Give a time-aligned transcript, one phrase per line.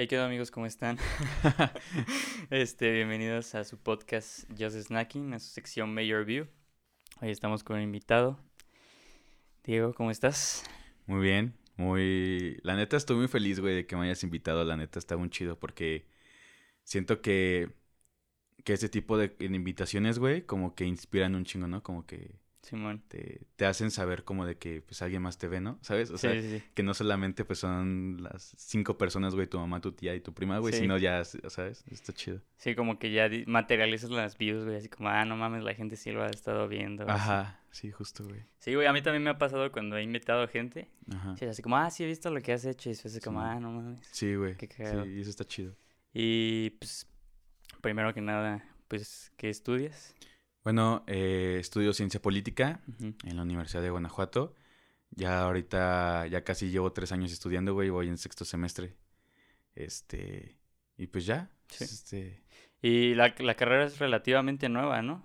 [0.00, 0.50] Hey, ¿qué amigos?
[0.50, 0.96] ¿Cómo están?
[2.50, 6.46] este, bienvenidos a su podcast Just Snacking, a su sección Mayor View.
[7.20, 8.40] Hoy estamos con un invitado.
[9.62, 10.64] Diego, ¿cómo estás?
[11.04, 12.60] Muy bien, muy...
[12.62, 14.64] La neta estoy muy feliz, güey, de que me hayas invitado.
[14.64, 16.06] La neta está muy chido porque
[16.82, 17.68] siento que,
[18.64, 21.82] que ese tipo de invitaciones, güey, como que inspiran un chingo, ¿no?
[21.82, 23.02] Como que Simón.
[23.08, 25.78] te, te hacen saber como de que pues alguien más te ve, ¿no?
[25.82, 26.10] ¿Sabes?
[26.10, 26.64] O sea, sí, sí, sí.
[26.74, 30.34] que no solamente pues son las cinco personas, güey, tu mamá, tu tía y tu
[30.34, 30.80] prima, güey, Sí.
[30.80, 31.82] sino ya, ¿sabes?
[31.90, 32.42] Está chido.
[32.56, 35.96] Sí, como que ya materializas las views, güey, así como, ah, no mames, la gente
[35.96, 37.04] sí lo ha estado viendo.
[37.04, 37.12] así.
[37.12, 38.42] Ajá, sí, justo, güey.
[38.58, 40.90] Sí, güey, a mí también me ha pasado cuando he invitado gente.
[41.10, 41.36] Ajá.
[41.36, 42.90] Sí, así como, ah, sí he visto lo que has hecho.
[42.90, 44.06] Y después es como, ah, no mames.
[44.12, 44.56] Sí, güey.
[44.56, 45.74] Qué Sí, y eso está chido.
[46.12, 47.06] Y pues,
[47.80, 50.14] primero que nada, pues, ¿qué estudias?
[50.62, 52.80] Bueno, eh, estudio ciencia política
[53.24, 54.54] en la Universidad de Guanajuato.
[55.10, 58.94] Ya ahorita, ya casi llevo tres años estudiando, güey, voy en sexto semestre.
[59.74, 60.58] Este,
[60.96, 61.84] y pues ya, Sí.
[61.84, 62.42] este...
[62.82, 65.24] Y la, la carrera es relativamente nueva, ¿no?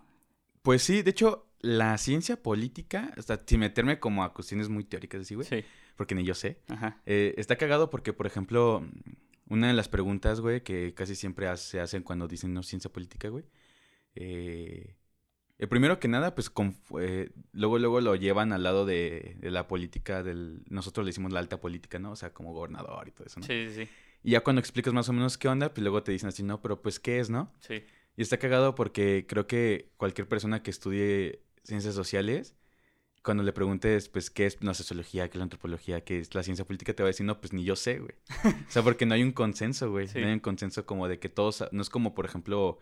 [0.62, 5.22] Pues sí, de hecho, la ciencia política, hasta sin meterme como a cuestiones muy teóricas
[5.22, 5.64] así, güey, Sí.
[5.96, 7.02] porque ni yo sé, Ajá.
[7.06, 8.86] eh, está cagado porque, por ejemplo,
[9.48, 13.30] una de las preguntas, güey, que casi siempre se hacen cuando dicen no ciencia política,
[13.30, 13.46] güey,
[14.16, 14.96] eh,
[15.58, 19.52] eh, primero que nada, pues con- eh, luego, luego lo llevan al lado de, de
[19.52, 22.12] la política del, nosotros le decimos la alta política, ¿no?
[22.12, 23.46] O sea, como gobernador y todo eso, ¿no?
[23.46, 23.90] Sí, sí, sí.
[24.24, 26.62] Y ya cuando explicas más o menos qué onda, pues luego te dicen así, no,
[26.62, 27.54] pero pues qué es, ¿no?
[27.60, 27.84] Sí.
[28.18, 32.56] Y está cagado porque creo que cualquier persona que estudie ciencias sociales,
[33.24, 36.44] cuando le preguntes, pues, qué es la sociología, qué es la antropología, qué es la
[36.44, 38.14] ciencia política, te va a decir, no, pues ni yo sé, güey.
[38.68, 40.08] o sea, porque no hay un consenso, güey.
[40.08, 40.20] Sí.
[40.20, 42.80] No hay un consenso como de que todos, no es como, por ejemplo,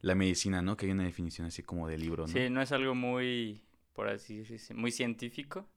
[0.00, 0.76] la medicina, ¿no?
[0.76, 2.32] Que hay una definición así como de libro, ¿no?
[2.32, 3.62] Sí, no es algo muy,
[3.92, 5.68] por así decirlo, muy científico.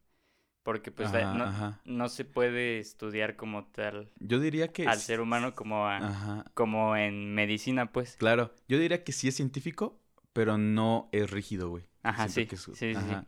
[0.64, 1.82] Porque pues Ajá, no, ajá.
[1.84, 4.88] no se puede estudiar como tal Yo diría que...
[4.88, 6.46] al ser humano como, a- Ajá.
[6.54, 8.16] como en medicina, pues.
[8.16, 10.00] Claro, yo diría que sí es científico,
[10.32, 11.84] pero no es rígido, güey.
[12.02, 12.96] Ajá, sí, que es- sí, sí, sí.
[12.96, 13.28] ajá.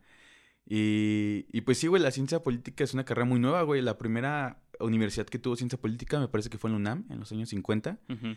[0.65, 3.81] Y, y pues sí, güey, la ciencia política es una carrera muy nueva, güey.
[3.81, 7.19] La primera universidad que tuvo ciencia política me parece que fue en la UNAM, en
[7.19, 7.99] los años 50.
[8.09, 8.35] Ujú.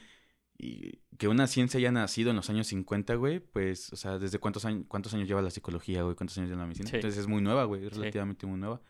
[0.61, 4.39] Y que una ciencia haya nacido en los años 50, güey, pues, o sea, ¿desde
[4.41, 6.17] cuántos años, cuántos años lleva la psicología, güey?
[6.17, 6.91] ¿Cuántos años lleva la medicina?
[6.91, 6.97] Sí.
[6.97, 7.99] Entonces es muy nueva, güey, es Sí.
[8.01, 8.81] relativamente muy nueva.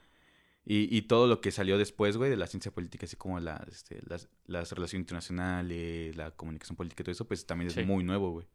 [0.64, 3.66] Y, y todo lo que salió después, güey, de la ciencia política, así como la,
[3.70, 7.82] este, las, las relaciones internacionales, la comunicación política y todo eso, pues también es Sí.
[7.84, 8.46] muy nuevo, güey.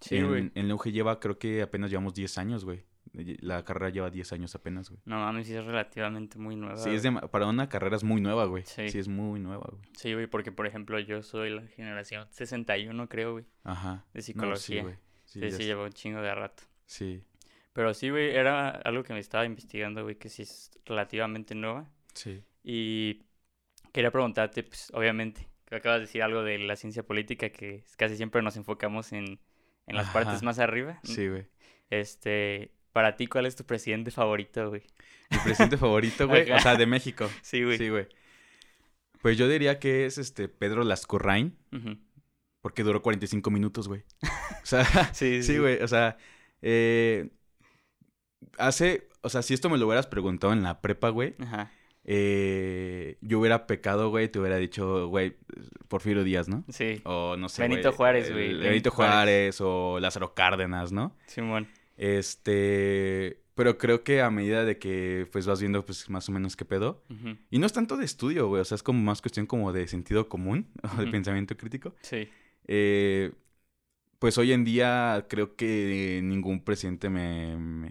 [0.00, 0.50] Sí, en, güey.
[0.54, 2.84] en la UG lleva, creo que apenas llevamos 10 años, güey.
[3.40, 5.00] La carrera lleva 10 años apenas, güey.
[5.06, 6.76] No mames, sí es relativamente muy nueva.
[6.76, 8.64] Sí, es de, para una carrera es muy nueva, güey.
[8.66, 8.88] Sí.
[8.90, 8.98] Sí.
[8.98, 9.82] es muy nueva, güey.
[9.96, 14.04] Sí, güey, porque por ejemplo yo soy la generación 61, creo, güey, Ajá.
[14.12, 14.82] de No, psicología.
[14.82, 14.94] güey.
[15.24, 15.64] sí, Sí, sí, sé.
[15.64, 16.62] llevo un chingo de rato.
[16.84, 17.22] Sí,
[17.72, 21.90] Pero sí, güey, era algo que me estaba investigando, güey, que sí es relativamente nueva.
[22.14, 22.42] sí.
[22.68, 23.22] Y
[23.92, 28.16] quería preguntarte, pues, obviamente, que acabas de decir algo de la ciencia política, que casi
[28.16, 29.38] siempre nos enfocamos en,
[29.86, 30.98] en las partes más arriba.
[31.04, 31.46] Sí, güey.
[31.90, 34.80] Este, para ti, ¿cuál es tu presidente favorito, güey?
[35.30, 36.50] Mi presidente favorito, güey.
[36.50, 37.28] O sea, de México.
[37.42, 37.76] Sí, güey.
[37.76, 38.06] Sí, güey.
[39.20, 41.98] Pues yo diría que es este Pedro Lascorrain, Ujú.
[42.62, 44.02] porque duró 45 minutos, güey.
[44.62, 45.82] O sea, Sí, sí, güey.
[45.82, 46.16] O sea,
[46.62, 47.28] eh,
[48.56, 51.70] hace, o sea, si esto me lo hubieras preguntado en la prepa, güey, Ajá.
[52.04, 55.36] eh, yo hubiera pecado, güey, te hubiera dicho, güey,
[55.88, 56.64] Porfirio Díaz, ¿no?
[56.70, 59.14] Sí, O no sé, Benito Juárez, güey, Benito, Benito Juárez.
[59.14, 61.14] Juárez o Lázaro Cárdenas, ¿no?
[61.26, 61.68] Simón.
[61.96, 66.56] Este, pero creo que a medida de que pues vas viendo pues más o menos
[66.56, 67.02] qué pedo,
[67.50, 69.86] y no es tanto de estudio, güey, o sea, es como más cuestión como de
[69.88, 71.94] sentido común o de pensamiento crítico.
[72.02, 72.28] Sí.
[72.68, 73.32] Eh,
[74.18, 77.90] pues hoy en día creo que ningún presidente me, me,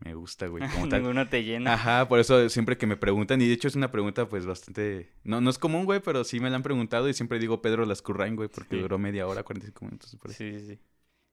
[0.00, 1.02] me gusta, güey, como tal.
[1.02, 1.74] Ninguno te llena.
[1.74, 5.10] Ajá, por eso siempre que me preguntan, y de hecho es una pregunta pues bastante,
[5.24, 7.84] no, no es común, güey, pero sí me la han preguntado y siempre digo Pedro
[7.86, 8.82] Lascurrain, güey, porque Sí.
[8.82, 10.16] duró media hora, 45 minutos.
[10.16, 10.32] por.
[10.32, 10.78] Sí, sí, sí.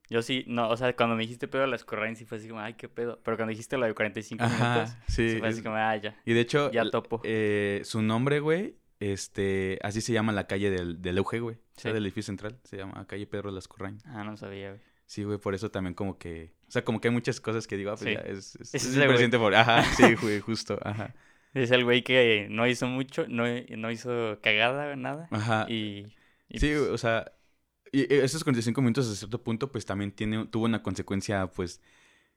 [0.10, 2.48] Yo sí, no, o sea, cuando me dijiste pedo de las corrientes sí fue así
[2.48, 3.20] como, ay, qué pedo.
[3.24, 5.32] Pero cuando dijiste lo de 45 minutos, Ajá, sí.
[5.32, 6.16] sí fue así como, ah, ya.
[6.26, 7.22] Y de hecho, Ya topo.
[7.26, 11.56] eh, su nombre, güey, este, así se llama la calle del, del UG, güey.
[11.56, 11.94] O sea, Sí.
[11.94, 12.58] del edificio central.
[12.64, 13.98] Se llama calle Pedro Lascurrain.
[14.06, 14.82] Ah, no sabía, güey.
[15.06, 16.54] Sí, güey, por eso también como que...
[16.68, 18.14] O sea, como que hay muchas cosas que digo, ah, pues Sí.
[18.16, 19.54] ya, es, es, el presidente por...
[19.56, 21.14] Ajá, sí, güey, justo, ajá.
[21.54, 23.44] Es el güey que no hizo mucho, no,
[23.78, 25.28] no hizo cagada, nada.
[25.32, 25.66] Ajá.
[25.70, 26.14] Y,
[26.50, 27.32] y sí, pues, o sea...
[27.92, 31.82] Y esos 45 minutos, a cierto punto, pues también tiene, tuvo una consecuencia, pues...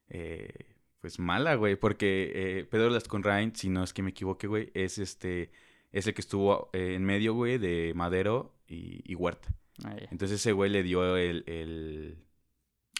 [0.08, 0.52] eh,
[1.00, 4.98] pues mala, güey, porque eh, Pedro Lascurrain, si no es que me equivoque, güey, es
[4.98, 5.50] este...
[5.92, 9.48] Es el que estuvo eh, en medio, güey, de Madero y, y Huerta.
[9.84, 9.96] ah.
[10.10, 12.18] Entonces ese güey le dio el, el,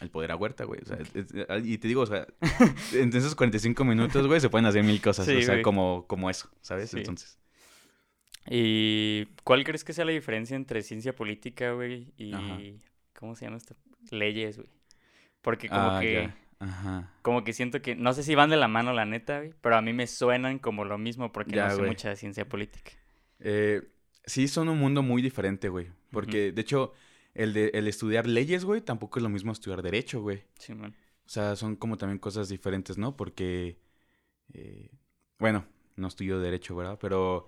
[0.00, 0.81] el poder a Huerta, güey.
[0.82, 2.26] O sea, es- es- y te digo, o sea,
[2.94, 5.26] en esos 45 minutos, güey, se pueden hacer mil cosas.
[5.26, 5.62] Sí, o sea, güey.
[5.62, 6.91] como, como eso, ¿sabes?
[6.91, 6.99] Sí.
[6.99, 7.38] Entonces,
[8.48, 12.32] ¿Y cuál crees que sea la diferencia entre ciencia política, güey, y...
[12.32, 12.58] Ajá.
[13.19, 13.76] ¿Cómo se llama esto?
[14.10, 14.69] Leyes, güey.
[15.42, 16.12] Porque como Ah, que...
[16.14, 16.37] ya.
[16.58, 17.12] Ajá.
[17.22, 17.94] Como que siento que...
[17.96, 19.54] No sé si van de la mano, la neta, güey.
[19.60, 22.92] Pero a mí me suenan como lo mismo porque Ya, no sé mucha ciencia política.
[23.40, 23.82] Eh,
[24.25, 25.88] sí, son un mundo muy diferente, güey.
[26.10, 26.92] Porque, de hecho,
[27.34, 30.42] el, de, el estudiar leyes, güey, tampoco es lo mismo estudiar derecho, güey.
[30.58, 30.94] Simón.
[31.25, 33.16] O sea, son como también cosas diferentes, ¿no?
[33.16, 33.78] Porque,
[34.52, 34.90] eh,
[35.38, 35.64] bueno,
[35.96, 36.98] no estudio derecho, ¿verdad?
[37.00, 37.46] Pero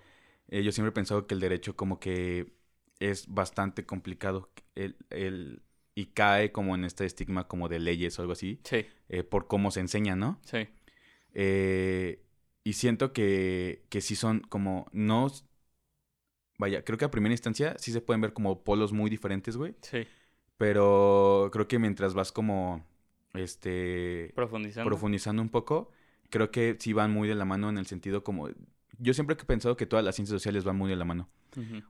[0.48, 2.52] eh, yo siempre he pensado que el derecho como que
[3.00, 5.62] es bastante complicado el, el-
[5.94, 9.46] y cae como en este estigma como de leyes o algo así, Sí, eh, por
[9.46, 10.40] cómo se enseña, ¿no?
[10.44, 10.66] sí.
[11.34, 12.22] Eh,
[12.64, 15.28] y siento que, que sí son como, no,
[16.58, 19.74] vaya, creo que a primera instancia sí se pueden ver como polos muy diferentes, güey.
[19.82, 20.06] Sí.
[20.56, 22.84] Pero creo que mientras vas como,
[23.34, 24.88] este, Profundizando.
[24.90, 25.90] profundizando un poco,
[26.30, 28.48] creo que sí van muy de la mano en el sentido como...
[28.98, 31.28] Yo siempre he pensado que todas las ciencias sociales van muy de la mano.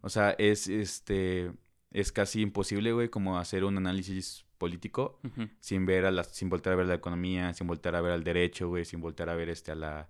[0.02, 1.52] O sea, es este
[1.90, 5.18] es casi imposible, güey, como hacer un análisis político
[5.60, 8.24] sin ver a la, sin voltear a ver la economía, sin voltear a ver al
[8.24, 10.08] derecho, güey, sin voltear a ver este a la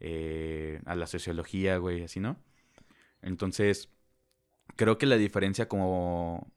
[0.00, 2.36] eh, a la sociología, güey, así, ¿no?
[3.22, 3.88] Entonces,
[4.76, 6.50] creo que la diferencia como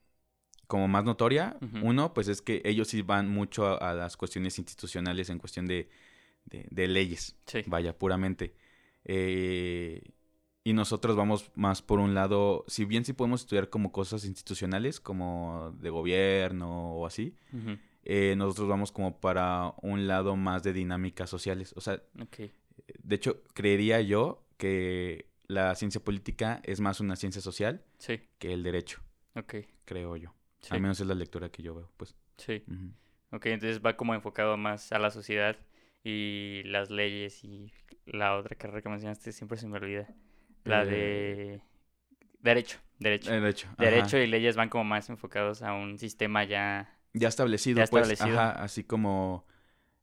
[0.66, 4.58] como más notoria, uno, pues es que ellos sí van mucho a, a las cuestiones
[4.58, 5.88] institucionales en cuestión de,
[6.44, 7.62] de, de leyes, Sí.
[7.66, 8.54] vaya, puramente.
[9.08, 10.02] Eh,
[10.64, 15.00] y nosotros vamos más por un lado, si bien sí podemos estudiar como cosas institucionales,
[15.00, 17.34] como de gobierno o así,
[18.04, 21.72] eh, nosotros vamos como para un lado más de dinámicas sociales.
[21.76, 22.02] O sea,
[23.02, 28.20] de hecho, creería yo que la ciencia política es más una ciencia social Sí.
[28.38, 29.00] que el derecho,
[29.36, 29.54] Ok.
[29.86, 30.34] creo yo.
[30.60, 30.68] Sí.
[30.74, 32.14] Al menos es la lectura que yo veo, pues.
[32.36, 32.62] Sí.
[32.66, 32.92] Ujú.
[33.36, 35.56] Ok, entonces va como enfocado más a la sociedad
[36.04, 37.72] y las leyes y
[38.06, 40.08] la otra carrera que mencionaste siempre se me olvida.
[40.64, 41.62] La Eh, de
[42.40, 43.30] derecho, derecho.
[43.30, 43.68] Derecho.
[43.72, 43.84] ajá.
[43.84, 46.94] Derecho y leyes van como más enfocados a un sistema ya...
[47.14, 48.08] Ya establecido, Ya pues.
[48.10, 48.38] establecido.
[48.38, 49.46] Ajá, así como.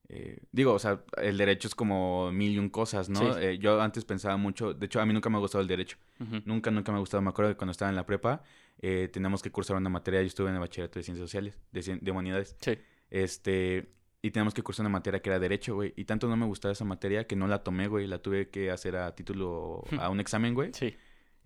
[0.09, 3.33] eh, digo, o sea, el derecho es como mil y un cosas, ¿no?
[3.33, 3.39] Sí.
[3.41, 4.73] Eh, yo antes pensaba mucho.
[4.73, 5.97] De hecho, a mí nunca me ha gustado el derecho.
[6.45, 7.21] Nunca, nunca me ha gustado.
[7.21, 8.43] Me acuerdo que cuando estaba en la prepa,
[8.81, 10.21] eh, teníamos que cursar una materia.
[10.21, 12.55] Yo estuve en el bachillerato de ciencias sociales, de, cien- de humanidades.
[12.59, 12.77] Sí.
[13.09, 13.91] Este.
[14.25, 15.93] Y teníamos que cursar una materia que era derecho, güey.
[15.95, 18.07] Y tanto no me gustaba esa materia que no la tomé, güey.
[18.07, 20.71] La tuve que hacer a título, a un examen, güey.
[20.73, 20.95] Sí.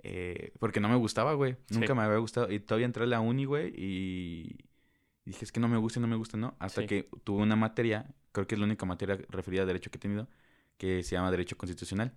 [0.01, 1.57] Eh, porque no me gustaba, güey.
[1.71, 1.93] Nunca Sí.
[1.93, 2.49] me había gustado.
[2.49, 4.57] Y todavía entré a la uni, güey, y
[5.25, 6.55] dije, es que no me gusta, no me gusta, ¿no?
[6.59, 6.87] Hasta Sí.
[6.87, 10.01] que tuve una materia, creo que es la única materia referida a derecho que he
[10.01, 10.29] tenido,
[10.77, 12.13] que se llama Derecho Constitucional.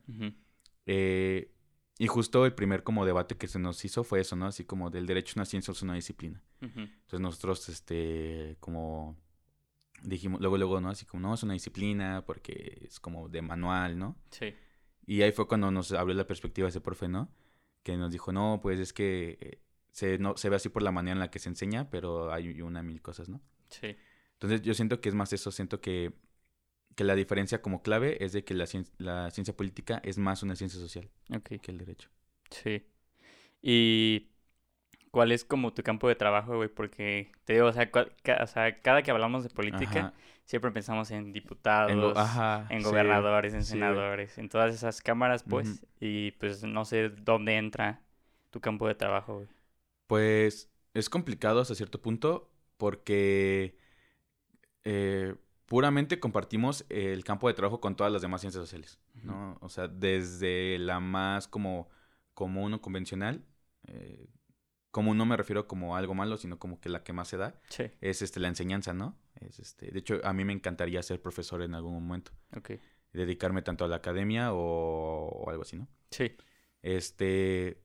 [0.87, 1.51] Eh,
[1.99, 4.47] y justo el primer como debate que se nos hizo fue eso, ¿no?
[4.47, 6.41] Así como del derecho es una ciencia o es una disciplina.
[6.61, 9.17] Entonces nosotros, este, como
[10.03, 10.91] dijimos, luego, luego, ¿no?
[10.91, 14.17] Así como, no, es una disciplina porque es como de manual, ¿no?
[14.31, 14.55] Sí.
[15.07, 17.31] Y ahí fue cuando nos abrió la perspectiva ese profe, ¿no?
[17.83, 20.93] Que nos dijo, no, pues es que eh, se, no, se ve así por la
[20.93, 23.41] manera en la que se enseña, pero hay una mil cosas, ¿no?
[23.69, 23.97] Sí.
[24.35, 26.13] Entonces yo siento que es más eso, siento que,
[26.95, 30.43] que la diferencia como clave es de que la, cien- la ciencia política es más
[30.43, 31.11] una ciencia social
[31.45, 32.11] que el derecho.
[32.51, 32.87] Sí.
[33.63, 34.32] ¿Y
[35.13, 36.69] cuál es como tu campo de trabajo, güey?
[36.69, 40.13] Porque te digo, o sea, cua- ca- o sea, cada que hablamos de política, Ajá.
[40.45, 45.45] siempre pensamos en diputados, En go- ajá, gobernadores, en sí, senadores, en todas esas cámaras,
[45.45, 45.87] pues.
[46.01, 48.01] Y pues no sé dónde entra
[48.51, 49.49] tu campo de trabajo, güey.
[50.09, 53.77] Pues es complicado hasta cierto punto porque
[54.85, 55.35] eh,
[55.67, 59.57] puramente compartimos el campo de trabajo con todas las demás ciencias sociales, ¿no?
[59.61, 61.89] O sea, desde la más como
[62.35, 63.45] común o convencional,
[63.87, 64.27] eh,
[64.93, 67.59] común no me refiero como algo malo, sino como que la que más se da,
[67.69, 67.85] Sí.
[68.01, 69.19] es este la enseñanza, ¿no?
[69.41, 72.73] Es este, de hecho, a mí me encantaría ser profesor en algún momento, Ok.
[73.13, 74.59] dedicarme tanto a la academia o,
[75.29, 75.89] o algo así, ¿no?
[76.11, 76.33] Sí.
[76.83, 77.83] Este,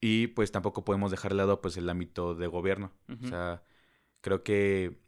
[0.00, 2.92] y pues tampoco podemos dejar de lado pues el ámbito de gobierno.
[3.22, 3.62] O sea,
[4.22, 4.98] creo que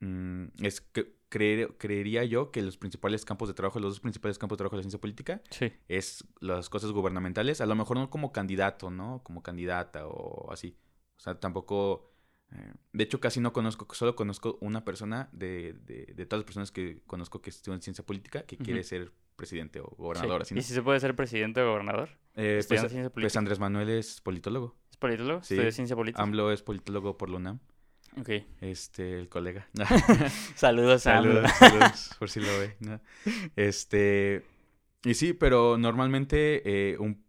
[0.00, 4.38] mm, es que creer- creería yo que los principales campos de trabajo, los dos principales
[4.38, 5.72] campos de trabajo de la ciencia política Sí.
[5.88, 9.22] es las cosas gubernamentales, a lo mejor no como candidato, ¿no?
[9.24, 10.76] Como candidata o así.
[11.16, 12.12] O sea, tampoco...
[12.52, 16.44] eh, de hecho, casi no conozco, solo conozco una persona de, de, de todas las
[16.46, 20.48] personas que conozco que estudian ciencia política que quiere ser presidente o gobernador, sí.
[20.48, 20.60] así, ¿no?
[20.60, 22.08] ¿Y si se puede ser presidente o gobernador?
[22.36, 23.38] Eh, ¿Estudiando pues, ciencia pues política?
[23.40, 24.76] Andrés Manuel es politólogo.
[24.90, 25.42] ¿Es politólogo?
[25.42, 25.54] Sí.
[25.54, 26.22] ¿Estudia ciencia política?
[26.22, 27.60] AMLO es politólogo por la UNAM.
[28.18, 28.30] Ok.
[28.60, 29.68] Este, el colega.
[30.54, 32.76] Saludos saludos, saludos, por si lo ve.
[32.80, 33.00] ¿no?
[33.56, 34.44] Este,
[35.04, 37.24] y sí, pero normalmente eh, un,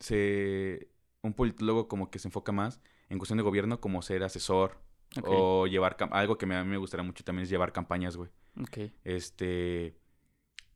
[0.00, 0.88] se,
[1.22, 4.78] un politólogo como que se enfoca más en cuestión de gobierno como ser asesor
[5.18, 5.28] Ok.
[5.28, 8.30] o llevar, algo que me- a mí me gustaría mucho también es llevar campañas, güey.
[8.60, 8.78] Ok.
[9.04, 9.94] Este,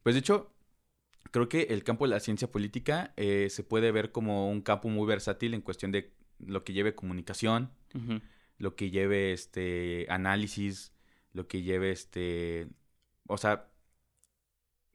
[0.03, 0.53] pues de hecho,
[1.31, 4.89] creo que el campo de la ciencia política eh, se puede ver como un campo
[4.91, 8.21] muy versátil en cuestión de lo que lleve comunicación, Ujú.
[8.59, 10.93] Lo que lleve este análisis,
[11.33, 12.69] lo que lleve este,
[13.29, 13.71] o sea,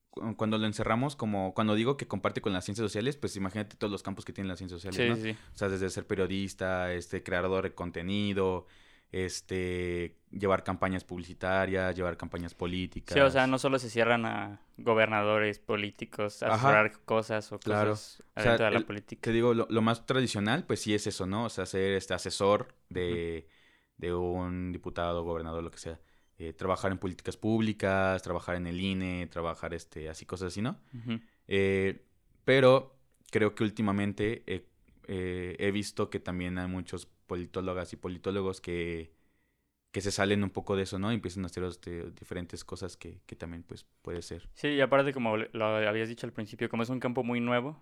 [0.09, 3.75] cu- cuando lo encerramos como cuando digo que comparte con las ciencias sociales, pues imagínate
[3.77, 5.15] todos los campos que tienen las ciencias sociales, Sí, ¿no?
[5.17, 5.37] sí.
[5.53, 8.65] O sea, desde ser periodista, este, creador de contenido,
[9.11, 13.15] este, llevar campañas publicitarias, llevar campañas políticas.
[13.15, 17.93] Sí, o sea, no solo se cierran a gobernadores, políticos, a asesorar cosas o Claro.
[17.93, 19.21] cosas O sea, adentro de la el- política.
[19.21, 21.45] Te digo, lo, lo más tradicional, pues sí es eso, ¿no?
[21.45, 23.47] O sea, ser este asesor de,
[23.97, 25.99] de un diputado, gobernador, lo que sea.
[26.39, 30.79] Eh, trabajar en políticas públicas, trabajar en el INE, trabajar este, así, cosas así, ¿no?
[31.47, 32.07] Eh,
[32.45, 32.97] pero
[33.31, 34.67] creo que últimamente eh,
[35.07, 39.11] eh, he visto que también hay muchos politólogas y politólogos que,
[39.91, 41.11] que se salen un poco de eso, ¿no?
[41.11, 44.49] Y empiezan a hacer este, diferentes cosas que, que también, pues, puede ser.
[44.53, 47.77] Sí, y aparte, como lo habías dicho al principio, como es un campo muy nuevo,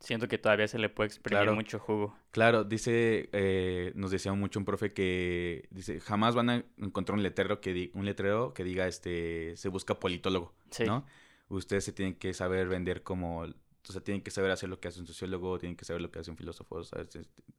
[0.00, 1.54] siento que todavía se le puede exprimir Claro.
[1.54, 2.16] mucho jugo.
[2.30, 7.22] Claro, dice, eh, nos decía mucho un profe que dice, jamás van a encontrar un
[7.22, 10.84] letrero que di- un letrero que diga este se busca politólogo, Sí.
[10.86, 11.04] ¿no?
[11.48, 13.44] Ustedes se tienen que saber vender como,
[13.88, 16.10] o sea, tienen que saber hacer lo que hace un sociólogo, tienen que saber lo
[16.10, 17.08] que hace un filósofo, ¿sabes?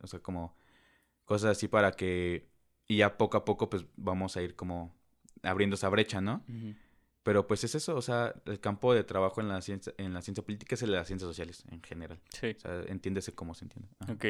[0.02, 0.56] O sea, como
[1.26, 2.48] cosas así para que
[2.88, 4.96] y ya poco a poco pues vamos a ir como
[5.42, 6.44] abriendo esa brecha, ¿no?
[7.24, 10.22] Pero pues es eso, o sea, el campo de trabajo en la ciencia en la
[10.22, 12.20] ciencia política es el de las ciencias sociales en general.
[12.30, 12.48] Sí.
[12.58, 13.90] O sea, entiéndese cómo se entiende.
[14.00, 14.26] Ajá, Ok.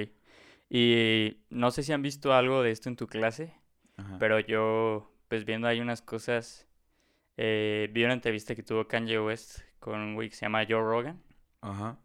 [0.70, 3.54] Y no sé si han visto algo de esto en tu clase,
[3.98, 4.18] ajá.
[4.20, 6.68] pero yo, pues viendo ahí unas cosas,
[7.38, 10.82] eh, vi una entrevista que tuvo Kanye West con un güey que se llama Joe
[10.82, 11.22] Rogan.
[11.64, 11.98] Ajá.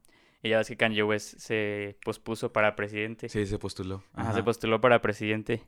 [0.43, 3.29] Y ya ves que Kanye West se pospuso para presidente.
[3.29, 4.05] Sí, se postuló.
[4.15, 5.63] Ajá, se postuló para presidente.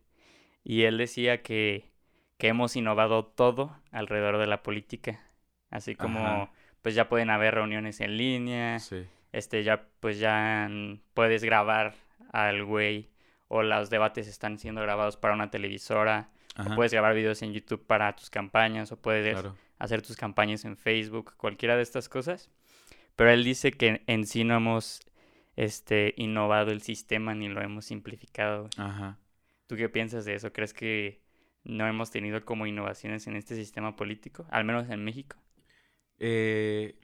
[0.63, 1.91] Y él decía que,
[2.39, 5.21] que hemos innovado todo alrededor de la política.
[5.71, 6.51] Así como, Ajá.
[6.83, 9.07] pues ya pueden haber reuniones en línea, Sí.
[9.33, 10.69] este, ya, pues ya
[11.15, 11.95] puedes grabar
[12.33, 13.11] al güey,
[13.49, 16.73] o los debates están siendo grabados para una televisora, Ajá.
[16.73, 19.57] o puedes grabar videos en YouTube para tus campañas, o puedes Claro.
[19.79, 22.51] hacer tus campañas en Facebook, cualquiera de estas cosas.
[23.17, 25.01] Pero él dice que en sí no hemos
[25.57, 28.71] este, innovado el sistema ni lo hemos simplificado.
[28.77, 29.19] Ajá.
[29.67, 30.53] ¿Tú qué piensas de eso?
[30.53, 31.21] ¿Crees que
[31.65, 34.47] no hemos tenido como innovaciones en este sistema político?
[34.51, 35.37] Al menos en México.
[36.19, 36.99] Eh,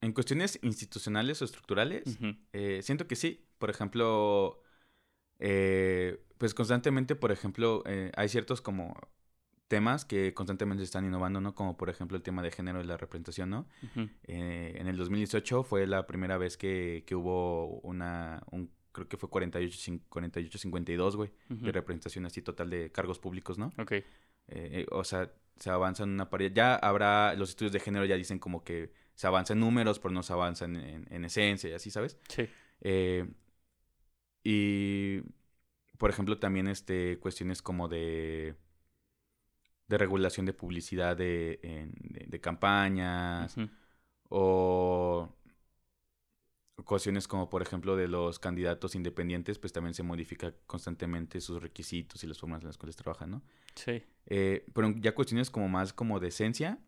[0.00, 2.18] en cuestiones institucionales o estructurales,
[2.52, 3.46] eh, siento que sí.
[3.58, 4.62] Por ejemplo,
[5.38, 7.82] eh, pues constantemente, por ejemplo,
[8.14, 8.94] hay ciertos como
[9.68, 11.54] temas que constantemente están innovando, ¿no?
[11.54, 13.66] Como por ejemplo el tema de género y la representación, ¿no?
[14.24, 19.16] Eh, en el 2018 fue la primera vez que, que hubo una, un, creo que
[19.16, 23.72] fue 48, cin- 48-52, güey, de representación así total de cargos públicos, ¿no?
[23.78, 24.04] Ok, Eh,
[24.48, 26.52] eh, o sea, se avanza en una pared.
[26.52, 30.12] Ya habrá, los estudios de género ya dicen como que se avanza en números, pero
[30.14, 32.16] no se avanza en, en- en esencia y así, ¿sabes?
[32.28, 32.48] sí.
[34.44, 35.20] Y,
[35.98, 38.54] por ejemplo, también este, cuestiones como de,
[39.88, 43.56] de regulación de publicidad de, en- de, de campañas
[44.28, 45.32] o
[46.84, 52.22] cuestiones como, por ejemplo, de los candidatos independientes, pues también se modifica constantemente sus requisitos
[52.22, 53.42] y las formas en las cuales trabajan, ¿no?
[53.74, 54.02] Sí.
[54.26, 56.78] Eh, pero ya cuestiones como más como de esencia,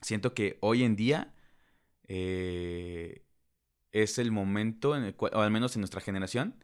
[0.00, 1.34] siento que hoy en día
[2.06, 3.24] eh,
[3.92, 6.54] es el momento, en el cual, o al menos en nuestra generación,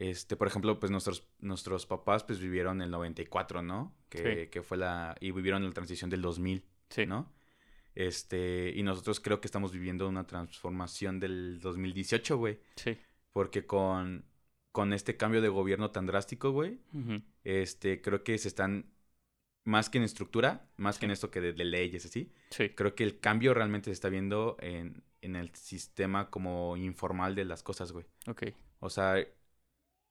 [0.00, 3.94] este, por ejemplo, pues nuestros, nuestros papás pues vivieron el 94, ¿no?
[4.08, 4.50] Que, Sí.
[4.50, 7.06] que fue la, y vivieron la transición del 2000, Sí.
[7.06, 7.32] ¿no?
[7.94, 12.96] Este, y nosotros creo que estamos viviendo una transformación del 2018, güey, Sí.
[13.32, 14.24] porque con,
[14.72, 16.78] con este cambio de gobierno tan drástico, güey,
[17.44, 18.86] este, creo que se están,
[19.64, 22.70] más que en estructura, más que en esto que de, de leyes, así, Sí.
[22.70, 27.44] creo que el cambio realmente se está viendo en, en el sistema como informal de
[27.44, 28.06] las cosas, güey.
[28.28, 28.44] Ok.
[28.78, 29.16] O sea,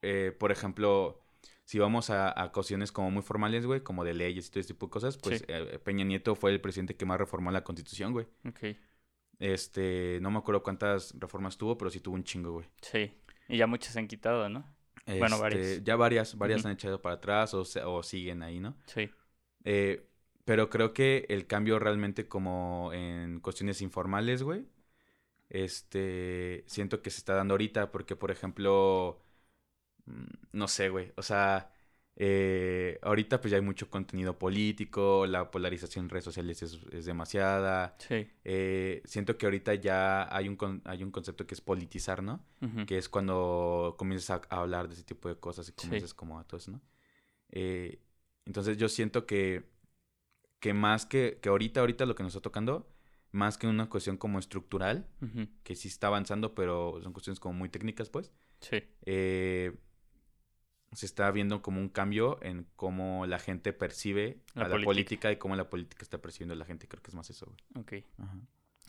[0.01, 1.20] eh, por ejemplo,
[1.65, 4.74] si vamos a, a cuestiones como muy formales, güey, como de leyes y todo ese
[4.74, 5.46] tipo de cosas, pues Sí.
[5.48, 8.25] eh, Peña Nieto fue el presidente que más reformó la constitución, güey.
[8.48, 8.75] Ok.
[9.39, 12.68] Este, no me acuerdo cuántas reformas tuvo, pero sí tuvo un chingo, güey.
[12.82, 13.12] Sí.
[13.48, 14.65] Y ya muchas se han quitado, ¿no?
[15.06, 15.84] Bueno, Este, varias.
[15.84, 18.75] Ya varias, varias han echado para atrás o, o siguen ahí, ¿no?
[18.86, 19.10] Sí.
[19.63, 20.06] Eh,
[20.46, 24.65] pero creo que el cambio realmente como en cuestiones informales, güey,
[25.50, 29.20] este, siento que se está dando ahorita porque, por ejemplo,
[30.51, 31.71] no sé, güey, o sea,
[32.15, 37.05] eh, ahorita pues ya hay mucho contenido político, la polarización en redes sociales es, es
[37.05, 38.27] demasiada, Sí.
[38.43, 42.43] eh, siento que ahorita ya hay un, con- hay un concepto que es politizar, ¿no?
[42.87, 45.77] que es cuando comienzas a, a hablar de ese tipo de cosas y Sí.
[45.77, 46.81] comienzas como a todo eso, ¿no?
[47.51, 47.99] Eh,
[48.45, 49.65] entonces yo siento que,
[50.59, 52.87] que más que, que ahorita, ahorita lo que nos está tocando,
[53.31, 55.07] más que una cuestión como estructural,
[55.63, 58.31] que sí está avanzando, pero son cuestiones como muy técnicas, pues.
[58.61, 58.83] Sí.
[59.05, 59.77] eh,
[60.91, 65.31] se está viendo como un cambio en cómo la gente percibe La a la política.
[65.31, 66.88] y cómo la política está percibiendo a la gente.
[66.88, 67.84] Creo que es más eso, güey.
[67.84, 68.05] Ok.
[68.19, 68.36] Ajá.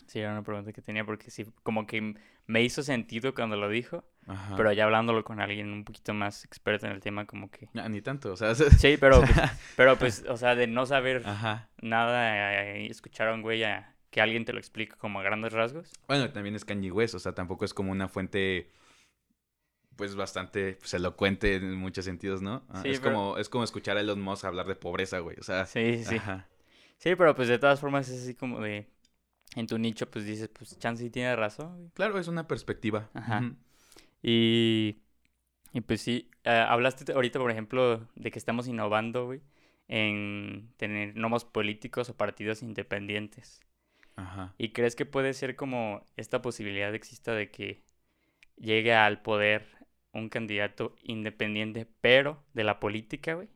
[0.07, 2.15] Sí, era una pregunta que tenía porque sí, como que
[2.47, 4.57] me hizo sentido cuando lo dijo, Ajá.
[4.57, 7.69] pero ya hablándolo con alguien un poquito más experto en el tema, como que...
[7.77, 9.31] Ah, ni tanto, o sea, Sí, pero pues,
[9.77, 11.69] pero pues, o sea, de no saber Ajá.
[11.81, 15.53] nada eh, escuchar a un güey a que alguien te lo explique como a grandes
[15.53, 15.93] rasgos.
[16.09, 18.69] Bueno, también es Kanye West, o sea, tampoco es como una fuente,
[20.01, 22.63] pues, bastante pues, elocuente en muchos sentidos, ¿no?
[22.71, 25.37] Ah, Sí, es, pero- como, es como escuchar a Elon Musk hablar de pobreza, güey,
[25.39, 25.67] o sea...
[25.67, 26.17] Sí, sí, sí.
[26.17, 26.49] Ajá.
[26.97, 28.87] Sí, pero pues de todas formas es así como de...
[29.57, 31.77] En tu nicho, pues dices, pues chance sí tiene razón.
[31.77, 31.91] güey.
[31.93, 33.11] Claro, es una perspectiva.
[33.13, 33.43] Ajá.
[34.23, 34.97] Y,
[35.73, 39.43] y pues sí, eh, hablaste ahorita, por ejemplo, de que estamos innovando, güey,
[39.89, 43.61] en tener nuevos políticos o partidos independientes.
[44.17, 44.55] Ajá.
[44.57, 47.83] ¿Y crees que puede ser como esta posibilidad exista de que
[48.57, 49.67] llegue al poder
[50.13, 53.49] un candidato independiente, pero de la política, güey?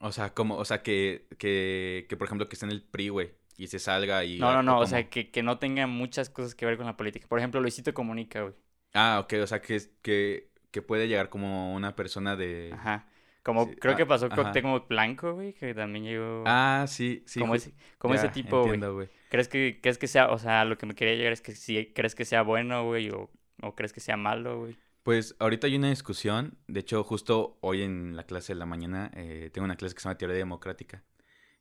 [0.00, 3.08] O sea, como, o sea, que, que, que por ejemplo, que esté en el PRI,
[3.08, 4.38] güey, y se salga y...
[4.38, 6.96] No, no, no, o sea, que, que no tenga muchas cosas que ver con la
[6.96, 7.26] política.
[7.28, 8.54] Por ejemplo, Luisito Comunica, güey.
[8.94, 12.70] Ah, ok, o sea, que, que, que puede llegar como una persona de...
[12.72, 13.06] Ajá.
[13.42, 17.22] Como Sí, creo que ah, pasó con Tengo Blanco, güey, que también llegó Ah, sí,
[17.26, 17.40] sí.
[17.40, 19.08] como, ese, como ese tipo, güey.
[19.30, 21.92] ¿Crees que, crees que sea, o sea, lo que me quería llegar es que si
[21.92, 23.30] crees que sea bueno, güey, o,
[23.62, 24.76] o crees que sea malo, güey?
[25.08, 29.10] Pues ahorita hay una discusión, de hecho justo hoy en la clase de la mañana
[29.14, 31.02] eh, tengo una clase que se llama Teoría Democrática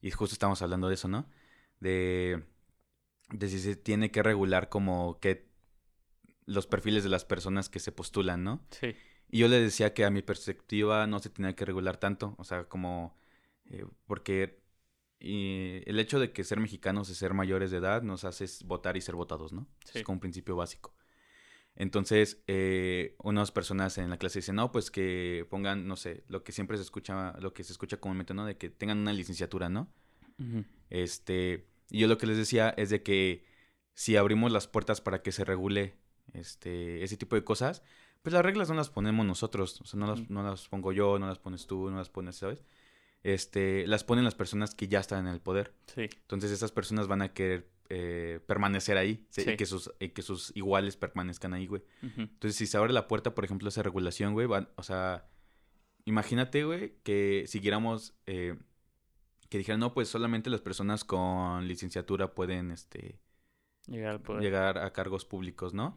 [0.02, 1.30] y justo estamos hablando de eso, ¿no?
[1.80, 2.44] De,
[3.30, 5.48] de si se tiene que regular como que
[6.46, 8.68] los perfiles de las personas que se postulan, ¿no?
[8.70, 8.98] Sí.
[9.30, 12.44] Y yo le decía que a mi perspectiva no se tenía que regular tanto, o
[12.44, 13.18] sea, como
[13.68, 14.60] eh, porque
[15.22, 18.98] y el hecho de que ser mexicanos y ser mayores de edad nos hace votar
[18.98, 19.70] y ser votados, ¿no?
[19.86, 20.00] Sí.
[20.00, 20.97] Es como un principio básico.
[21.80, 26.44] Entonces, eh, unas personas en la clase dicen, no, pues que pongan, no sé, lo
[26.44, 28.46] que siempre se escucha, lo que se escucha comúnmente, ¿no?
[28.46, 29.88] De que tengan una licenciatura, ¿no?
[30.90, 33.46] Este, y yo lo que les decía es de que
[33.94, 35.96] si abrimos las puertas para que se regule
[36.34, 37.84] este, ese tipo de cosas,
[38.24, 40.34] pues las reglas no las ponemos nosotros, o sea, no las, Ujú.
[40.34, 42.64] no las pongo yo, no las pones tú, no las pones, ¿sabes?
[43.22, 45.74] Este, las ponen las personas que ya están en el poder.
[45.94, 46.10] Sí.
[46.22, 49.52] Entonces esas personas van a querer eh, permanecer ahí sí, Sí.
[49.52, 51.84] y, que sus, y que sus iguales permanezcan ahí, güey.
[52.02, 55.28] Entonces si se abre la puerta, por ejemplo, a esa regulación, güey, van- o sea,
[56.06, 58.58] imagínate, güey, que siguiéramos, eh,
[59.50, 63.20] que dijeran, no, pues solamente las personas con licenciatura pueden, este,
[63.88, 64.42] Llegar al poder.
[64.44, 65.96] llegar a cargos públicos, ¿no?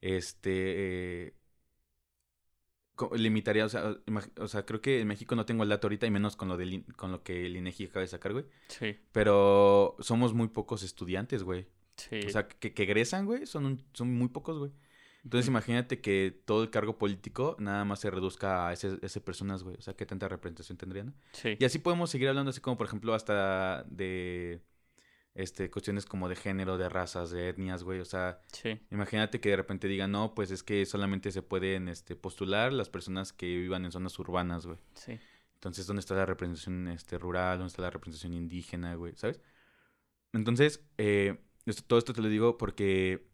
[0.00, 1.34] Este, eh,
[3.14, 3.96] limitaría, o sea,
[4.38, 6.60] o sea, creo que en México no tengo el dato ahorita y menos con lo,
[6.62, 8.44] in- con lo que el INEGI acaba de sacar, güey.
[8.68, 8.96] Sí.
[9.12, 11.66] Pero somos muy pocos estudiantes, güey.
[11.96, 12.20] Sí.
[12.26, 14.72] O sea, que, que egresan, güey, son, un- son muy pocos, güey.
[15.24, 19.62] Entonces imagínate que todo el cargo político nada más se reduzca a ese, ese personas,
[19.62, 19.76] güey.
[19.76, 21.14] O sea, qué tanta representación tendrían.
[21.32, 21.56] Sí.
[21.60, 24.62] Y así podemos seguir hablando, así como, por ejemplo, hasta de
[25.34, 28.00] este cuestiones como de género, de razas, de etnias, güey.
[28.00, 28.80] O sea, Sí.
[28.90, 32.90] imagínate que de repente digan, no, pues es que solamente se pueden este, postular las
[32.90, 34.78] personas que vivan en zonas urbanas, güey.
[34.94, 35.18] Sí.
[35.54, 37.58] Entonces, ¿dónde está la representación este, rural?
[37.58, 39.14] ¿Dónde está la representación indígena, güey?
[39.16, 39.40] ¿Sabes?
[40.32, 43.30] Entonces, eh, esto- todo esto te lo digo porque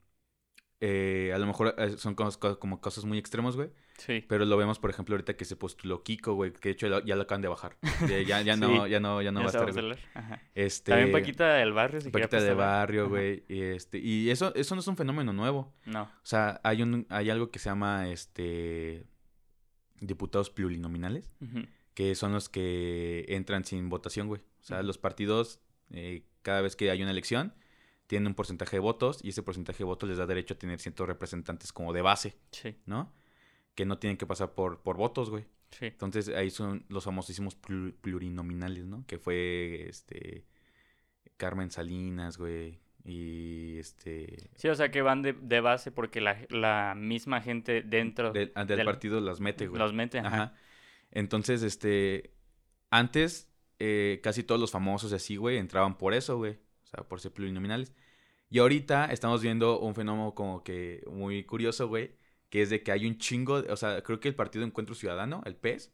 [0.80, 3.70] eh, a lo mejor eh, son cosas, cosas- como casos muy extremos, güey.
[3.98, 4.24] Sí.
[4.28, 6.52] Pero lo vemos, por ejemplo, ahorita que se postuló Kiko, güey.
[6.52, 7.76] Que de hecho ya, lo acaban de bajar.
[8.08, 8.90] Ya, ya, ya no, Sí.
[8.92, 9.98] ya no, ya no Ya va a estar, güey.
[10.14, 10.42] Ajá.
[10.54, 12.56] Este, También Paquita del barrio, si Paquita de postular.
[12.56, 13.08] barrio, Ajá.
[13.10, 13.44] güey.
[13.48, 15.74] Y, este, y eso, eso no es un fenómeno nuevo.
[15.84, 16.02] No.
[16.02, 19.04] O sea, hay un, hay algo que se llama este
[20.00, 21.66] diputados plurinominales Ujú.
[21.94, 24.40] que son los que entran sin votación, güey.
[24.60, 25.60] O sea, los partidos,
[25.90, 27.52] eh, cada vez que hay una elección,
[28.08, 30.80] tienen un porcentaje de votos y ese porcentaje de votos les da derecho a tener
[30.80, 32.74] ciertos representantes como de base, Sí.
[32.86, 33.12] ¿no?
[33.76, 35.44] Que no tienen que pasar por, por votos, güey.
[35.70, 35.86] Sí.
[35.86, 39.04] Entonces ahí son los famosísimos plu- plurinominales, ¿no?
[39.06, 40.46] Que fue, este,
[41.36, 42.80] Carmen Salinas, güey.
[43.04, 47.82] Y, este, Sí, o sea que van de, de base porque la, la misma gente
[47.82, 49.78] dentro del, ah, del del- partido las mete, güey.
[49.78, 50.18] los mete.
[50.18, 50.28] Ajá.
[50.28, 50.54] Ajá.
[51.10, 52.32] Entonces, este,
[52.90, 56.58] antes eh, casi todos los famosos y así, güey, entraban por eso, güey.
[56.88, 57.92] O sea, por ser plurinominales.
[58.50, 62.12] Y ahorita estamos viendo un fenómeno como que muy curioso, güey,
[62.48, 64.94] que es de que hay un chingo, de- o sea, creo que el Partido Encuentro
[64.94, 65.92] Ciudadano, el PES,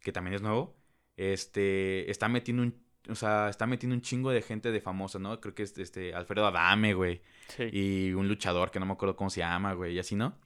[0.00, 0.76] que también es nuevo,
[1.16, 5.40] este, está metiendo un, o sea, está metiendo un chingo de gente de famosa, ¿no?
[5.40, 7.64] Creo que es este Alfredo Adame, güey, Sí.
[7.72, 10.38] y un luchador que no me acuerdo cómo se llama, güey, y así, ¿no?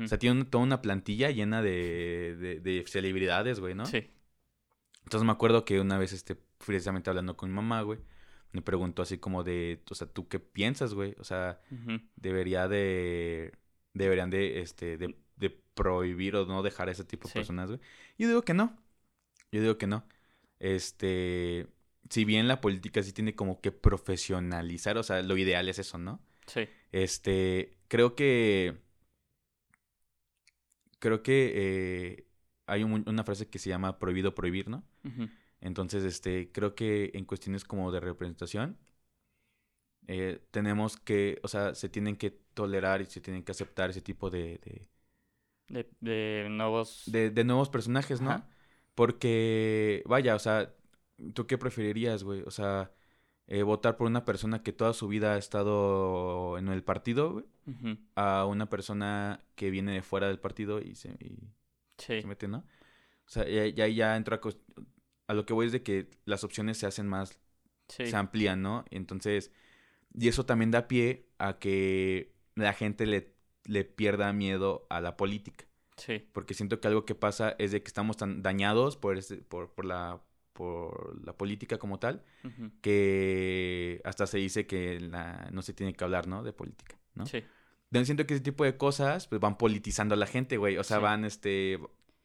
[0.00, 3.84] O sea, tiene un- toda una plantilla llena de, de, de celebridades, güey, ¿no?
[3.84, 4.08] Sí.
[5.02, 7.98] Entonces me acuerdo que una vez, este, precisamente hablando con mi mamá, güey,
[8.54, 11.16] me preguntó así como de, o sea, ¿tú qué piensas, güey?
[11.18, 11.60] O sea,
[12.14, 13.52] debería de,
[13.94, 17.80] deberían de, este, de, de, prohibir o no dejar a ese tipo de personas, güey.
[18.16, 18.78] Yo digo que no.
[19.50, 20.06] Yo digo que no.
[20.60, 21.66] Este,
[22.08, 25.98] si bien la política sí tiene como que profesionalizar, o sea, lo ideal es eso,
[25.98, 26.20] ¿no?
[26.46, 26.68] Sí.
[26.92, 28.78] Este, creo que,
[31.00, 32.26] creo que eh,
[32.66, 34.84] hay una frase que se llama prohibido prohibir, ¿no?
[35.64, 38.78] Entonces, este, creo que en cuestiones como de representación,
[40.06, 44.02] eh, tenemos que, o sea, se tienen que tolerar y se tienen que aceptar ese
[44.02, 44.86] tipo de...
[45.68, 47.04] De, de, nuevos...
[47.06, 48.46] De, de, nuevos personajes, ¿no?
[48.94, 50.74] Porque, vaya, o sea,
[51.32, 52.42] ¿tú qué preferirías, güey?
[52.42, 52.92] O sea,
[53.46, 57.98] eh, votar por una persona que toda su vida ha estado en el partido, güey,
[58.16, 61.16] a una persona que viene de fuera del partido y se,
[61.96, 62.58] se mete, ¿no?
[62.58, 64.38] O sea, ya, ya, ya entra
[65.26, 67.38] a lo que voy es de que las opciones se hacen más,
[67.88, 68.84] se amplían, ¿no?
[68.90, 69.50] Entonces,
[70.14, 73.34] y eso también da pie a que la gente le,
[73.64, 75.64] le pierda miedo a la política.
[75.96, 76.26] Sí.
[76.32, 79.72] Porque siento que algo que pasa es de que estamos tan dañados por, ese, por,
[79.72, 80.20] por, la,
[80.52, 82.24] por la política como tal,
[82.80, 86.42] que hasta se dice que la, no se tiene que hablar, ¿no?
[86.42, 87.26] De política, ¿no?
[87.26, 87.42] Sí.
[87.90, 90.78] Entonces siento que ese tipo de cosas pues van politizando a la gente, güey.
[90.78, 91.78] O sea, van, este,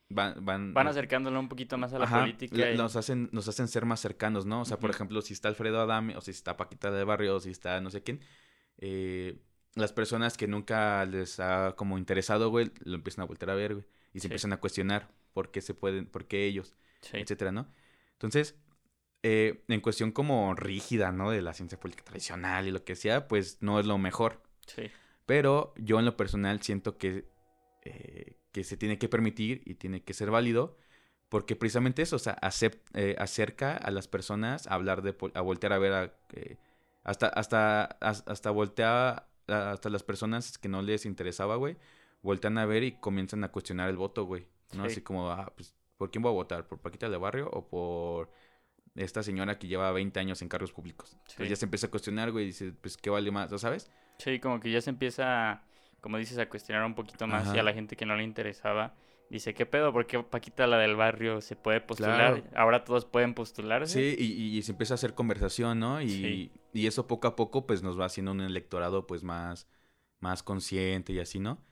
[0.10, 2.72] van, van, van acercándolo un poquito más a la política.
[2.72, 2.78] Y...
[2.78, 4.62] Nos, hacen, nos hacen ser más cercanos, ¿no?
[4.62, 7.39] O sea, por ejemplo, si está Alfredo Adame, o si está Paquita de Barrio, o
[7.39, 8.22] si está no sé quién,
[8.78, 9.39] eh,
[9.76, 13.74] las personas que nunca les ha como interesado, güey, lo empiezan a volver a ver,
[13.76, 13.86] güey.
[14.13, 16.76] Y se empiezan a cuestionar por qué se pueden, por qué ellos,
[17.13, 17.72] etcétera, ¿no?
[18.13, 18.60] Entonces,
[19.22, 21.30] eh, en cuestión como rígida, ¿no?
[21.30, 24.41] De la ciencia política tradicional y lo que sea, pues no es lo mejor.
[24.65, 24.89] Sí.
[25.26, 27.30] Pero yo en lo personal siento que,
[27.84, 30.78] eh, que se tiene que permitir y tiene que ser válido
[31.30, 32.38] porque precisamente eso, o sea,
[32.94, 36.14] eh, acerca a las personas a hablar de, a voltear a ver a,
[37.04, 41.78] hasta, hasta, hasta voltear hasta las personas que no les interesaba, güey,
[42.22, 44.84] voltean a ver y comienzan a cuestionar el voto, güey, ¿no?
[44.84, 46.68] Así como, ah, pues, ¿por quién voy a votar?
[46.68, 48.32] ¿Por Paquita de Barrio o por
[48.96, 51.14] esta señora que lleva 20 años en cargos públicos?
[51.14, 53.50] Entonces ya se empieza a cuestionar, güey, y dice, pues, ¿qué vale más?
[53.62, 53.90] ¿Sabes?
[54.18, 55.64] Sí, como que ya se empieza,
[56.02, 58.96] como dices, a cuestionar un poquito más y a la gente que no le interesaba
[59.30, 59.94] dice, ¿qué pedo?
[59.94, 62.44] ¿Por qué Paquita, la del barrio, se puede postular?
[62.56, 63.94] Ahora todos pueden postularse.
[63.94, 66.02] Sí, y, se empieza a hacer conversación, ¿no?
[66.02, 69.68] Y, y, eso poco a poco, pues, nos va haciendo un electorado, pues, más,
[70.20, 71.64] más consciente y así, ¿no?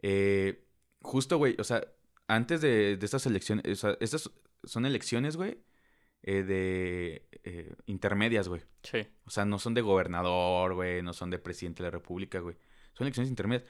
[0.00, 0.64] Eh,
[1.00, 1.84] justo, güey, o sea,
[2.28, 4.30] antes de, de estas elecciones, o sea, estas
[4.64, 5.58] son elecciones, güey,
[6.22, 8.62] eh, de eh, intermedias, güey.
[8.82, 9.06] Sí.
[9.26, 12.56] O sea, no son de gobernador, güey, no son de presidente de la república, güey.
[12.92, 13.68] Son elecciones intermedias.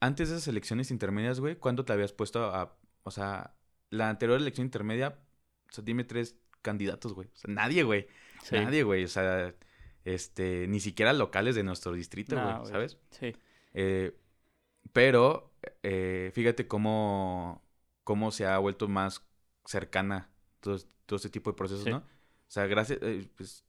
[0.00, 3.54] Antes de esas elecciones intermedias, güey, ¿cuándo te habías puesto a, o sea,
[3.90, 5.18] la anterior elección intermedia,
[5.70, 7.28] o sea, dime tres candidatos, güey.
[7.28, 8.06] O sea, nadie, güey.
[8.50, 9.04] Nadie, güey.
[9.04, 9.54] O sea,
[10.04, 12.98] este, ni siquiera locales de nuestro distrito, güey, ¿sabes?
[13.10, 13.34] Sí.
[13.74, 14.16] Eh,
[14.92, 17.62] pero, eh, fíjate cómo,
[18.02, 19.22] cómo se ha vuelto más
[19.64, 21.98] cercana todo, todo este tipo de procesos, ¿no?
[21.98, 23.64] O sea, gracias, eh, pues,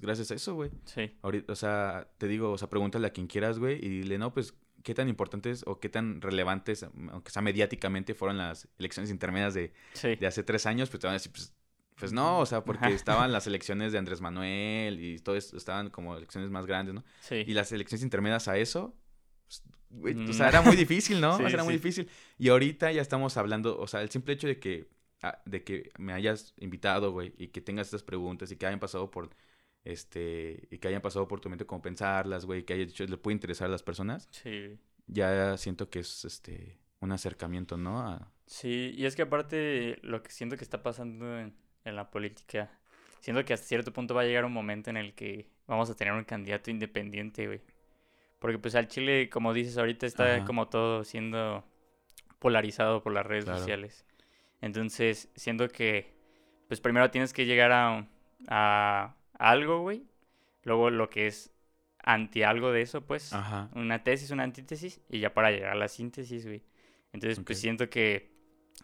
[0.00, 0.70] gracias a eso, güey.
[0.84, 1.16] Sí.
[1.22, 4.32] Ahorita, o sea, te digo, o sea, pregúntale a quien quieras, güey, y dile, no,
[4.32, 9.54] pues, qué tan importantes o qué tan relevantes, aunque sea mediáticamente, fueron las elecciones intermedias
[9.54, 9.72] de,
[10.02, 11.52] de hace tres años, pues te van a decir, pues,
[11.98, 15.90] pues no, o sea, porque estaban las elecciones de Andrés Manuel y todo eso, estaban
[15.90, 17.04] como elecciones más grandes, ¿no?
[17.20, 17.42] Sí.
[17.46, 18.94] Y las elecciones intermedias a eso,
[20.00, 20.48] pues, o sea, mm.
[20.48, 21.38] era muy difícil, ¿no?
[21.46, 22.08] era muy difícil.
[22.38, 24.88] Y ahorita ya estamos hablando, o sea, el simple hecho de que,
[25.22, 28.80] ah, de que me hayas invitado, güey, y que tengas estas preguntas y que hayan
[28.80, 29.30] pasado por
[29.84, 33.16] este, y que hayan pasado por tu mente como pensarlas, güey, que haya dicho, le
[33.16, 34.28] puede interesar a las personas.
[34.30, 34.78] Sí.
[35.06, 38.30] Ya siento que es, este, un acercamiento, ¿no?
[38.46, 42.70] Sí, y es que aparte lo que siento que está pasando en, la política,
[43.20, 45.94] siento que hasta cierto punto va a llegar un momento en el que vamos a
[45.94, 47.62] tener un candidato independiente, güey.
[48.38, 51.64] Porque pues al Chile, como dices ahorita, está como todo siendo
[52.38, 54.04] polarizado por las redes sociales.
[54.60, 56.14] Entonces, siento que,
[56.68, 58.06] pues primero tienes que llegar a,
[58.48, 60.04] a algo, güey.
[60.64, 61.52] Luego lo que es
[62.02, 63.32] anti algo de eso, pues.
[63.32, 63.70] Ajá.
[63.74, 65.00] Una tesis, una antítesis.
[65.08, 66.62] Y ya para llegar a la síntesis, güey.
[67.12, 68.30] Entonces, pues siento que,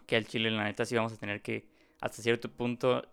[0.07, 1.67] que al Chile, la neta, sí vamos a tener que,
[2.01, 3.07] hasta cierto punto.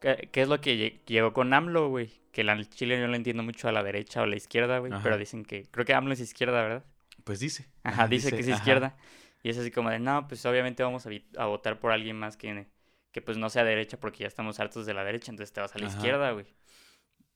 [0.00, 2.10] ¿Qué, es lo que llegó con AMLO, güey?
[2.32, 4.78] Que el Chile yo no lo entiendo mucho a la derecha o a la izquierda,
[4.78, 4.92] güey.
[5.02, 5.66] Pero dicen que.
[5.70, 6.84] Creo que AMLO es izquierda, ¿verdad?
[7.24, 7.68] Pues dice.
[7.84, 8.96] Ajá, dice, que es izquierda.
[9.42, 12.36] Y es así como de, no, pues obviamente vamos a, a votar por alguien más
[12.36, 12.66] que,
[13.10, 15.74] que pues no sea derecha porque ya estamos hartos de la derecha, entonces te vas
[15.74, 16.46] a la izquierda, güey.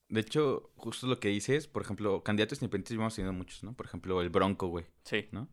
[0.09, 3.75] De hecho, justo lo que dices, por ejemplo, candidatos independientes vamos teniendo muchos, ¿no?
[3.75, 4.87] Por ejemplo, el Bronco, güey.
[5.03, 5.29] Sí.
[5.33, 5.49] ¿No?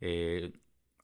[0.00, 0.52] Eh,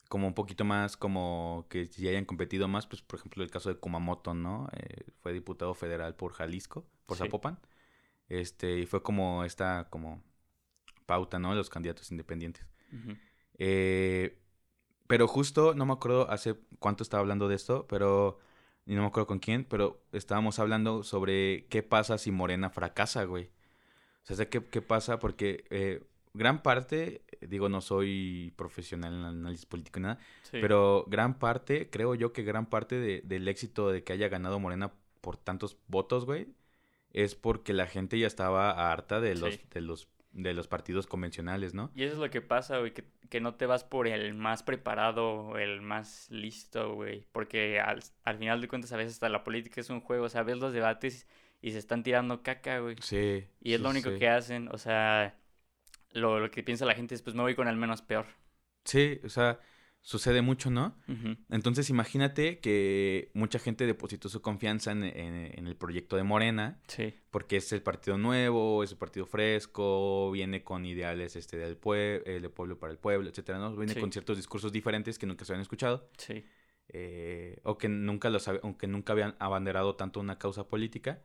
[0.09, 3.70] como un poquito más, como que si hayan competido más, pues por ejemplo el caso
[3.70, 4.68] de Kumamoto, ¿no?
[4.77, 7.59] Eh, fue diputado federal por Jalisco, por Zapopan.
[8.29, 10.22] Este, y fue como esta, como
[11.07, 11.55] pauta, ¿no?
[11.55, 12.66] Los candidatos independientes.
[13.59, 14.38] Eh,
[15.07, 18.38] pero justo, no me acuerdo hace cuánto estaba hablando de esto, pero,
[18.87, 23.25] y no me acuerdo con quién, pero estábamos hablando sobre qué pasa si Morena fracasa,
[23.25, 23.51] güey.
[24.29, 26.03] O sea, qué, qué pasa porque eh,
[26.35, 30.59] gran parte, digo, no soy profesional en análisis político ni nada, Sí.
[30.61, 34.59] pero gran parte, creo yo que gran parte de- del éxito de que haya ganado
[34.59, 36.49] Morena por tantos votos, güey,
[37.12, 39.61] es porque la gente ya estaba harta de los, Sí.
[39.73, 41.90] de los, de los partidos convencionales, ¿no?
[41.95, 44.62] Y eso es lo que pasa, güey, que, que no te vas por el más
[44.62, 47.27] preparado el más listo, güey.
[47.33, 50.29] Porque al, al final de cuentas a veces hasta la política es un juego, o
[50.29, 51.27] sea, ves los debates
[51.61, 52.97] y se están tirando caca, güey.
[53.01, 53.47] Sí.
[53.61, 54.18] Y es sí, lo único sí.
[54.18, 55.37] que hacen, o sea,
[56.12, 58.27] lo, lo que piensa la gente es, pues me voy con el menos peor.
[58.85, 59.61] Sí, o sea,
[60.05, 60.97] sucede mucho, ¿no?
[61.49, 66.81] Entonces imagínate que mucha gente depositó su confianza en, en- en el proyecto de Morena,
[66.88, 71.81] Sí, porque es el partido nuevo, es un partido fresco, viene con ideales este del
[71.81, 73.77] pue- eh, del pueblo para el pueblo, etcétera, ¿no?
[73.77, 74.01] Viene Sí.
[74.01, 76.45] con ciertos discursos diferentes que nunca se habían escuchado, sí,
[76.88, 81.23] eh, o que nunca los aunque nunca habían abanderado tanto una causa política.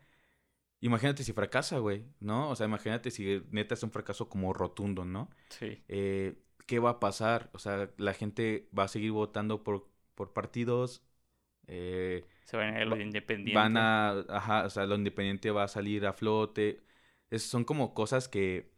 [0.80, 2.52] Imagínate si fracasa, güey, ¿no?
[2.52, 5.32] O sea, imagínate si neta es un fracaso como rotundo, ¿no?
[5.50, 7.50] sí, eh, ¿qué va a pasar?
[7.54, 11.04] O sea, la gente va a seguir votando por, por partidos.
[11.68, 13.44] eh, se van a ir a lo Va- independiente.
[13.44, 16.84] van a, ajá, o sea, lo independiente va a salir a flote.
[17.30, 18.72] Es- son como cosas que,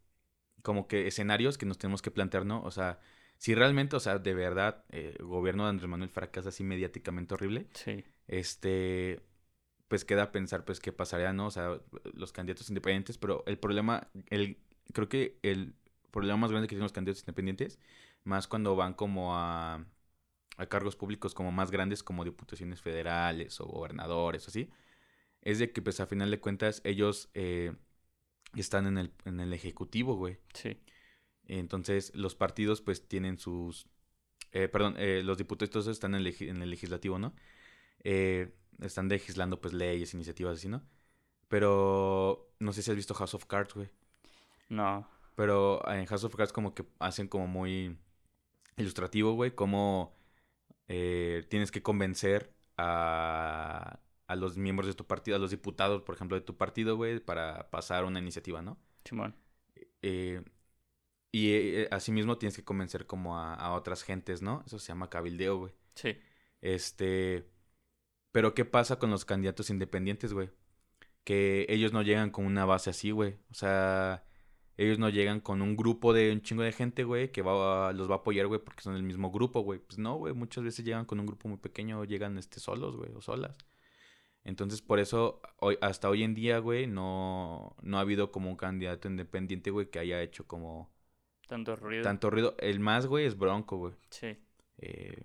[0.63, 2.63] como que escenarios que nos tenemos que plantear, ¿no?
[2.63, 2.99] O sea,
[3.37, 7.33] si realmente, o sea, de verdad, eh, el gobierno de Andrés Manuel fracasa así mediáticamente
[7.35, 9.21] horrible, Sí, este,
[9.87, 11.47] pues queda pensar, pues, qué pasaría, ¿no?
[11.47, 11.79] O sea,
[12.13, 14.59] los candidatos independientes, pero el problema, el,
[14.93, 15.75] creo que el
[16.11, 17.79] problema más grande que tienen los candidatos independientes,
[18.23, 19.85] más cuando van como a,
[20.57, 24.69] a cargos públicos como más grandes, como diputaciones federales o gobernadores o así,
[25.41, 27.73] es de que, pues, a final de cuentas, ellos eh,
[28.55, 30.39] están en el, en el ejecutivo, güey.
[30.53, 30.77] sí,
[31.47, 33.87] Entonces, los partidos, pues, tienen sus...
[34.53, 37.35] eh, perdón, eh, los diputados están en el, en el legislativo, ¿no?
[38.03, 40.83] Eh, están legislando, pues, leyes, iniciativas así, ¿no?
[41.49, 43.89] Pero no sé si has visto House of Cards, güey.
[44.69, 45.05] no,
[45.39, 47.97] Pero en House of Cards como que hacen como muy
[48.75, 50.13] ilustrativo, güey, cómo
[50.89, 56.15] eh, tienes que convencer a, a los miembros de tu partido, a los diputados, por
[56.15, 58.77] ejemplo, de tu partido, güey, para pasar una iniciativa, ¿no?
[59.05, 59.33] Simón,
[60.01, 60.43] Eh,
[61.31, 64.61] y eh, asimismo tienes que convencer como a, a otras gentes, ¿no?
[64.65, 65.73] Eso se llama cabildeo, güey.
[65.95, 66.17] sí,
[66.59, 67.49] Este.
[68.33, 70.49] Pero ¿qué pasa con los candidatos independientes, güey?
[71.23, 73.37] Que ellos no llegan con una base así, güey.
[73.49, 74.25] O sea,
[74.83, 77.93] ellos no llegan con un grupo de un chingo de gente, güey, que va a-
[77.93, 79.79] los va a apoyar, güey, porque son el mismo grupo, güey.
[79.79, 82.95] Pues no, güey, muchas veces llegan con un grupo muy pequeño o llegan este solos,
[82.95, 83.57] güey, o solas.
[84.45, 88.55] Entonces, por eso, hoy, hasta hoy en día, güey, no, no ha habido como un
[88.55, 90.89] candidato independiente, güey, que haya hecho como
[91.47, 92.03] tanto ruido.
[92.03, 92.55] tanto ruido.
[92.59, 93.93] El más, güey, es Bronco, güey.
[94.09, 94.37] Sí,
[94.77, 95.23] Eh,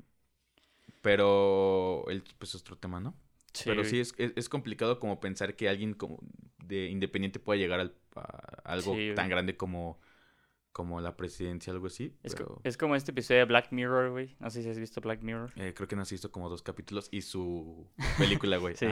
[1.01, 3.15] pero, el, pues es otro tema, ¿no?
[3.55, 6.19] Sí, Pero sí es, es, es complicado como pensar que alguien como
[6.65, 9.99] de independiente pueda llegar al, a algo Sí, tan grande como,
[10.73, 12.17] como la presidencia, algo así.
[12.23, 14.37] Es, co- pero, es como este episodio de Black Mirror, güey.
[14.41, 15.53] No sé si has visto Black Mirror.
[15.57, 17.87] eh, creo que no has visto como dos capítulos y su
[18.19, 18.75] película, güey.
[18.77, 18.87] Sí.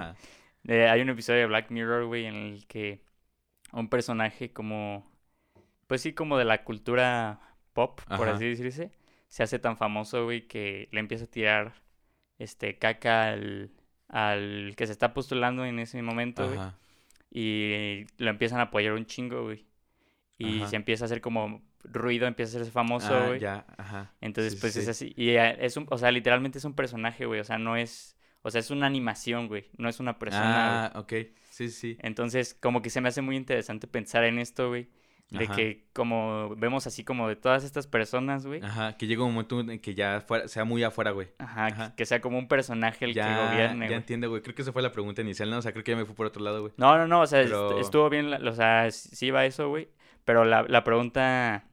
[0.68, 3.02] Eh, hay un episodio de Black Mirror, güey, en el que
[3.72, 5.10] un personaje como,
[5.88, 8.36] pues sí, como de la cultura pop, por Ajá.
[8.36, 8.92] así decirse,
[9.28, 11.74] se hace tan famoso, güey, que le empieza a tirar,
[12.38, 13.70] este, caca al,
[14.12, 16.60] al que se está postulando en ese momento, güey,
[17.32, 19.64] y lo empiezan a apoyar un chingo, güey,
[20.38, 20.68] y Ajá.
[20.68, 23.40] se empieza a hacer como ruido, empieza a hacerse famoso, Ah, güey.
[23.40, 24.12] ya, ajá.
[24.20, 24.90] Entonces, Sí, pues sí, es sí.
[24.90, 25.14] así.
[25.16, 27.40] Y eh, es un, o sea, literalmente es un personaje, güey.
[27.40, 29.66] O sea, no es, o sea, es una animación, güey.
[29.78, 30.86] No es una persona.
[30.86, 31.12] Ah, ok.
[31.50, 31.96] Sí, sí.
[32.00, 34.88] Entonces, como que se me hace muy interesante pensar en esto, güey.
[35.32, 35.54] De Ajá.
[35.56, 38.62] que como vemos así como de todas estas personas, güey.
[38.62, 41.28] Ajá, que llega un momento en que ya fuera, sea muy afuera, güey.
[41.38, 41.94] Ajá, que- Ajá.
[41.96, 43.98] que sea como un personaje el Ya, que gobierne, ya güey.
[43.98, 44.42] entiendo, güey.
[44.42, 45.58] Creo que esa fue la pregunta inicial, ¿no?
[45.58, 46.72] O sea, creo que ya me fui por otro lado, güey.
[46.76, 49.88] No, no, no, o sea, Pero- estuvo bien, o sea, sí iba eso, güey.
[50.24, 51.64] Pero la, la pregunta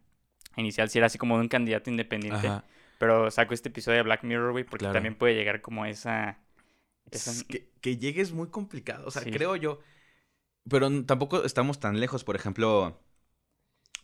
[0.56, 2.48] inicial sí era así como de un candidato independiente.
[2.48, 2.63] Ajá.
[2.98, 4.93] Pero saco este episodio de Black Mirror, güey, porque Claro.
[4.93, 6.39] también puede llegar como esa...
[7.12, 9.32] esa- Es que, que llegue es muy complicado, o sea, Sí.
[9.32, 9.80] creo yo.
[10.69, 13.00] Pero tampoco estamos tan lejos, por ejemplo,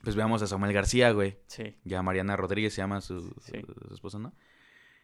[0.06, 1.38] pues veamos a Samuel García, güey.
[1.48, 3.60] Sí, Ya Mariana Rodríguez se llama su, su- Sí.
[3.90, 4.34] su esposa, ¿no?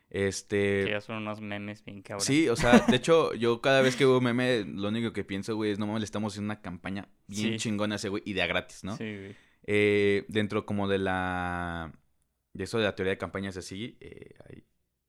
[0.09, 0.89] que Este...
[0.89, 2.25] ya son unos memes bien cabrones.
[2.25, 5.55] Sí, o sea, de hecho, yo cada vez que veo meme, lo único que pienso,
[5.55, 7.57] güey, es no mames, le estamos haciendo una campaña bien Sí.
[7.57, 8.95] chingona a ese güey y de a gratis, ¿no?
[8.97, 9.35] Sí, güey.
[9.67, 11.93] Eh, dentro como de la...
[12.53, 14.63] De eso de la teoría de campañas así, eh, hay,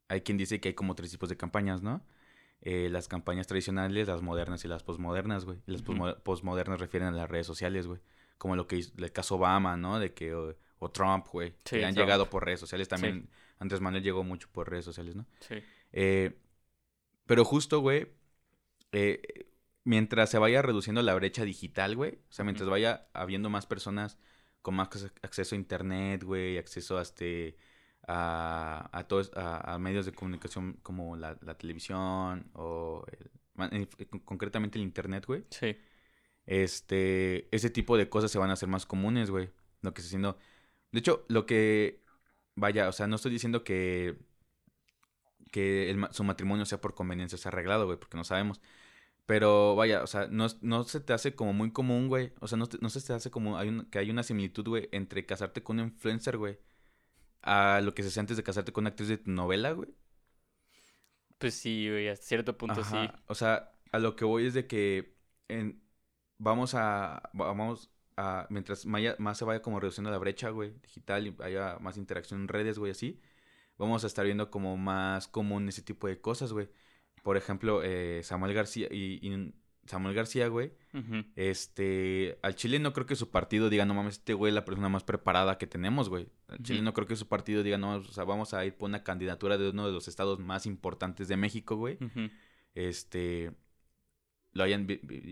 [0.09, 2.05] hay quien dice que hay como tres tipos de campañas, ¿no?
[2.65, 5.59] eh, las campañas tradicionales, las modernas y las posmodernas, güey.
[5.67, 7.99] Y las posmodernas refieren a las redes sociales, güey.
[8.39, 9.99] Como lo que hizo el caso Obama, ¿no?
[9.99, 11.51] De que, o, o Trump, güey.
[11.65, 12.07] Sí, que han Trump.
[12.07, 13.29] llegado por redes sociales también.
[13.59, 15.27] Andrés Manuel llegó mucho por redes sociales, ¿no?
[15.41, 15.57] Sí.
[15.93, 16.37] Eh,
[17.27, 18.09] pero justo, güey,
[18.91, 19.47] eh,
[19.85, 24.19] mientras se vaya reduciendo la brecha digital, güey, o sea, mientras vaya habiendo más personas
[24.61, 27.57] con más ac- acceso a internet, güey, acceso a este
[28.09, 33.05] a, a todos a, a medios de comunicación como la, la televisión o
[33.71, 33.89] el-
[34.25, 35.45] concretamente el internet, güey.
[35.51, 35.77] Sí.
[36.47, 39.51] Este, ese tipo de cosas se van a hacer más comunes, güey.
[39.81, 40.39] Lo que está haciendo.
[40.91, 42.03] De hecho, lo que.
[42.55, 44.17] Vaya, o sea, no estoy diciendo que.
[45.51, 48.61] Que el su matrimonio sea por conveniencia, sea arreglado, güey, porque no sabemos.
[49.27, 52.33] Pero vaya, o sea, no, no se te hace como muy común, güey.
[52.41, 54.89] O sea, no, no se te hace como hay un- que hay una similitud, güey,
[54.93, 56.59] entre casarte con un influencer, güey,
[57.43, 59.91] a lo que se hace antes de casarte con una actriz de tu novela, güey.
[61.39, 62.97] Pues sí, güey, hasta cierto punto sí.
[63.27, 65.17] O sea, a lo que voy es de que
[65.49, 65.82] en-
[66.43, 71.27] vamos a, vamos a, mientras maya- más se vaya como reduciendo la brecha, güey, digital
[71.27, 73.21] y haya más interacción en redes, güey, así,
[73.79, 76.69] vamos a estar viendo como más común ese tipo de cosas, güey.
[77.23, 79.53] Por ejemplo, eh, Samuel García y, y
[79.87, 80.73] Samuel García, güey,
[81.37, 84.65] este, al Chile no creo que su partido diga, no mames, este güey es la
[84.65, 86.29] persona más preparada que tenemos, güey.
[86.49, 88.89] Al Chile no creo que su partido diga, no, o sea, vamos a ir por
[88.89, 91.99] una candidatura de uno de los estados más importantes de México, güey
[92.75, 93.53] este
[94.53, 94.87] lo hayan,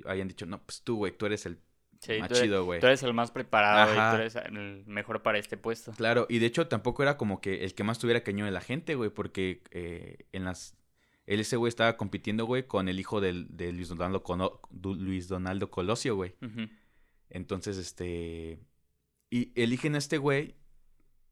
[0.06, 1.58] hayan dicho, no, pues tú, güey, tú eres el
[2.00, 2.80] Sí, más tú eres, chido, güey.
[2.80, 4.12] tú eres el más preparado y Ajá.
[4.16, 5.92] tú eres el mejor para este puesto.
[5.92, 8.62] Claro, y de hecho tampoco era como que el que más tuviera cañón de la
[8.62, 10.76] gente, güey, porque eh, en las...
[11.26, 15.28] Él, ese güey, estaba compitiendo, güey, con el hijo del, de Luis Donaldo, Cono- Luis
[15.28, 16.34] Donaldo Colosio, güey.
[17.28, 18.58] Entonces, este...
[19.28, 20.56] Y eligen a este güey,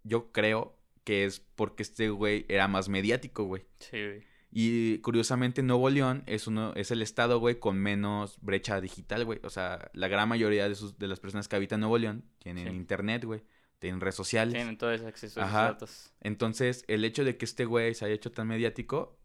[0.05, 3.65] yo creo que es porque este güey era más mediático, güey.
[3.81, 4.23] Sí, güey.
[4.51, 9.41] Y curiosamente Nuevo León es uno es el estado, güey, con menos brecha digital, güey.
[9.43, 12.69] O sea, la gran mayoría de sus de las personas que habitan Nuevo León tienen
[12.69, 12.75] Sí.
[12.75, 13.43] internet, güey,
[13.79, 14.55] tienen redes sociales.
[14.55, 16.13] Tienen todo ese acceso a esos datos.
[16.21, 19.19] Entonces, el hecho de que este güey se haya hecho tan mediático,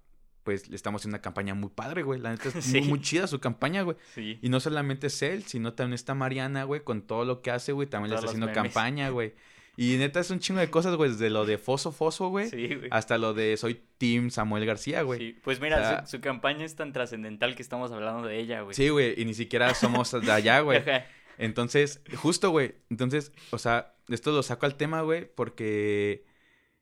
[0.44, 2.20] pues le estamos haciendo una campaña muy padre, güey.
[2.20, 2.80] La neta es Sí.
[2.82, 3.96] muy, muy chida su campaña, güey.
[4.14, 4.40] Sí.
[4.42, 7.72] Y no solamente es él, sino también está Mariana, güey, con todo lo que hace,
[7.72, 8.62] güey, también le está haciendo memes.
[8.62, 9.34] campaña, güey.
[9.76, 12.68] Y neta es un chingo de cosas, güey, desde lo de Foso Foso, güey, Sí,
[12.76, 12.90] güey.
[12.92, 15.20] hasta lo de soy Team Samuel García, güey.
[15.20, 15.40] Sí.
[15.44, 18.62] Pues mira, O sea- su, su campaña es tan trascendental que estamos hablando de ella,
[18.62, 18.76] güey.
[18.76, 20.78] Sí, güey, y ni siquiera somos de allá, güey.
[20.80, 21.06] Ajá.
[21.40, 22.76] Entonces, justo, güey.
[22.92, 26.26] Entonces, o sea, esto lo saco al tema, güey, porque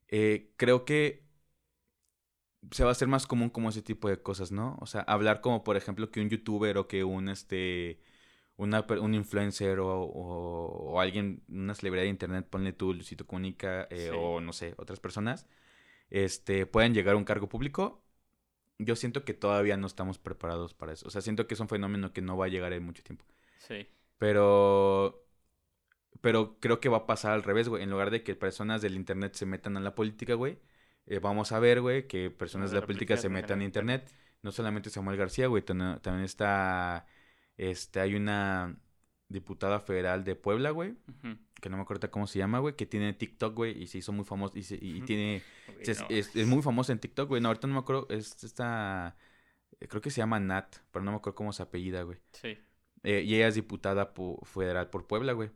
[0.10, 1.24] eh, creo que
[2.72, 4.78] se va a hacer más común como ese tipo de cosas, ¿no?
[4.82, 8.00] O sea, hablar como, por ejemplo, que un youtuber o que un, este,
[8.62, 13.88] una, un influencer o, o, o alguien, una celebridad de internet, ponle tú, Luisito Comunica,
[13.90, 14.18] eh, Sí.
[14.18, 15.48] o no sé, otras personas,
[16.10, 18.04] este, pueden llegar a un cargo público.
[18.80, 21.08] Yo siento que todavía no estamos preparados para eso.
[21.08, 23.26] O sea, siento que es un fenómeno que no va a llegar en mucho tiempo.
[23.60, 23.88] Sí.
[24.18, 25.24] Pero.
[26.22, 27.84] Pero creo que va a pasar al revés, güey.
[27.84, 30.60] En lugar de que personas del internet se metan a la política, güey.
[31.08, 34.12] eh, vamos a ver, güey, que personas de la política se metan a internet.
[34.44, 35.64] No solamente Samuel García, güey.
[35.64, 37.06] También está.
[37.58, 38.78] Este, hay una
[39.30, 40.96] diputada federal de Puebla, güey.
[41.62, 42.76] Que no me acuerdo cómo se llama, güey.
[42.76, 43.82] Que tiene TikTok, güey.
[43.82, 44.58] Y se hizo muy famoso.
[44.58, 45.42] Y, se- y tiene.
[45.80, 46.08] Es, no.
[46.10, 47.42] es- es muy famosa en TikTok, güey.
[47.42, 48.08] No, ahorita no me acuerdo.
[48.10, 49.16] Es esta.
[49.80, 50.78] eh, Creo que se llama Nat.
[50.92, 52.18] Pero no me acuerdo cómo se apellida, güey.
[52.34, 52.58] Sí.
[53.04, 55.50] Eh, y ella es diputada pu- federal por Puebla, güey.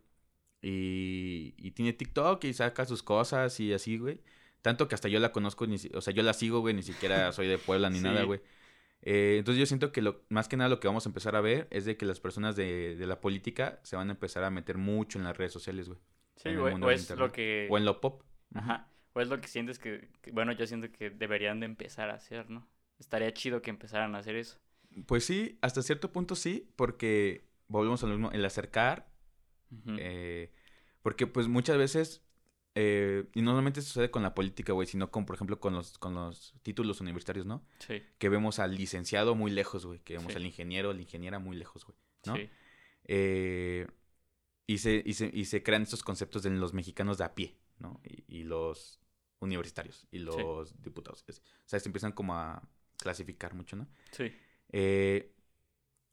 [0.62, 4.20] Y, y tiene TikTok y saca sus cosas y así, güey.
[4.62, 6.82] Tanto que hasta yo la conozco, ni si- o sea, yo la sigo, güey, ni
[6.82, 8.04] siquiera soy de Puebla ni Sí.
[8.04, 8.40] nada, güey.
[9.08, 11.40] Eh, entonces yo siento que lo, más que nada lo que vamos a empezar a
[11.40, 14.50] ver es de que las personas de, de la política se van a empezar a
[14.50, 16.00] meter mucho en las redes sociales, güey.
[16.34, 16.74] Sí, güey.
[16.74, 17.68] O es lo que...
[17.70, 18.22] O en lo pop.
[18.52, 18.88] Ajá.
[19.12, 22.14] O es lo que sientes que, que- Bueno, yo siento que deberían de empezar a
[22.14, 22.68] hacer, ¿no?
[22.98, 24.58] Estaría chido que empezaran a hacer eso.
[25.06, 29.08] Pues sí, hasta cierto punto sí, porque volvemos a lo mismo, el acercar.
[29.98, 30.50] Eh,
[31.02, 32.25] porque pues muchas veces,
[32.76, 35.98] eh, y no solamente sucede con la política, güey, sino con, por ejemplo, con los,
[35.98, 37.64] con los títulos universitarios, ¿no?
[37.78, 38.02] Sí.
[38.18, 40.36] Que vemos al licenciado muy lejos, güey, que vemos Sí.
[40.36, 42.36] al ingeniero, la ingeniera muy lejos, güey, ¿no?
[42.36, 42.50] Sí.
[43.04, 43.86] Eh,
[44.66, 47.56] y, se, y, se, y se crean estos conceptos de los mexicanos de a pie,
[47.78, 48.00] ¿no?
[48.04, 49.00] Y, y los
[49.40, 51.24] universitarios y los diputados.
[51.28, 51.32] O
[51.66, 52.62] sea, se empiezan como a
[52.98, 53.88] clasificar mucho, ¿no?
[54.12, 54.32] Sí.
[54.72, 55.35] Eh,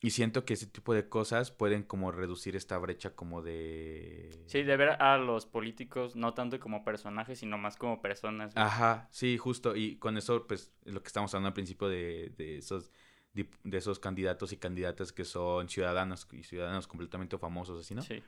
[0.04, 4.44] y siento que ese tipo de cosas pueden como reducir esta brecha como de...
[4.48, 8.52] Sí, de ver a los políticos no tanto como personajes, sino más como personas.
[8.58, 9.78] Ajá, sí, justo.
[9.78, 12.92] Y con eso, pues, lo que estamos hablando al principio de, de esos
[13.34, 18.04] de esos candidatos y candidatas que son ciudadanos y ciudadanos completamente famosos, así, ¿no?
[18.04, 18.22] Sí.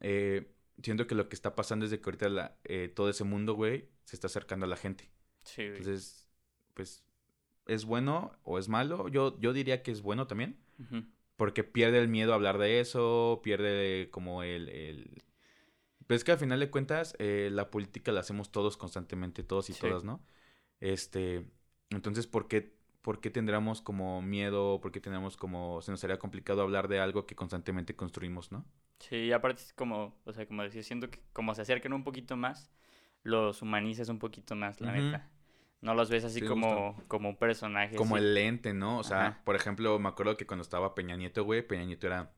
[0.00, 0.50] Eh,
[0.82, 3.54] siento que lo que está pasando es de que ahorita la- eh, todo ese mundo,
[3.54, 5.10] güey, se está acercando a la gente.
[5.42, 5.76] Sí, güey.
[5.76, 6.28] Entonces,
[6.72, 7.04] pues,
[7.66, 9.08] es bueno o es malo.
[9.08, 10.58] Yo, yo diría que es bueno también.
[11.36, 14.68] Porque pierde el miedo a hablar de eso, pierde como el...
[14.68, 15.24] el...
[16.06, 19.70] Pero es que al final de cuentas, eh, la política la hacemos todos constantemente, todos
[19.70, 19.80] y Sí.
[19.80, 20.24] todas, ¿no?
[20.80, 21.50] Este,
[21.90, 24.80] entonces, ¿por qué, ¿por qué tendríamos como miedo?
[24.82, 25.82] ¿Por qué tendríamos como...
[25.82, 28.66] Se nos haría complicado hablar de algo que constantemente construimos, ¿no?
[28.98, 32.36] Sí, aparte es como, o sea, como decía, siento que como se acercan un poquito
[32.36, 32.70] más,
[33.22, 34.92] los humanizas un poquito más, la Ujú.
[34.92, 35.30] neta.
[35.84, 37.94] No los ves así Sí, como, como un personaje.
[37.94, 38.24] Como así.
[38.24, 38.98] el lente, ¿no?
[38.98, 39.40] O sea, Ajá.
[39.44, 42.32] por ejemplo, me acuerdo que cuando estaba Peña Nieto, güey, Peña Nieto era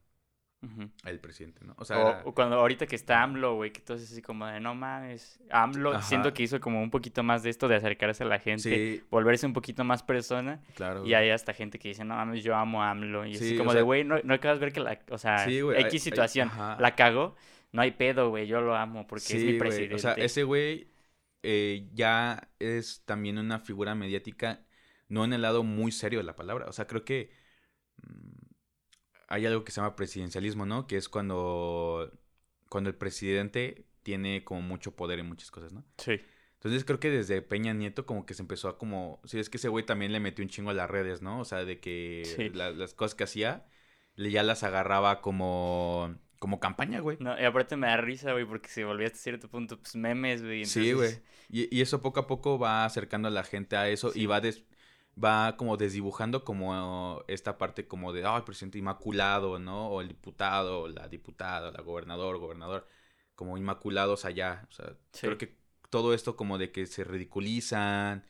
[1.04, 1.74] el presidente, ¿no?
[1.78, 4.20] O sea, O, era- o cuando ahorita que está AMLO, güey, que todo es así
[4.20, 5.38] como de no mames.
[5.50, 6.02] AMLO, Ajá.
[6.02, 8.62] siento que hizo como un poquito más de esto de acercarse a la gente,
[8.98, 10.60] sí, volverse un poquito más persona.
[10.74, 11.06] claro.
[11.06, 13.26] Y hay hasta gente que dice, no mames, yo amo a AMLO.
[13.26, 15.18] Y Sí, así como de, sea- güey, no, no acabas de ver que la, o
[15.18, 17.36] sea, hay- X hay- situación, la cagó,
[17.70, 19.94] no hay pedo, güey, yo lo amo porque es mi presidente.
[19.94, 20.88] O sea, ese güey
[21.42, 24.64] eh, ya es también una figura mediática,
[25.08, 26.66] no en el lado muy serio de la palabra.
[26.66, 27.30] O sea, creo que
[28.02, 28.46] mm,
[29.28, 30.86] hay algo que se llama presidencialismo, ¿no?
[30.86, 32.12] Que es cuando,
[32.68, 35.84] cuando el presidente tiene como mucho poder en muchas cosas, ¿no?
[35.98, 36.20] Sí,
[36.54, 39.20] Entonces creo que desde Peña Nieto como que se empezó a como...
[39.24, 41.40] Sí, es que ese güey también le metió un chingo a las redes, ¿no?
[41.40, 42.50] O sea, de que Sí.
[42.50, 43.66] la- las cosas que hacía,
[44.16, 47.16] ya las agarraba como, como campaña, güey.
[47.20, 50.42] no, y aparte me da risa, güey, porque se volvió hasta cierto punto, pues, memes,
[50.42, 50.64] güey.
[50.66, 51.18] Sí, güey.
[51.48, 54.20] Y, y eso poco a poco va acercando a la gente a eso Sí.
[54.22, 54.64] y va des-
[55.22, 59.88] va como desdibujando como esta parte como de, ah, el presidente inmaculado, ¿no?
[59.88, 62.86] O el diputado, o la diputada, la gobernador, gobernador,
[63.34, 64.66] como inmaculados allá.
[64.68, 65.26] O sea, Sí.
[65.26, 65.56] creo que
[65.88, 68.24] todo esto como de que se ridiculizan,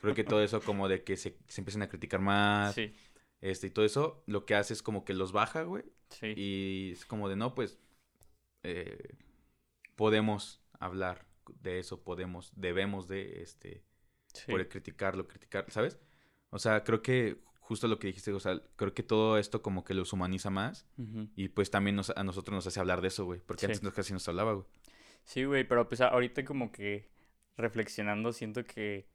[0.00, 2.94] creo que todo eso como de que se, se empiezan a criticar más, Sí,
[3.42, 6.34] este, y todo eso, lo que hace es como que los baja, güey, sí.
[6.36, 7.78] y es como de, no, pues,
[8.62, 9.16] eh,
[9.96, 11.26] podemos hablar
[11.62, 13.82] de eso, podemos, debemos de, este,
[14.32, 14.50] sí.
[14.50, 15.98] por criticarlo, criticar, ¿sabes?
[16.50, 19.84] O sea, creo que justo lo que dijiste, o sea, creo que todo esto como
[19.84, 20.86] que los humaniza más
[21.36, 23.72] y pues también nos- a nosotros nos hace hablar de eso, güey, porque Sí.
[23.72, 24.66] antes casi nos hablaba, güey.
[25.24, 27.08] Sí, güey, pero pues ahorita como que
[27.56, 29.06] reflexionando siento que,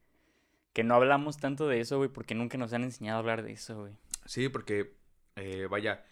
[0.72, 3.52] que no hablamos tanto de eso, güey, porque nunca nos han enseñado a hablar de
[3.52, 3.92] eso, güey.
[4.24, 4.94] Sí, porque,
[5.36, 6.04] eh, vaya,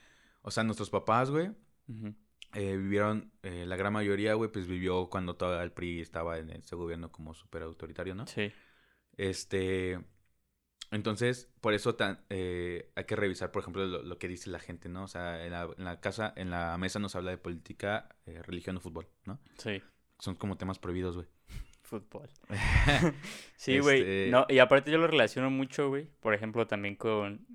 [0.47, 1.51] o sea, nuestros papás, güey,
[2.55, 6.51] eh, vivieron, eh, la gran mayoría, güey, pues vivió cuando todo el PRI estaba en
[6.51, 8.27] ese gobierno como súper autoritario, ¿no?
[8.27, 8.53] Sí,
[9.17, 9.99] Este.
[10.91, 14.61] Entonces, por eso tan, eh, hay que revisar, por ejemplo, lo, lo que dice la
[14.61, 15.05] gente, ¿no?
[15.05, 18.77] O sea, en la, en la casa, en la mesa nos habla de política, religión
[18.77, 19.41] o fútbol, ¿no?
[19.59, 19.83] sí,
[20.21, 21.27] Son como temas prohibidos, güey.
[21.83, 22.29] fútbol.
[23.57, 24.01] Sí, güey.
[24.01, 26.07] Este- No, y aparte yo lo relaciono mucho, güey.
[26.21, 27.47] Por ejemplo, también con,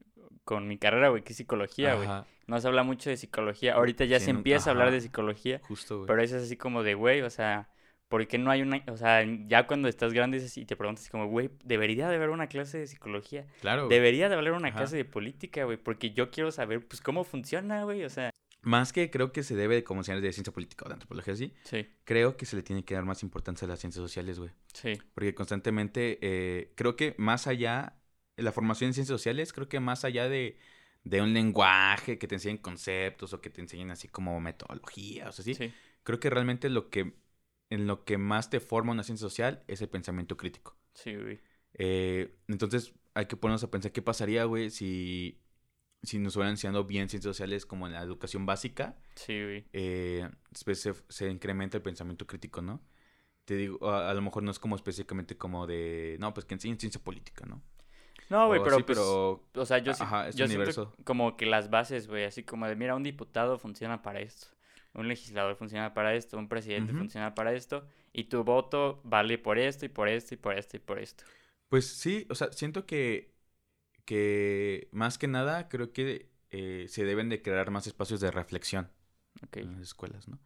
[0.50, 2.08] con mi carrera, güey, que es psicología, güey.
[2.48, 3.76] No se habla mucho de psicología.
[3.76, 6.08] Ahorita ya Sí, se empieza a hablar de psicología, justo, güey.
[6.08, 7.70] pero eso es así como de, güey, o sea,
[8.08, 11.04] ¿por qué no hay una, o sea, ya cuando estás grande así, y te preguntas
[11.04, 13.96] así como, güey, debería de haber una clase de psicología, Claro, güey.
[13.96, 14.78] debería de haber una Ajá.
[14.78, 18.32] clase de política, güey, porque yo quiero saber, pues, cómo funciona, güey, o sea,
[18.64, 21.54] Más que creo que se debe de como de ciencia política o de antropología, sí.
[21.64, 24.50] sí, Creo que se le tiene que dar más importancia a las ciencias sociales, güey.
[24.74, 27.99] sí, Porque constantemente, eh, creo que más allá,
[28.42, 30.58] la formación en ciencias sociales, creo que más allá de,
[31.04, 35.32] de un lenguaje que te enseñen conceptos o que te enseñen así como metodología, o
[35.32, 35.74] sea, sí, sí,
[36.04, 37.16] creo que realmente lo que,
[37.70, 40.78] en lo que más te forma una ciencia social es el pensamiento crítico.
[40.94, 41.40] sí, güey,
[41.74, 45.40] Eh, entonces, hay que ponernos a pensar qué pasaría, güey, si,
[46.04, 50.30] si nos hubieran enseñado bien ciencias sociales como en la educación básica, sí, güey, eh,
[50.52, 52.82] después se, se incrementa el pensamiento crítico, ¿no?
[53.46, 56.56] Te digo, a, a lo mejor no es como específicamente como de, no, pues que
[56.56, 57.64] enseñen ciencia política, ¿no?
[58.30, 60.72] No, güey, pero, sí, pues, pero o sea, yo, sí- Ajá, es yo siento
[61.04, 64.48] como que las bases, güey, así como de, mira, un diputado funciona para esto,
[64.94, 69.58] un legislador funciona para esto, un presidente funciona para esto, y tu voto vale por
[69.58, 71.24] esto y por esto y por esto y por esto.
[71.70, 73.34] Pues sí, o sea, siento que,
[74.06, 78.92] que más que nada creo que eh, se deben de crear más espacios de reflexión
[79.44, 80.40] Ok, en las escuelas, ¿no?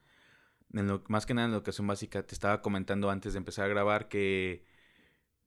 [0.74, 3.66] En lo, más que nada en la educación básica, te estaba comentando antes de empezar
[3.66, 4.66] a grabar que,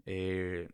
[0.06, 0.68] eh,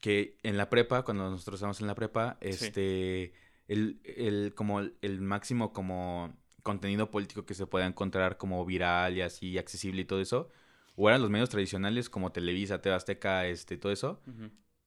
[0.00, 2.48] que en la prepa, cuando nosotros estábamos en la prepa, Sí.
[2.48, 3.32] este,
[3.66, 9.22] el, el, como el, máximo como contenido político que se pueda encontrar como viral y
[9.22, 10.48] así accesible y todo eso,
[10.96, 14.20] o eran los medios tradicionales como Televisa, TV Azteca, este, todo eso,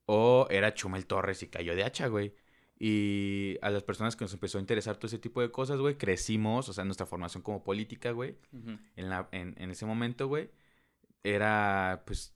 [0.05, 2.33] o era Chumel Torres y cayó de hacha, güey.
[2.83, 5.97] Y a las personas que nos empezó a interesar todo ese tipo de cosas, güey,
[5.97, 8.37] crecimos, o sea, nuestra formación como política, güey,
[8.95, 10.49] en, la, en, en ese momento, güey,
[11.23, 12.33] era, pues,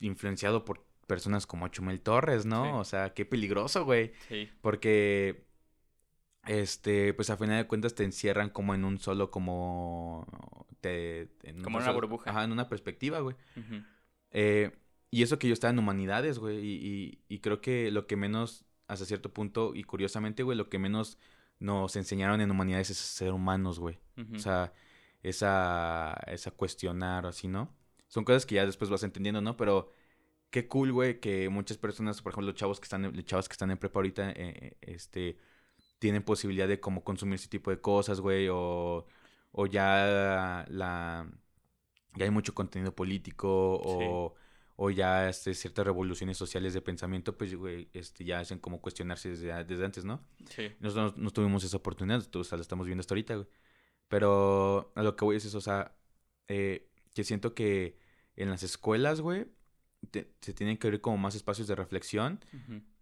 [0.00, 2.64] influenciado por personas como Chumel Torres, ¿no?
[2.64, 2.70] Sí.
[2.74, 4.12] O sea, qué peligroso, güey.
[4.28, 5.44] Sí, Porque,
[6.46, 10.26] este, pues, a final de cuentas te encierran como en un solo, como...
[10.80, 12.30] Te, en Como un una burbuja.
[12.30, 13.36] Ajá, en una perspectiva, güey.
[14.32, 14.72] Eh,
[15.10, 16.58] y eso que yo estaba en humanidades, güey.
[16.58, 20.68] Y, y, y creo que lo que menos, hasta cierto punto, y curiosamente, güey, lo
[20.68, 21.18] que menos
[21.60, 24.00] nos enseñaron en humanidades es ser humanos, güey.
[24.34, 24.72] O sea,
[25.22, 27.72] esa, esa cuestionar o así, ¿no?
[28.08, 29.56] Son cosas que ya después vas entendiendo, ¿no?
[29.56, 29.92] Pero
[30.52, 33.54] qué cool, güey, que muchas personas, por ejemplo, los chavos que están, los chavos que
[33.54, 35.38] están en prepa ahorita, eh, este,
[35.98, 39.06] tienen posibilidad de como consumir ese tipo de cosas, güey, o,
[39.50, 41.26] o ya la,
[42.14, 43.48] ya hay mucho contenido político,
[43.82, 44.34] o,
[44.76, 49.30] o ya, este, ciertas revoluciones sociales de pensamiento, pues, güey, este, ya hacen como cuestionarse
[49.30, 50.22] desde, desde antes, ¿no?
[50.50, 50.70] Sí.
[50.80, 53.48] Nosotros no, no tuvimos esa oportunidad, o sea, la estamos viendo hasta ahorita, güey.
[54.08, 55.96] Pero a lo que voy es eso, o sea,
[56.48, 57.96] eh, que siento que
[58.36, 59.46] en las escuelas, güey,
[60.10, 62.40] te- se tienen que abrir como más espacios de reflexión,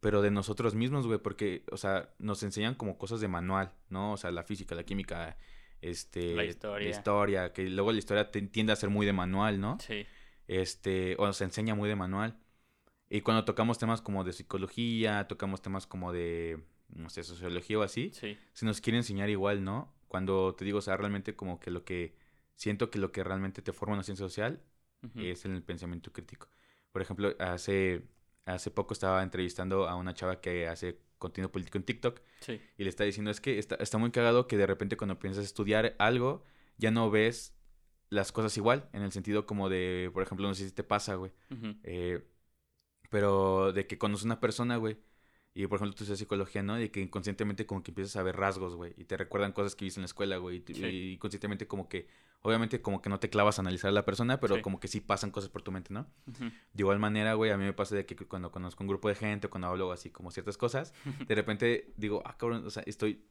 [0.01, 4.13] pero de nosotros mismos, güey, porque, o sea, nos enseñan como cosas de manual, ¿no?
[4.13, 5.37] O sea, la física, la química,
[5.81, 6.35] este...
[6.35, 6.85] La historia.
[6.89, 9.79] La historia, que luego la historia te- tiende a ser muy de manual, ¿no?
[9.81, 10.07] Sí.
[10.49, 12.37] este, o se enseña muy de manual.
[13.09, 17.83] Y cuando tocamos temas como de psicología, tocamos temas como de, no sé, sociología o
[17.83, 18.37] así, Sí.
[18.53, 19.93] se nos quiere enseñar igual, ¿no?
[20.09, 22.17] Cuando te digo, o sea, realmente como que lo que,
[22.57, 24.61] siento que lo que realmente te forma en la ciencia social
[25.15, 26.49] es en el pensamiento crítico.
[26.93, 28.03] Por ejemplo, hace,
[28.47, 32.61] hace poco estaba entrevistando a una chava que hace contenido político en TikTok Sí.
[32.79, 35.45] y le está diciendo, es que está, está muy cagado que de repente cuando piensas
[35.45, 36.45] estudiar algo,
[36.79, 37.55] ya no ves
[38.09, 41.15] las cosas igual, en el sentido como de, por ejemplo, no sé si te pasa,
[41.17, 41.31] güey,
[41.85, 42.25] eh,
[43.11, 44.97] pero de que conoces una persona, güey,
[45.55, 46.81] y por ejemplo tú estudias psicología, ¿no?
[46.81, 49.85] Y que inconscientemente como que empiezas a ver rasgos, güey, y te recuerdan cosas que
[49.85, 50.85] viste en la escuela, güey, y, Sí.
[50.87, 52.09] y conscientemente como que,
[52.43, 54.63] obviamente como que no te clavas a analizar a la persona, pero Sí.
[54.63, 56.07] como que sí pasan cosas por tu mente, ¿no?
[56.27, 59.15] De igual manera, güey, a mí me pasa de que cuando conozco un grupo de
[59.15, 60.95] gente o cuando hablo así como ciertas cosas,
[61.29, 63.25] de repente digo, ah, cabrón, o sea, estoy,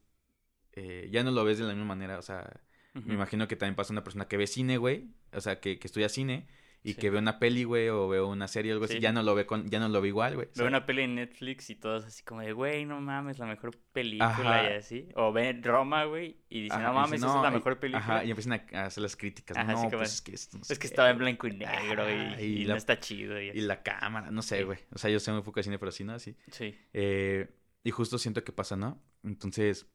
[0.73, 2.61] eh, ya no lo ves de la misma manera, o sea,
[2.93, 5.87] me imagino que también pasa una persona que ve cine, güey, o sea, que, que
[5.87, 6.47] estudia cine
[6.81, 6.99] y Sí.
[6.99, 8.99] que ve una peli, güey, o ve una serie o algo así, Sí.
[9.01, 10.47] ya no lo ve con, ya no lo ve igual, güey.
[10.55, 13.77] Veo una peli en Netflix y todos así como de, güey, no mames, la mejor
[13.91, 14.63] película Ajá.
[14.63, 15.09] y así.
[15.15, 18.03] O ven Roma, güey, y dicen, ajá, no mames, dice, esa es la mejor película.
[18.03, 19.63] Ajá, y empiezan a, hacer las críticas, ¿no?
[19.63, 22.09] Ajá, así no, pues es que esto no Es que estaba en blanco y negro
[22.09, 23.41] y, y no la- está chido.
[23.41, 23.61] Y, Y así.
[23.61, 24.79] la cámara, no sé, güey.
[24.93, 26.13] O sea, yo sé muy poco de cine, pero sí, ¿no?
[26.13, 26.35] Así.
[26.51, 26.75] Sí.
[26.93, 27.49] Eh,
[27.83, 29.01] y justo siento que pasa, ¿no?
[29.23, 29.85] Entonces,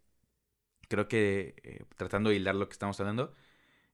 [0.89, 3.35] creo que eh, tratando de hilar lo que estamos hablando,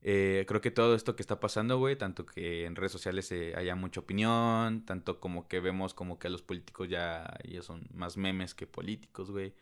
[0.03, 3.55] eh, creo que todo esto que está pasando, güey, tanto que en redes sociales eh,
[3.57, 7.87] haya mucha opinión, tanto como que vemos como que a los políticos ya, ya son
[7.93, 9.55] más memes que políticos, güey,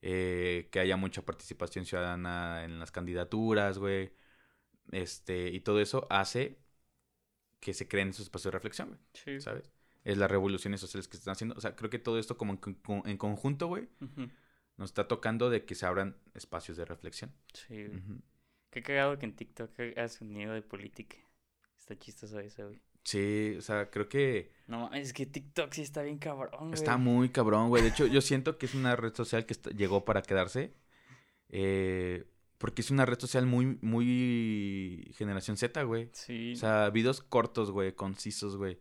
[0.00, 4.12] eh, que haya mucha participación ciudadana en las candidaturas, güey,
[4.90, 6.58] este, y todo eso hace
[7.60, 9.00] que se creen esos espacios de reflexión, güey.
[9.14, 9.40] Sí.
[9.40, 9.70] ¿sabes?
[10.04, 11.54] Es las revoluciones sociales que se están haciendo.
[11.56, 13.88] O sea, creo que todo esto como en, con- en conjunto, güey,
[14.76, 17.32] nos está tocando de que se abran espacios de reflexión.
[17.54, 17.86] Sí.
[18.72, 21.16] Qué cagado que en TikTok hagas sonido de política.
[21.78, 22.80] Está chistoso eso, güey.
[23.04, 27.04] Sí, o sea, creo que No es que TikTok sí está bien cabrón, está güey.
[27.04, 27.82] muy cabrón, güey.
[27.82, 30.72] De hecho, yo siento que es una red social que está- llegó para quedarse.
[31.54, 32.24] eh,
[32.58, 36.08] porque es una red social muy, muy generación Z, güey.
[36.12, 36.52] Sí.
[36.52, 38.78] O sea, videos cortos, güey, concisos, güey.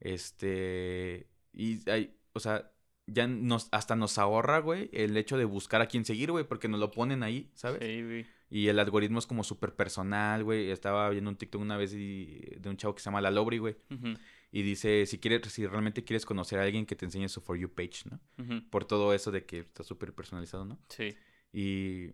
[0.00, 1.26] Este.
[1.52, 2.70] Y hay, o sea,
[3.06, 6.68] ya nos, hasta nos ahorra, güey, el hecho de buscar a quién seguir, güey, porque
[6.68, 7.80] nos lo ponen ahí, ¿sabes?
[7.82, 8.26] Sí, güey.
[8.48, 10.70] Y el algoritmo es como súper personal, güey.
[10.70, 13.58] Estaba viendo un TikTok una vez y- de un chavo que se llama La Lobri,
[13.58, 13.76] güey.
[13.90, 14.14] Ujú,
[14.52, 17.56] Y dice, si quieres, si realmente quieres conocer a alguien que te enseñe su For
[17.58, 18.20] You page, ¿no?
[18.38, 18.68] ujú.
[18.70, 20.78] Por todo eso de que está súper personalizado, ¿no?
[20.88, 21.16] Sí.
[21.52, 22.10] Y,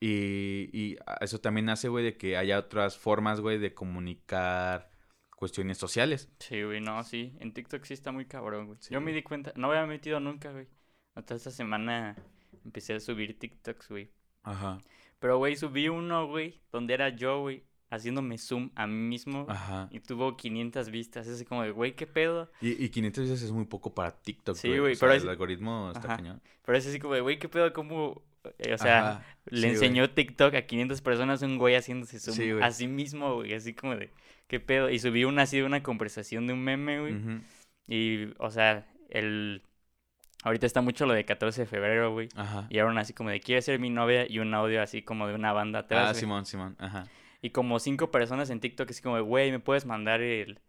[0.00, 4.90] y, y eso también hace, güey, de que haya otras formas, güey, de comunicar
[5.36, 6.28] cuestiones sociales.
[6.38, 7.34] Sí, güey, no, sí.
[7.40, 8.78] En TikTok sí está muy cabrón, güey.
[8.80, 10.66] Sí, Yo me di cuenta, no había metido nunca, güey.
[11.14, 12.16] Hasta esta semana
[12.64, 14.10] empecé a subir TikToks, güey.
[14.42, 14.78] Ajá.
[15.18, 19.46] Pero, güey, subí uno, güey, donde era yo, güey, haciéndome zoom a mí mismo.
[19.48, 19.88] Ajá.
[19.90, 21.26] Y tuvo 500 vistas.
[21.26, 22.50] Es así como de, güey, ¿qué pedo?
[22.60, 24.94] Y, y 500 veces es muy poco para TikTok, Sí, güey.
[24.96, 26.16] sea, pero es- el algoritmo está Ajá.
[26.16, 26.42] cañón.
[26.64, 27.72] Pero es así como de, güey, ¿qué pedo?
[27.72, 28.22] ¿Cómo?
[28.58, 29.26] eh, o sea, Ajá.
[29.46, 33.34] le Sí, enseñó TikTok a 500 personas un güey haciéndose zoom Sí, a sí mismo,
[33.36, 33.54] güey.
[33.54, 34.12] Así como de,
[34.46, 34.88] ¿qué pedo?
[34.90, 37.16] Y subí una así de una conversación de un meme, güey.
[37.88, 39.62] Y, o sea, el...
[40.46, 42.28] Ahorita está mucho lo de 14 de febrero, güey.
[42.36, 42.66] Ajá.
[42.70, 44.26] Y ahora así como de, ¿quieres ser mi novia?
[44.30, 46.20] Y un audio así como de una banda atrás, Ah, güey.
[46.20, 46.76] Simón, Simón.
[46.78, 47.06] Ajá.
[47.42, 50.60] Y como cinco personas en TikTok así como, de, güey, ¿me puedes mandar el...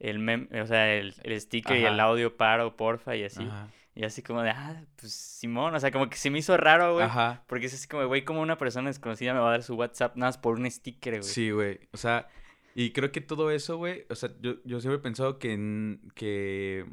[0.00, 3.42] El mem o sea, el, el sticker y el audio paro, porfa, y así.
[3.44, 3.68] Ajá.
[3.96, 6.94] Y así como de, ah, pues Simón, o sea, como que se me hizo raro,
[6.94, 7.04] güey.
[7.04, 7.42] Ajá.
[7.48, 10.14] Porque es así como, güey, como una persona desconocida me va a dar su WhatsApp
[10.16, 11.24] nada más por un sticker, güey.
[11.24, 11.80] Sí, güey.
[11.92, 12.28] O sea,
[12.76, 16.00] y creo que todo eso, güey, o sea, yo, yo siempre he pensado que, en-
[16.14, 16.86] que,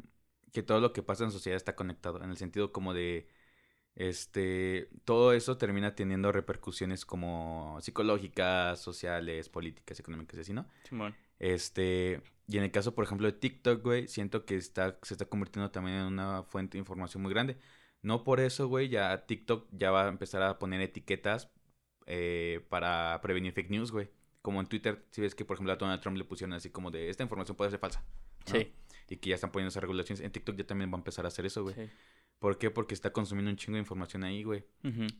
[0.56, 3.28] que todo lo que pasa en sociedad está conectado, en el sentido como de,
[3.94, 10.66] este, todo eso termina teniendo repercusiones como psicológicas, sociales, políticas, económicas, y así, ¿no?
[10.84, 11.14] Simón.
[11.38, 15.26] Este, y en el caso, por ejemplo, de TikTok, güey, siento que está, se está
[15.26, 17.58] convirtiendo también en una fuente de información muy grande.
[18.00, 21.50] No por eso, güey, ya TikTok ya va a empezar a poner etiquetas
[22.06, 24.08] eh, para prevenir fake news, güey.
[24.40, 26.90] Como en Twitter, si ves que, por ejemplo, a Donald Trump le pusieron así como
[26.90, 28.02] de, esta información puede ser falsa.
[28.46, 28.72] Sí.
[29.08, 30.24] Y que ya están poniendo esas regulaciones.
[30.24, 31.74] En TikTok ya también va a empezar a hacer eso, güey.
[31.74, 31.90] Sí.
[32.38, 32.70] ¿Por qué?
[32.70, 34.64] Porque está consumiendo un chingo de información ahí, güey.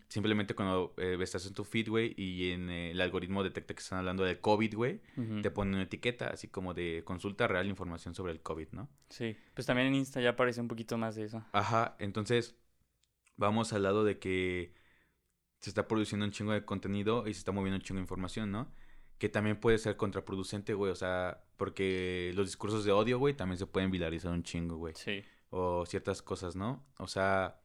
[0.09, 3.80] Simplemente cuando eh, estás en tu feed, güey, y en eh, el algoritmo detecta que
[3.80, 5.01] están hablando de COVID, güey,
[5.43, 8.91] te pone una etiqueta así como de consulta real información sobre el COVID, ¿no?
[9.09, 11.43] Sí, pues también en Insta ya aparece un poquito más de eso.
[11.53, 12.55] Ajá, entonces
[13.37, 14.74] vamos al lado de que
[15.61, 18.53] se está produciendo un chingo de contenido y se está moviendo un chingo de información,
[18.53, 18.70] ¿no?
[19.19, 23.59] Que también puede ser contraproducente, güey, o sea, porque los discursos de odio, güey, también
[23.59, 24.95] se pueden viralizar un chingo, güey.
[24.95, 26.87] Sí o ciertas cosas, ¿no?
[26.99, 27.61] O sea,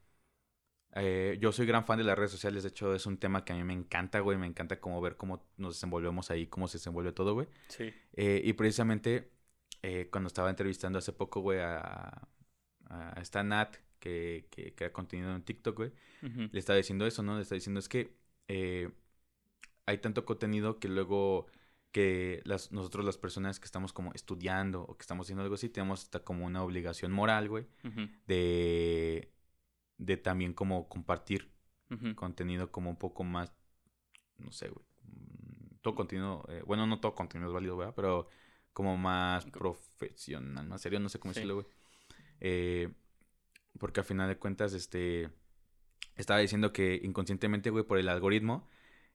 [0.96, 3.54] eh, yo soy gran fan de las redes sociales, de hecho es un tema que
[3.54, 6.78] a mí me encanta, güey, me encanta como ver cómo nos desenvolvemos ahí, cómo se
[6.78, 7.48] desenvuelve todo, güey.
[7.68, 7.94] Sí.
[8.14, 9.32] Eh, y precisamente
[9.82, 12.28] eh, cuando estaba entrevistando hace poco, güey, a,
[12.86, 15.92] a esta Nat, que, que, que ha contenido en TikTok, güey,
[16.22, 17.36] le estaba diciendo eso, ¿no?
[17.36, 18.16] Le estaba diciendo es que
[19.92, 21.48] hay tanto contenido que luego
[21.92, 25.70] que las, nosotros las personas que estamos como estudiando o que estamos haciendo algo así,
[25.70, 27.68] tenemos hasta como una obligación moral, güey,
[28.26, 29.30] de,
[29.98, 31.52] de también como compartir
[32.16, 33.54] contenido como un poco más,
[34.38, 37.94] no sé, güey, mm, todo contenido, eh, bueno, no todo contenido es válido, ¿verdad?
[37.94, 38.28] Pero
[38.72, 41.68] como más profesional, más serio, no sé cómo decirlo, güey.
[42.40, 42.90] Eh,
[43.78, 45.30] porque al final de cuentas, este,
[46.16, 48.70] estaba diciendo que inconscientemente, güey, por el algoritmo,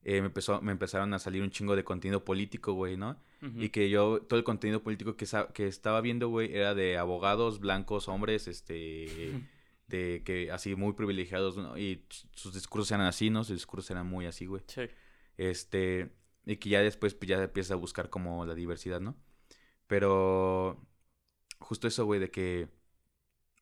[0.09, 3.19] eh, me, empezó, me empezaron a salir un chingo de contenido político, güey, ¿no?
[3.41, 7.59] Y que yo, todo el contenido político que, que estaba viendo, güey, era de abogados
[7.59, 9.33] blancos, hombres, este,
[9.87, 11.77] de que así muy privilegiados, ¿no?
[11.77, 13.43] Y sus discursos eran así, ¿no?
[13.43, 14.63] Sus discursos eran muy así, güey.
[14.67, 14.83] Sí.
[15.35, 16.09] Este,
[16.45, 19.17] y que ya después, pues ya empieza a buscar como la diversidad, ¿no?
[19.87, 20.87] Pero,
[21.59, 22.69] justo eso, güey, de que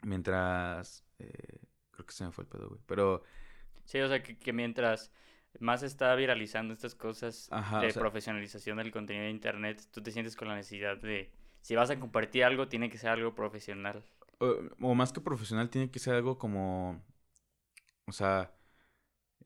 [0.03, 1.57] mientras, eh,
[1.89, 3.23] creo que se me fue el pedo, güey, pero...
[3.85, 5.11] Sí, o sea, que, que mientras
[5.59, 7.49] más está viralizando estas cosas
[7.81, 11.31] de profesionalización del contenido de internet, tú te sientes con la necesidad de,
[11.61, 14.03] si vas a compartir algo, tiene que ser algo profesional.
[14.39, 17.03] O, más que profesional, tiene que ser algo como,
[18.05, 18.53] o sea,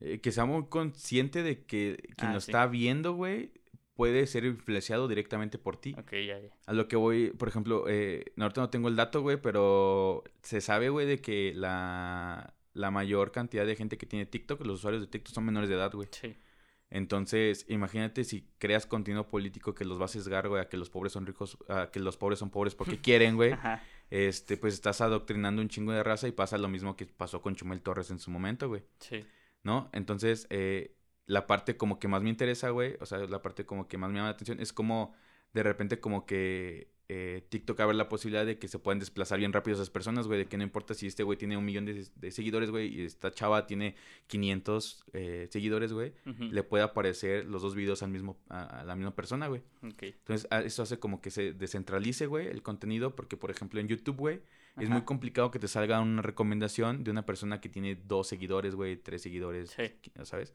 [0.00, 3.52] eh, que sea muy consciente de que quien ah, lo está viendo, güey,
[3.94, 5.94] puede ser influenciado directamente por ti.
[5.98, 6.50] Ok, ya, ya.
[6.66, 10.60] A lo que voy, por ejemplo, eh, ahorita no tengo el dato, güey, pero se
[10.60, 15.02] sabe, güey, de que la la mayor cantidad de gente que tiene TikTok, los usuarios
[15.02, 16.08] de TikTok son menores de edad, güey.
[16.10, 16.36] Sí.
[16.90, 20.90] Entonces, imagínate si creas contenido político que los va a sesgar, güey, a que los
[20.90, 23.54] pobres son ricos, a que los pobres son pobres porque quieren, güey.
[24.10, 27.54] Este, pues estás adoctrinando un chingo de raza y pasa lo mismo que pasó con
[27.54, 28.82] Chumel Torres en su momento, güey.
[28.98, 29.24] Sí.
[29.62, 29.88] ¿No?
[29.92, 30.96] Entonces, eh,
[31.26, 34.10] la parte como que más me interesa, güey, o sea, la parte como que más
[34.10, 35.14] me llama la atención es como
[35.52, 39.52] de repente como que eh, TikTok abre la posibilidad de que se puedan desplazar bien
[39.52, 42.30] rápido esas personas, güey, de que no importa si este güey tiene un millón de,
[42.30, 43.96] seguidores, güey, y esta chava tiene
[44.28, 49.12] 500 eh, seguidores, güey, le puede aparecer los dos videos al mismo, a, la misma
[49.16, 49.60] persona, güey.
[49.82, 54.16] Entonces, eso hace como que se descentralice, güey, el contenido, porque, por ejemplo, en YouTube,
[54.16, 54.42] güey,
[54.76, 58.76] es muy complicado que te salga una recomendación de una persona que tiene dos seguidores,
[58.76, 59.76] güey, tres seguidores,
[60.22, 60.54] ¿sabes?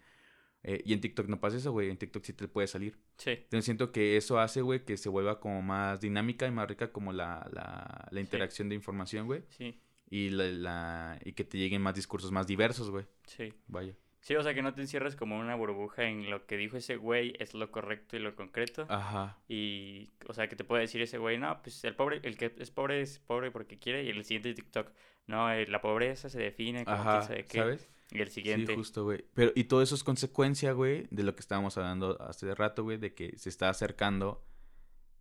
[0.68, 1.92] Eh, y en TikTok no pasa eso, güey.
[1.92, 2.98] En TikTok sí te puede salir.
[3.18, 3.30] Sí.
[3.30, 6.92] Entonces siento que eso hace, güey, que se vuelva como más dinámica y más rica
[6.92, 9.44] como la, la, la interacción de información, güey.
[9.50, 9.80] Sí.
[10.10, 13.06] Y, la, la, y que te lleguen más discursos más diversos, güey.
[13.28, 13.54] Sí.
[13.68, 13.94] Vaya.
[14.22, 16.96] Sí, o sea, que no te encierres como una burbuja en lo que dijo ese
[16.96, 18.88] güey es lo correcto y lo concreto.
[18.90, 19.38] Ajá.
[19.48, 22.52] Y, o sea, que te puede decir ese güey, no, pues el pobre, el que
[22.58, 24.92] es pobre es pobre porque quiere y el siguiente TikTok,
[25.28, 27.44] no, eh, la pobreza se define como Ajá, qué.
[27.60, 27.88] ¿sabes?
[28.12, 28.74] Y el siguiente.
[28.74, 29.26] Sí, justo, güey.
[29.34, 32.98] Pero, y todo eso es consecuencia, güey, de lo que estábamos hablando hace rato, güey,
[32.98, 34.46] de que se está acercando,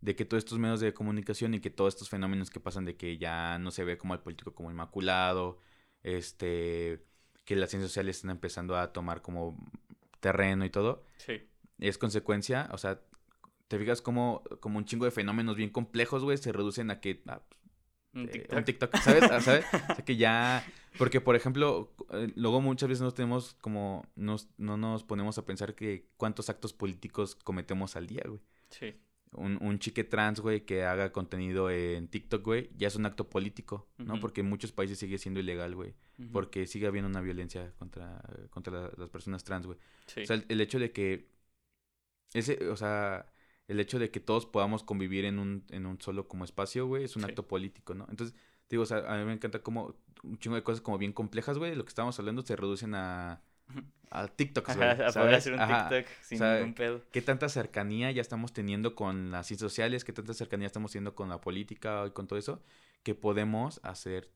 [0.01, 2.95] de que todos estos medios de comunicación y que todos estos fenómenos que pasan de
[2.95, 5.59] que ya no se ve como al político como inmaculado,
[6.03, 7.03] este,
[7.43, 9.57] que las ciencias sociales están empezando a tomar como
[10.19, 11.03] terreno y todo.
[11.17, 11.41] Sí.
[11.79, 13.01] Es consecuencia, o sea,
[13.67, 17.23] te fijas como, como un chingo de fenómenos bien complejos, güey, se reducen a que...
[17.27, 17.41] Ah,
[18.15, 18.95] un eh, TikTok.
[18.97, 19.23] ¿sabes?
[19.23, 19.65] Ah, ¿sabes?
[19.73, 20.65] O sea, que ya
[20.97, 25.45] porque, por ejemplo, eh, luego muchas veces nos tenemos como, nos, no nos ponemos a
[25.45, 28.41] pensar que cuántos actos políticos cometemos al día, güey.
[28.69, 28.95] Sí.
[29.31, 33.29] Un, un chique trans, güey, que haga contenido en TikTok, güey, ya es un acto
[33.29, 34.19] político, ¿no?
[34.21, 35.93] Porque en muchos países sigue siendo ilegal, güey.
[36.31, 39.77] Porque sigue habiendo una violencia contra, contra las personas trans, güey.
[40.05, 40.21] Sí.
[40.21, 41.27] O sea, el, hecho de que,
[42.33, 43.29] ese, o sea,
[43.67, 47.03] el hecho de que todos podamos convivir en un, en un solo como espacio, güey,
[47.05, 48.05] es un acto político, ¿no?
[48.09, 48.35] Entonces,
[48.69, 51.57] digo, o sea, a mí me encanta cómo un chingo de cosas como bien complejas,
[51.57, 53.41] güey, lo que estábamos hablando se reducen a,
[54.11, 55.89] a TikTok, güey, a poder hacer un Ajá.
[55.89, 57.01] TikTok sin ningún pedo.
[57.11, 60.03] ¿Qué tanta cercanía ya estamos teniendo con las ciencias sociales?
[60.03, 62.61] ¿Qué tanta cercanía estamos teniendo con la política y con todo eso?
[63.03, 64.31] Que podemos hacer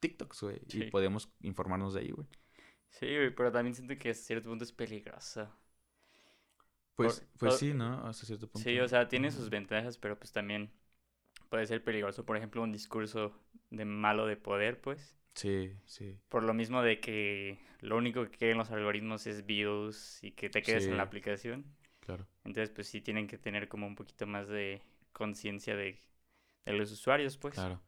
[0.00, 0.60] TikToks, güey.
[0.68, 0.84] Sí.
[0.84, 2.28] Y podemos informarnos de ahí, güey.
[2.90, 5.48] Sí, güey, pero también siento que a cierto punto es peligroso.
[6.98, 8.04] Pues, Por- pues sí, ¿no?
[8.08, 8.68] Hasta cierto punto.
[8.68, 10.72] Sí, o sea, tiene sus ventajas, pero pues también
[11.48, 12.26] puede ser peligroso.
[12.26, 13.32] Por ejemplo, un discurso
[13.70, 15.16] de malo de poder, pues.
[15.36, 16.18] Sí, sí.
[16.28, 20.50] Por lo mismo de que lo único que quieren los algoritmos es views y que
[20.50, 21.64] te quedes en la aplicación.
[22.00, 22.26] Claro.
[22.42, 24.82] Entonces, pues sí tienen que tener como un poquito más de
[25.12, 26.00] conciencia de,
[26.64, 27.54] de los usuarios, pues.
[27.54, 27.80] Claro.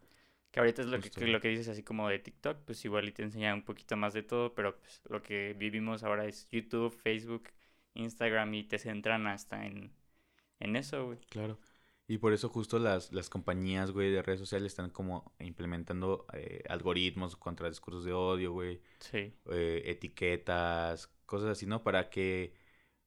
[0.53, 1.19] Que ahorita es lo que, Justo.
[1.19, 3.97] que lo que dices así como de TikTok, pues igual y te enseña un poquito
[3.97, 7.49] más de todo, pero pues lo que vivimos ahora es YouTube, Facebook,
[7.95, 9.93] Instagram y te centran hasta en,
[10.61, 11.19] en eso, güey.
[11.29, 11.59] Claro.
[12.07, 16.65] Y por eso justo las, las compañías, güey, de redes sociales están como implementando eh,
[16.69, 18.81] algoritmos contra discursos de odio, güey.
[18.99, 21.85] Sí, eh, etiquetas, cosas así, ¿no?
[21.85, 22.53] Para que,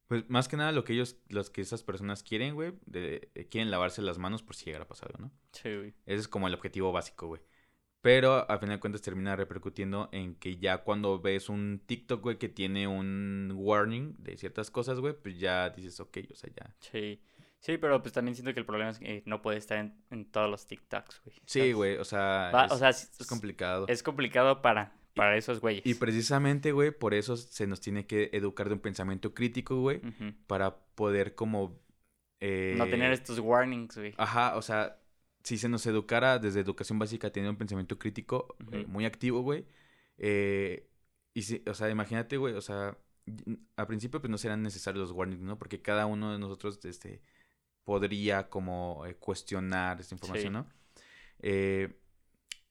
[0.08, 3.48] pues más que nada lo que ellos, los que esas personas quieren, güey, de- eh,
[3.50, 5.32] quieren lavarse las manos por si llegara a pasar ¿no?
[5.52, 5.94] sí, güey.
[6.06, 7.42] Ese es como el objetivo básico, güey.
[8.04, 12.38] Pero a final de cuentas termina repercutiendo en que ya cuando ves un TikTok, güey,
[12.38, 16.76] que tiene un warning de ciertas cosas, güey, pues ya dices, ok, o sea, ya.
[16.82, 17.22] Sí.
[17.60, 20.26] Sí, pero pues también siento que el problema es que no puede estar en, en
[20.30, 21.38] todos los TikToks, güey.
[21.46, 23.86] Sí, güey, o sea, Va- es, o sea, es, es complicado.
[23.88, 25.86] es complicado para, para esos güeyes.
[25.86, 30.02] Y precisamente, güey, por eso se nos tiene que educar de un pensamiento crítico, güey,
[30.46, 31.80] para poder como...
[32.42, 34.14] eh, No tener estos warnings, güey.
[34.18, 35.00] Ajá, o sea,
[35.44, 39.42] si se nos educara desde educación básica a tener un pensamiento crítico eh, muy activo,
[39.42, 39.66] güey.
[40.18, 40.90] eh,
[41.36, 42.96] y si, o sea, imagínate, güey, o sea,
[43.76, 45.58] al principio pues no serán necesarios los warnings, ¿no?
[45.58, 47.22] Porque cada uno de nosotros, este,
[47.84, 50.60] podría como eh, cuestionar esta información, Sí.
[50.60, 50.68] ¿no?
[51.40, 52.00] Eh,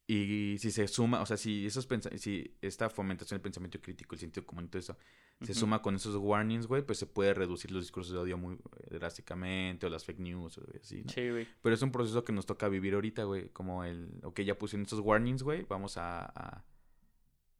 [0.07, 4.21] y si se suma, o sea, si esos si esta fomentación del pensamiento crítico, el
[4.21, 4.97] sentido común y todo eso,
[5.43, 8.55] se suma con esos warnings, güey, pues se puede reducir los discursos de odio muy
[8.55, 11.11] eh, drásticamente o las fake news o así, ¿no?
[11.11, 11.49] Sí, güey.
[11.63, 13.49] Pero es un proceso que nos toca vivir ahorita, güey.
[13.51, 15.63] Como el, ok, ya pusieron estos warnings, güey.
[15.69, 16.65] Vamos a, a,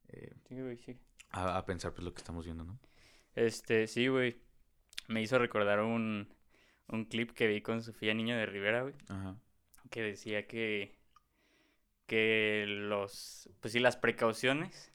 [0.09, 0.97] eh, Sí, güey, sí.
[1.31, 2.79] a, a pensar pues lo que estamos viendo, ¿no?
[3.35, 4.37] Este, sí, güey.
[5.09, 6.29] Me hizo recordar un,
[6.89, 8.95] un clip que vi con Sofía Niño de Rivera, güey.
[9.09, 9.37] Ajá.
[9.91, 10.97] Que decía que,
[12.07, 14.93] que los, pues sí, las precauciones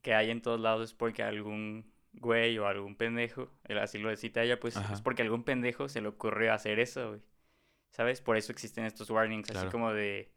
[0.00, 4.14] que hay en todos lados es porque algún güey o algún pendejo, él así lo
[4.16, 4.94] cita ella, pues Ajá.
[4.94, 7.22] es porque algún pendejo se le ocurrió hacer eso, güey.
[7.90, 8.20] ¿Sabes?
[8.20, 10.32] Por eso existen estos warnings, así como de...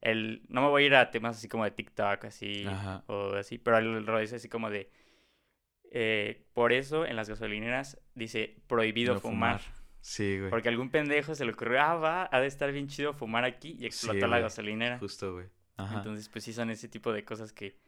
[0.00, 3.04] El, no me voy a ir a temas así como de TikTok, así, Ajá.
[3.06, 4.90] o así, pero el rollo es así como de...
[5.90, 9.60] eh, por eso en las gasolineras dice prohibido No fumar.
[10.00, 10.50] Sí, güey.
[10.50, 13.76] Porque algún pendejo se le ocurrió, ah, va, ha de estar bien chido fumar aquí
[13.78, 14.98] y explotó la gasolinera.
[14.98, 15.46] Justo, güey.
[15.76, 15.96] Ajá.
[15.98, 17.78] Entonces, pues sí son ese tipo de cosas que,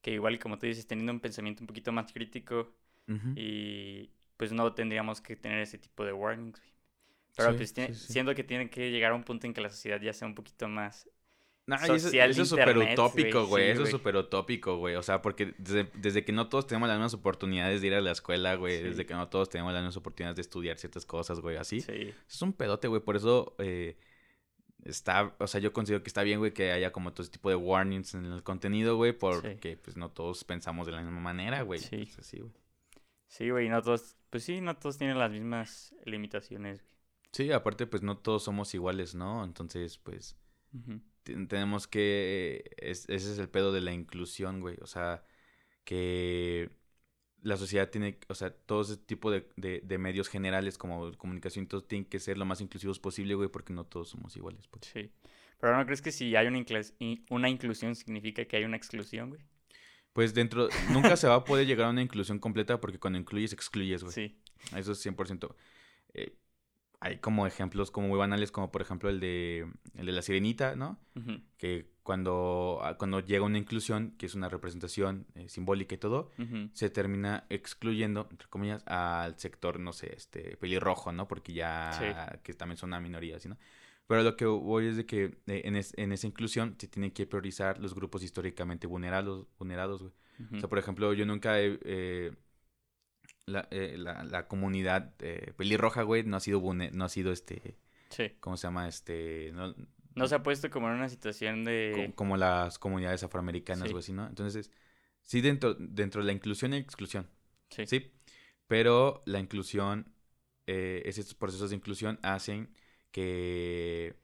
[0.00, 2.74] que igual como tú dices, teniendo un pensamiento un poquito más crítico
[3.36, 6.60] Y pues no tendríamos que tener ese tipo de warnings.
[7.36, 8.12] Pero Sí, pues tiene- sí, sí.
[8.12, 10.34] siento que tiene que llegar a un punto en que la sociedad ya sea un
[10.34, 11.08] poquito más...
[11.66, 14.96] Nah, eso, social eso es súper utópico, güey, eso es súper utópico, güey.
[14.96, 18.02] O sea, porque desde, desde que no todos tenemos las mismas oportunidades de ir a
[18.02, 18.82] la escuela, güey.
[18.82, 21.56] Desde que no todos tenemos las mismas oportunidades de estudiar ciertas cosas, güey.
[21.56, 21.80] Así.
[21.80, 23.00] Sí, Es un pedote, güey.
[23.00, 23.96] Por eso eh,
[24.84, 27.48] está, o sea, yo considero que está bien, güey, que haya como todo ese tipo
[27.48, 31.62] de warnings en el contenido, güey, porque pues no todos pensamos de la misma manera,
[31.62, 31.80] güey.
[31.80, 32.02] Sí.
[32.10, 32.52] Es así, güey.
[33.28, 36.94] Sí, güey, no todos, pues sí, no todos tienen las mismas limitaciones, güey.
[37.32, 39.44] Sí, aparte, pues no todos somos iguales, ¿no?
[39.44, 40.36] Entonces, pues
[41.24, 44.76] tenemos que, es- ese es el pedo de la inclusión, güey.
[44.82, 45.24] O sea,
[45.84, 46.70] que
[47.42, 51.66] la sociedad tiene, o sea, todo ese tipo de, de, de medios generales como comunicación,
[51.66, 54.86] todos tienen que ser lo más inclusivos posible, güey, porque no todos somos iguales, pues.
[54.92, 55.10] Sí.
[55.60, 58.76] Pero ¿no crees que si hay una, inclus- in- una inclusión significa que hay una
[58.76, 59.42] exclusión, güey?
[60.14, 63.52] Pues dentro, nunca se va a poder llegar a una inclusión completa porque cuando incluyes,
[63.52, 64.14] excluyes, güey.
[64.14, 64.38] Sí.
[64.74, 65.54] Eso es 100%.
[66.14, 66.38] Eh,
[67.00, 70.76] hay como ejemplos como muy banales, como por ejemplo el de, el de la sirenita,
[70.76, 70.98] ¿no?
[71.58, 76.30] Que cuando, ah, cuando llega una inclusión, que es una representación eh, simbólica y todo,
[76.72, 81.26] se termina excluyendo, entre comillas, al sector, no sé, este, pelirrojo, ¿no?
[81.28, 83.58] Porque ya, que también son una minoría, ¿sí, no?
[84.06, 87.10] Pero lo que voy es de que eh, en, es- en esa inclusión se tienen
[87.10, 90.12] que priorizar los grupos históricamente vulnerados, vulnerados, güey.
[90.56, 91.78] O sea, por ejemplo, yo nunca he...
[91.84, 92.32] eh,
[93.46, 97.78] la, eh, la, la comunidad eh, pelirroja, güey, no ha sido, no ha sido, este,
[98.10, 98.30] Sí.
[98.40, 98.88] ¿cómo se llama?
[98.88, 99.74] Este, no,
[100.14, 102.12] No se ha puesto como en una situación de...
[102.14, 103.92] como las comunidades afroamericanas, Sí.
[103.92, 104.26] güey, ¿sí, no?
[104.26, 104.70] Entonces,
[105.22, 107.28] sí, dentro, dentro de la inclusión y exclusión,
[107.70, 107.86] Sí.
[107.86, 108.12] Sí,
[108.66, 110.12] pero la inclusión,
[110.66, 112.72] eh, es estos procesos de inclusión hacen
[113.14, 114.16] que,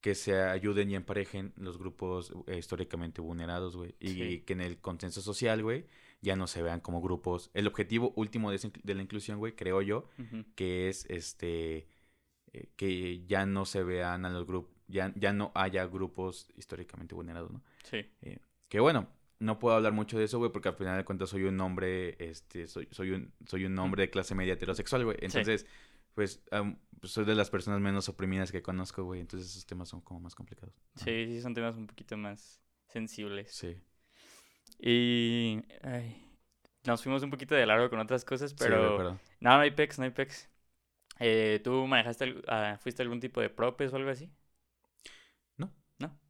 [0.00, 3.96] que se ayuden y emparejen los grupos eh, históricamente vulnerados, güey.
[3.98, 4.40] Y Sí.
[4.46, 5.84] que en el consenso social, güey,
[6.20, 7.50] ya no se vean como grupos.
[7.54, 10.08] El objetivo último de, de la inclusión, güey, creo yo,
[10.54, 11.88] que es este
[12.52, 17.16] eh, que ya no se vean a los grupos, ya, ya no haya grupos históricamente
[17.16, 17.62] vulnerados, ¿no?
[17.82, 18.06] Sí.
[18.68, 19.08] Que bueno,
[19.40, 22.14] no puedo hablar mucho de eso, güey, porque al final de cuentas soy un hombre,
[22.24, 25.16] este, soy, soy un, soy un hombre de clase media heterosexual, güey.
[25.20, 25.66] Entonces,
[26.18, 26.42] pues,
[27.00, 29.20] pues, soy de las personas menos oprimidas que conozco, güey.
[29.20, 30.74] Entonces esos temas son como más complicados.
[30.96, 33.52] Sí, sí, son temas un poquito más sensibles.
[33.52, 33.76] Sí.
[34.80, 35.62] Y.
[35.82, 36.26] ay,
[36.84, 38.96] nos fuimos un poquito de largo con otras cosas, Sí, pero.
[38.96, 39.20] perdón.
[39.38, 40.48] no, no hay pex, no hay pex.
[41.20, 44.28] Eh, ¿Tú manejaste, ah, fuiste algún tipo de propes o algo así?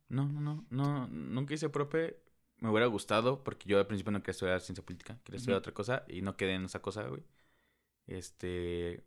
[0.08, 2.22] No, no, no, no, nunca hice prope.
[2.58, 5.72] Me hubiera gustado porque yo al principio no quería estudiar ciencia política, quería estudiar otra
[5.72, 7.22] cosa y no quedé en esa cosa, güey.
[8.06, 9.04] Este,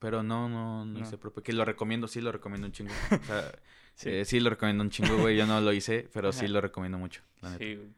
[0.00, 1.00] pero no, no, no, No.
[1.00, 2.92] hice prope, que lo recomiendo, sí lo recomiendo un chingo.
[3.12, 3.52] O sea,
[3.94, 4.10] Sí.
[4.10, 5.36] sí, sí lo recomiendo un chingo, güey.
[5.36, 7.62] Yo no lo hice, pero sí lo recomiendo mucho, la neta.
[7.64, 7.88] Sí, güey.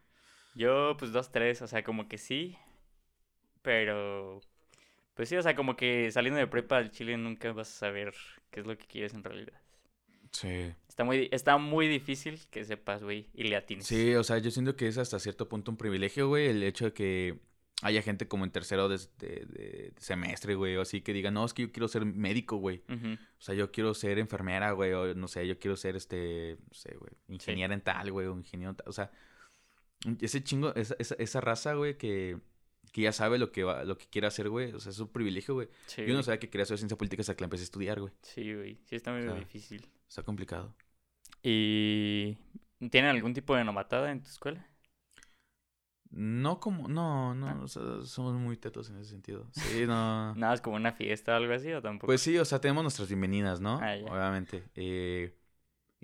[0.54, 2.58] Yo, pues dos, tres, o sea, como que sí,
[3.62, 4.40] pero.
[5.14, 8.14] Pues sí, o sea, como que saliendo de prepa al Chile nunca vas a saber
[8.50, 9.60] qué es lo que quieres en realidad.
[10.32, 10.72] Sí.
[10.88, 13.86] Está muy, está muy difícil que sepas, güey, y le atines.
[13.86, 16.86] Sí, o sea, yo siento que es hasta cierto punto un privilegio, güey, el hecho
[16.86, 17.38] de que
[17.82, 21.44] haya gente como en tercero de, de- de semestre, güey, o así que diga, no,
[21.44, 22.82] es que yo quiero ser médico, güey.
[22.88, 26.74] O sea, yo quiero ser enfermera, güey, o no sé, yo quiero ser este, no
[26.74, 28.88] sé, güey, ingeniera en tal, güey, o ingeniero en tal.
[28.88, 29.10] O sea,
[30.20, 32.38] ese chingo, esa, esa, esa raza, güey, que,
[32.92, 34.72] que ya sabe lo que va, lo que quiere hacer, güey.
[34.72, 35.68] O sea, es un privilegio, güey.
[35.86, 38.00] Sí, Yo no sabía que quería hacer ciencia política hasta que la empecé a estudiar,
[38.00, 38.12] güey.
[38.22, 38.78] Sí, güey.
[38.84, 39.86] Sí, está muy sea, difícil.
[40.08, 40.74] Está complicado.
[41.42, 42.36] ¿Y
[42.90, 44.66] tienen algún tipo de novatada en tu escuela?
[46.14, 47.58] No como, no, no, Ah.
[47.62, 49.46] o sea, somos muy tetos en ese sentido.
[49.52, 50.34] Sí, no.
[50.36, 52.06] Nada, es como una fiesta o algo así, o tampoco.
[52.06, 53.78] Pues sí, o sea, tenemos nuestras bienvenidas, ¿no?
[53.82, 54.04] Ah, ya.
[54.12, 54.62] Obviamente.
[54.74, 55.34] Eh,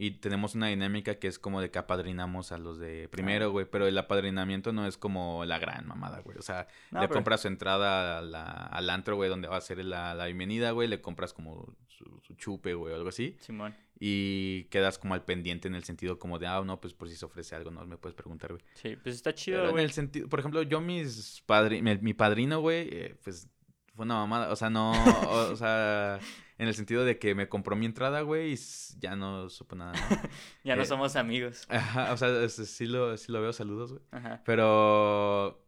[0.00, 3.48] y tenemos una dinámica que es como de que apadrinamos a los de primero, Ah.
[3.48, 3.66] güey.
[3.70, 6.38] Pero el apadrinamiento no es como la gran mamada, güey.
[6.38, 9.56] O sea, No, le pero- compras su entrada a la- al antro, güey, donde va
[9.56, 10.88] a ser la, la bienvenida, güey.
[10.88, 13.36] Le compras como su, su chupe, güey, o algo así.
[13.40, 13.74] Simón.
[14.00, 17.16] Y quedas como al pendiente en el sentido como de, ah, no, pues por si
[17.16, 18.62] se ofrece algo, no me puedes preguntar, güey.
[18.74, 19.84] Sí, pues está chido, Pero en güey.
[19.84, 23.48] el sentido, por ejemplo, yo mis padri mi, mi padrino, güey, eh, pues
[23.94, 26.20] fue una mamada, o sea, no, o, o sea,
[26.58, 28.56] en el sentido de que me compró mi entrada, güey, y
[29.00, 29.98] ya no supo nada, ¿no?
[30.64, 31.66] Ya no eh, somos amigos.
[31.68, 34.02] Ajá, o sea, sí lo, sí lo veo, saludos, güey.
[34.12, 34.42] Ajá.
[34.44, 35.60] Pero,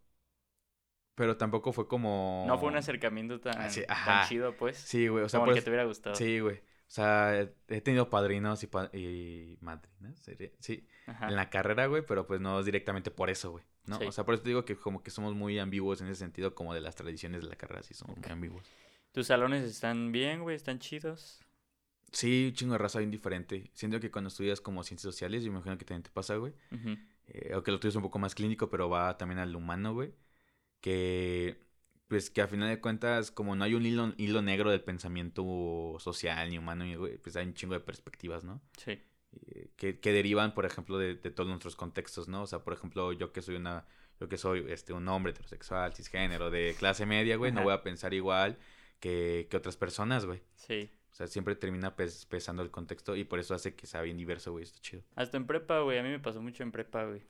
[1.15, 2.45] pero tampoco fue como...
[2.47, 3.69] No fue un acercamiento tan, Ah,
[4.05, 4.77] tan chido, pues.
[4.79, 6.15] Sí, güey, o sea, como el pues, que te hubiera gustado.
[6.17, 6.57] sí, güey.
[6.57, 11.29] O sea, he- tenido padrinos y, pa- y madrinas, sería- sí, Ajá.
[11.29, 13.97] en la carrera, güey, pero pues no es directamente por eso, güey, ¿no?
[13.99, 14.07] Sí.
[14.07, 16.55] O sea, por eso te digo que como que somos muy ambiguos en ese sentido,
[16.55, 18.67] como de las tradiciones de la carrera, sí somos muy ambiguos.
[19.13, 20.57] ¿Tus salones están bien, güey?
[20.57, 21.41] ¿Están chidos?
[22.13, 23.71] Sí, un chingo de raza bien diferente.
[23.73, 26.53] Siento que cuando estudias como ciencias sociales, yo me imagino que también te pasa, güey,
[27.29, 30.13] eh, aunque lo tuyo es un poco más clínico, pero va también al humano, güey,
[30.81, 31.59] que
[32.09, 35.97] pues que a final de cuentas, como no hay un hilo, hilo negro del pensamiento
[36.01, 36.85] social ni humano,
[37.23, 38.61] pues hay un chingo de perspectivas, ¿no?
[38.77, 38.99] Sí.
[39.47, 42.43] eh, que, que derivan, por ejemplo, de, de todos nuestros contextos, ¿no?
[42.43, 43.87] O sea, por ejemplo, yo que soy una,
[44.19, 47.65] yo que soy este un hombre heterosexual, cisgénero, de clase media, güey, no Ajá.
[47.65, 48.59] voy a pensar igual
[48.99, 50.43] que, que otras personas, güey.
[50.57, 50.91] Sí.
[51.13, 54.17] O sea, siempre termina pes- pesando el contexto y por eso hace que sea bien
[54.17, 55.03] diverso, güey, está chido.
[55.15, 55.99] Hasta en prepa, güey.
[55.99, 57.23] A mí me pasó mucho en prepa, güey.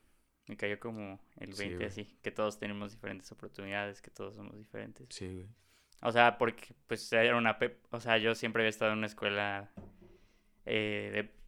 [0.51, 1.87] Me cayó como el Sí, 20 güey.
[1.87, 2.19] así.
[2.23, 5.07] Que todos tenemos diferentes oportunidades, que todos somos diferentes.
[5.11, 5.47] Sí, güey.
[6.03, 7.57] O sea, porque pues era una...
[7.91, 9.71] O sea, yo siempre había estado en una escuela
[10.67, 11.41] eh, de...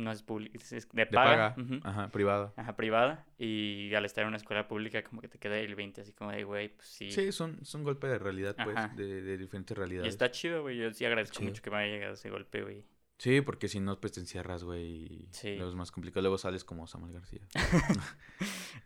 [0.00, 1.54] No es pública, es de De paga.
[1.56, 2.52] paga, ujú, ajá, privada.
[2.54, 3.26] Ajá, privada.
[3.36, 6.30] Y al estar en una escuela pública como que te queda el 20 así como
[6.30, 7.10] de, güey, pues sí.
[7.10, 10.08] Sí, son, son golpes de realidad, pues, de, de diferentes y realidades.
[10.10, 10.76] está chido, güey.
[10.78, 12.84] Yo sí agradezco mucho que me haya llegado ese golpe, güey.
[13.18, 15.54] Sí, porque si no, pues te encierras, güey, y Sí.
[15.56, 16.22] luego es más complicado.
[16.22, 17.40] Luego sales como Samuel García.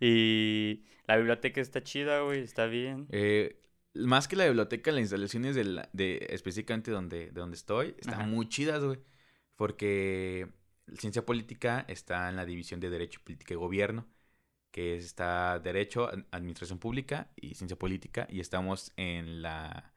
[0.01, 2.41] Y la biblioteca está chida, güey.
[2.41, 3.07] Está bien.
[3.11, 3.61] Eh,
[3.95, 8.15] más que la biblioteca, las instalaciones de, la- de específicamente donde, de donde estoy están
[8.15, 8.27] Ajá.
[8.27, 8.99] muy chidas, güey.
[9.57, 10.49] Porque
[10.97, 14.07] ciencia política está en la división de Derecho, Política y Gobierno,
[14.71, 19.92] que está Derecho, Ad- Administración Pública y Ciencia Política, y estamos en la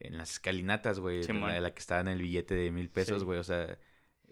[0.00, 1.50] en las escalinatas, güey, Simón.
[1.50, 3.24] la, la que está en el billete de mil pesos, Sí.
[3.24, 3.38] güey.
[3.38, 3.78] O sea,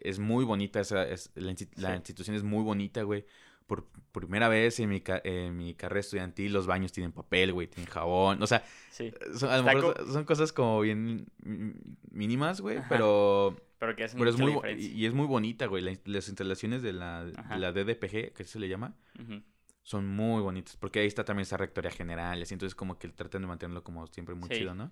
[0.01, 1.97] es muy bonita esa, es, la, la Sí.
[1.97, 3.25] institución es muy bonita, güey.
[3.67, 7.67] Por primera vez en mi, ca- en mi carrera estudiantil, los baños tienen papel, güey,
[7.67, 8.43] tienen jabón.
[8.43, 9.11] O sea, Sí.
[9.39, 11.27] son, a lo mejor co- son- cosas como bien
[12.11, 14.91] mínimas, güey, pero, Pero que hacen pero es muy, diferencia.
[14.93, 15.83] y es muy bonita, güey.
[15.83, 18.95] La- las instalaciones de la, de la DDPG, que se le llama,
[19.83, 23.43] son muy bonitas, porque ahí está también esa rectoría general, así, entonces como que tratan
[23.43, 24.57] de mantenerlo como siempre muy Sí.
[24.57, 24.91] chido, ¿no?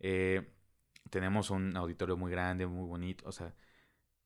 [0.00, 0.42] Eh,
[1.10, 3.54] tenemos un auditorio muy grande, muy bonito, o sea,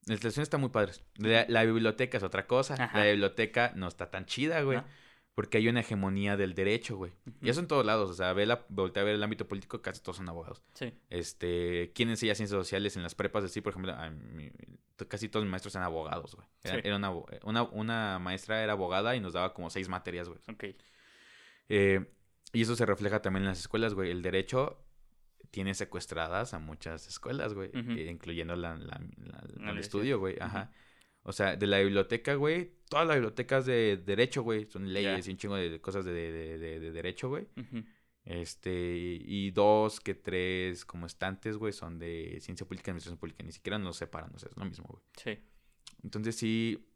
[0.07, 0.93] la instalación está muy padre.
[1.17, 2.99] La, la biblioteca es otra cosa, Ajá.
[2.99, 4.79] la biblioteca no está tan chida, güey.
[4.79, 4.85] ¿No?
[5.35, 7.13] porque hay una hegemonía del derecho, güey.
[7.41, 9.81] Y eso en todos lados, o sea, ve la, voltea a ver el ámbito político,
[9.81, 10.65] casi todos son abogados.
[10.75, 10.93] Sí.
[11.11, 13.45] Este, ¿quién enseña ciencias sociales en las prepas?
[13.45, 14.13] De sí, por ejemplo, a
[15.07, 16.45] casi todos mis maestros eran abogados, güey.
[16.65, 16.81] Era, Sí.
[16.83, 20.41] era una, abo- una, una maestra era abogada y nos daba como seis materias, güey.
[20.53, 20.65] Ok.
[21.69, 22.05] Eh,
[22.53, 24.11] y eso se refleja también en las escuelas, güey.
[24.11, 24.85] El derecho
[25.51, 30.37] tiene secuestradas a muchas escuelas, güey, eh, incluyendo la, la- la- el estudio, güey.
[30.41, 30.73] Ajá.
[31.23, 35.31] O sea, de la biblioteca, güey, todas las bibliotecas de derecho, güey, son leyes y
[35.33, 37.47] un chingo de cosas de, de- de- de derecho, güey.
[38.25, 38.71] Este,
[39.21, 43.43] y dos que tres como estantes, güey, son de ciencia política y administración pública.
[43.43, 45.03] Ni siquiera nos separan, o sea, es lo mismo, güey.
[45.17, 45.43] Sí.
[46.05, 46.88] Entonces sí,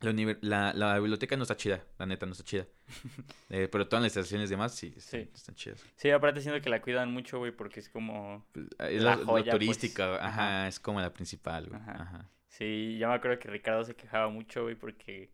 [0.00, 2.66] la, la, la biblioteca no está chida, la neta no está chida.
[3.50, 5.28] Eh, pero todas las estaciones demás sí, Sí.
[5.34, 5.82] están chidas.
[5.96, 8.46] Sí, aparte siento que la cuidan mucho, güey, porque es como...
[8.52, 9.52] Pues, Es La la, joya, pues.
[9.52, 10.68] turística, ajá, Ajá.
[10.68, 11.80] es como la principal, güey.
[11.80, 12.02] Ajá.
[12.02, 12.30] Ajá.
[12.48, 15.32] Sí, yo me acuerdo que Ricardo se quejaba mucho, güey, porque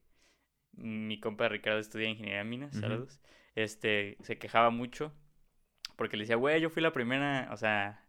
[0.72, 3.20] mi compa Ricardo estudia ingeniería en minas, saludos.
[3.54, 5.12] Este, se quejaba mucho
[5.96, 8.03] porque le decía, güey, yo fui la primera, o sea,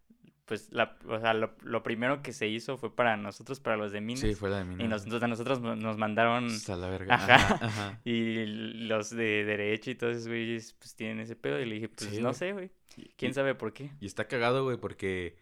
[0.46, 3.92] pues, la, o sea, lo, lo primero que se hizo fue para nosotros, para los
[3.92, 4.22] de minas.
[4.22, 4.82] Sí, fue la de Minas.
[4.86, 7.16] y nos, entonces a nosotros no- nos mandaron, Hasta la verga.
[7.16, 7.36] Ajá.
[7.36, 8.02] Ajá, ajá.
[8.06, 11.60] y los de derecho y todos esos güeyes, pues, tienen ese pedo.
[11.60, 12.36] Y le dije, pues, Sí, no güey.
[12.36, 13.92] sé, güey, Y- quién sabe por qué.
[14.00, 15.38] Y está cagado, güey, porque.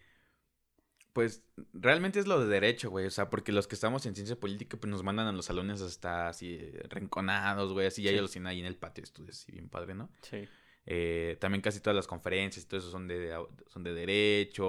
[1.11, 1.43] Pues
[1.73, 3.05] realmente es lo de derecho, güey.
[3.05, 5.79] O sea, porque los que estamos en ciencia política, pues nos mandan a los salones
[5.81, 7.85] hasta así eh, rinconados, güey.
[7.85, 8.13] Así ya Sí.
[8.15, 10.09] ellos los tienen ahí en el patio de estudios, así bien padre, ¿no?
[10.23, 10.47] Sí,
[10.85, 13.33] Eh, también casi todas las conferencias y todo eso son de,
[13.67, 14.67] son de derecho.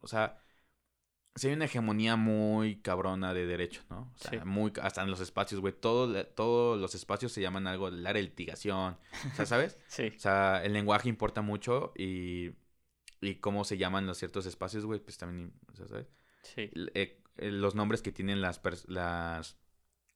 [0.00, 0.38] O sea,
[1.34, 4.12] sí hay una hegemonía muy cabrona de derecho, ¿no?
[4.14, 4.46] O sea, Sí.
[4.46, 5.74] muy, hasta en los espacios, güey.
[5.74, 8.98] Todo, la- todos los espacios se llaman algo de litigación.
[9.32, 9.78] O sea, ¿sabes?
[9.88, 12.52] sí, O sea, el lenguaje importa mucho y,
[13.20, 16.08] y cómo se llaman los ciertos espacios, güey, pues también, o sea, ¿sabes?
[16.42, 19.58] sí, eh, eh, los nombres que tienen las, las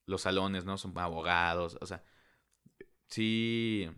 [0.06, 0.78] los salones, ¿no?
[0.78, 2.02] Son abogados, o sea,
[3.08, 3.88] sí,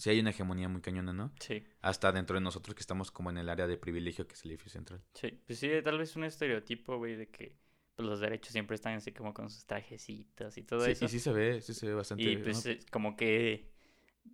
[0.00, 1.30] sí hay una hegemonía muy cañona, ¿no?
[1.38, 1.62] sí.
[1.82, 4.50] Hasta dentro de nosotros que estamos como en el área de privilegio que es el
[4.50, 5.02] edificio central.
[5.14, 7.56] Sí, pues sí, tal vez un estereotipo, güey, de que
[7.96, 11.04] pues, los derechos siempre están así como con sus trajecitos y todo Sí, eso.
[11.04, 12.24] y sí se ve, sí se ve bastante.
[12.24, 12.72] Y pues ¿no?
[12.90, 13.70] como que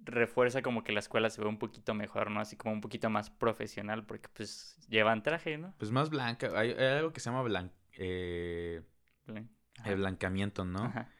[0.04, 2.40] refuerza como que la escuela se ve un poquito mejor, ¿no?
[2.40, 5.74] Así como un poquito más profesional porque pues llevan traje, ¿no?
[5.78, 8.82] Pues más blanca, hay, hay algo que se llama blan- eh,
[9.26, 9.48] Blan-
[9.84, 10.84] el blancamiento, ¿no?
[10.84, 11.10] Ajá.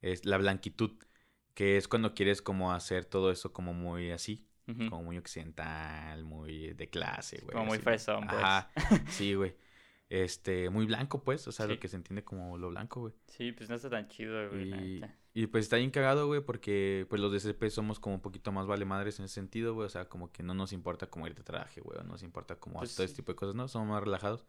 [0.00, 0.92] es la blanquitud,
[1.58, 6.72] que es cuando quieres como hacer todo eso como muy así, como muy occidental, muy
[6.74, 7.52] de clase, güey.
[7.54, 8.40] Como muy fresón, pues.
[8.44, 8.70] Ajá,
[9.10, 9.56] sí, güey.
[10.08, 11.72] Este, muy blanco, pues, o sea, Sí.
[11.72, 13.14] lo que se entiende como lo blanco, güey.
[13.26, 15.00] Sí, pues no está tan chido, güey, Y,
[15.34, 18.52] y pues está bien cagado, güey, porque pues los de CP somos como un poquito
[18.52, 19.86] más vale madres en ese sentido, güey.
[19.86, 21.98] O sea, como que no nos importa como ir de traje, güey.
[21.98, 23.10] o No nos importa como Pues todo sí.
[23.10, 23.66] este tipo de cosas, ¿no?
[23.66, 24.46] Somos más relajados.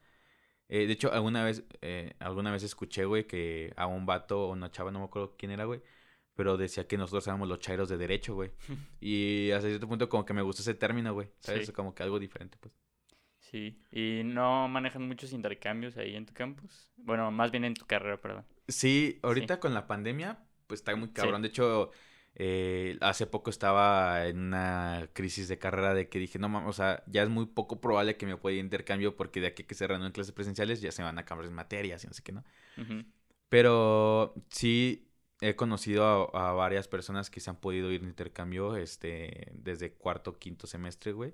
[0.68, 4.52] Eh, de hecho, alguna vez, eh, alguna vez escuché, güey, que a un vato o
[4.52, 5.82] una chava, no me acuerdo quién era, güey,
[6.40, 8.52] pero decía que nosotros éramos los chairos de derecho, güey.
[9.02, 11.28] y hasta cierto punto como que me gustó ese término, güey.
[11.42, 11.66] ¿Sabes?
[11.68, 11.74] Sí.
[11.74, 12.74] Como que algo diferente, pues.
[13.40, 16.94] Sí, y no manejan muchos intercambios ahí en tu campus.
[16.96, 18.46] Bueno, más bien en tu carrera, perdón.
[18.70, 21.14] Sí, ahorita con la pandemia, pues está muy Sí.
[21.16, 21.42] cabrón.
[21.42, 21.92] De hecho,
[22.36, 26.74] eh, hace poco estaba en una crisis de carrera de que dije, no mames, o
[26.74, 29.66] sea, ya es muy poco probable que me pueda ir a intercambio porque de aquí
[29.66, 32.32] que se reanuden clases presenciales ya se van a cambiar materias y no sé qué,
[32.32, 32.46] ¿no?
[32.78, 33.04] Ujú.
[33.50, 35.09] Pero sí
[35.42, 39.94] he conocido a, a varias personas que se han podido ir de intercambio este, desde
[39.94, 41.34] cuarto, quinto semestre, güey.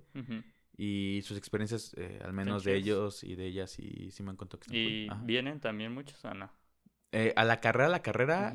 [0.78, 4.36] Y sus experiencias, eh, al menos de ellos y de ellas, sí, sí me han
[4.36, 5.26] contado que están ¿Y cool.
[5.26, 6.52] Vienen también muchos o no?
[7.12, 8.52] Eh, a la carrera, a la carrera.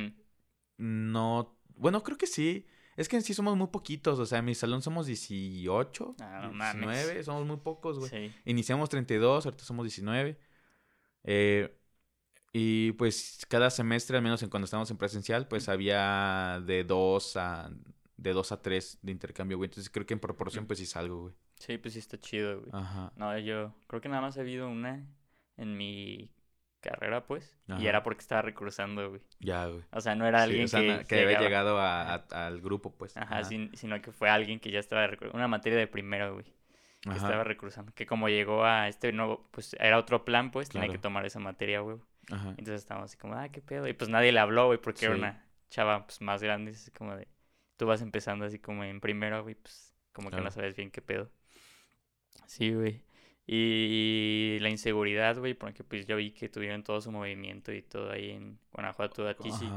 [0.77, 2.67] No, bueno, creo que sí.
[2.97, 6.41] Es que en sí somos muy poquitos, o sea, en mi salón somos 18, Ah,
[6.43, 6.89] no mames.
[6.99, 8.11] 19, somos muy pocos, güey.
[8.11, 8.35] Sí.
[8.45, 10.39] Iniciamos 32, ahorita somos 19.
[11.25, 11.80] Eh,
[12.53, 17.37] y pues cada semestre, al menos en cuando estábamos en presencial, pues había de 2
[17.37, 17.71] a
[18.17, 19.69] de 2 a 3 de intercambio, güey.
[19.69, 21.35] Entonces creo que en proporción pues sí salgo, güey.
[21.57, 22.71] Sí, pues sí está chido, güey.
[22.73, 23.13] Ajá.
[23.17, 25.07] No, yo creo que nada más he habido una
[25.57, 26.31] en mi
[26.81, 27.57] carrera, pues.
[27.79, 29.21] Y era porque estaba recursando, güey.
[29.39, 29.83] Ya, güey.
[29.93, 32.95] O sea, no era Sí, alguien o sea, que, había llegado a- a- al grupo,
[32.97, 33.17] pues.
[33.17, 36.47] Ajá, sin- sino que fue alguien que ya estaba recur- una materia de primero, güey.
[37.03, 37.19] Que Ajá.
[37.19, 37.93] estaba recursando.
[37.95, 41.01] Que como llegó a este nuevo, pues era otro plan, pues tenía que Claro.
[41.03, 41.97] tomar esa materia, güey.
[42.31, 42.51] Ajá.
[42.51, 43.89] Entonces estábamos así como, ah, qué pedo.
[43.89, 46.72] Y pues nadie le habló, güey, porque era una chava pues más grande.
[46.72, 47.28] Así como de,
[47.76, 51.03] tú vas empezando así como en primero, güey, pues como que no sabes bien qué
[51.03, 51.31] pedo.
[52.47, 53.03] Sí, güey.
[53.47, 58.11] Y la inseguridad, güey, porque pues yo vi que tuvieron todo su movimiento y todo
[58.11, 59.26] ahí en Guanajuato.
[59.26, 59.68] ¿A ti sí?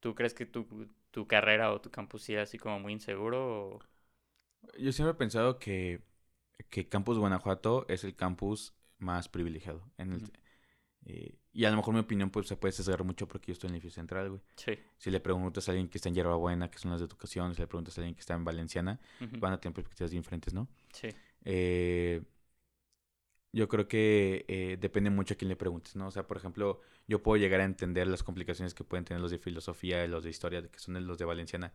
[0.00, 3.74] ¿Tú crees que tu, tu carrera o tu campus era así como muy inseguro?
[3.74, 3.80] O...
[4.78, 6.00] Yo siempre he pensado que,
[6.70, 9.90] que Campus Guanajuato es el campus más privilegiado.
[9.98, 10.32] En el.
[11.06, 13.68] Eh, y a lo mejor mi opinión pues se puede sesgar mucho porque yo estoy
[13.68, 14.40] en el edificio central, güey.
[14.56, 14.78] Sí.
[14.98, 17.60] Si le preguntas a alguien que está en Buena, que son las de educación, si
[17.60, 19.00] le preguntas a alguien que está en Valenciana,
[19.38, 20.68] van a tener perspectivas diferentes, ¿no?
[20.92, 21.08] Sí.
[21.44, 22.22] Eh,
[23.52, 26.06] yo creo que eh, depende mucho a quién le preguntes, ¿no?
[26.06, 29.30] O sea, por ejemplo, yo puedo llegar a entender las complicaciones que pueden tener los
[29.32, 31.72] de filosofía los de historia, que son los de Valenciana,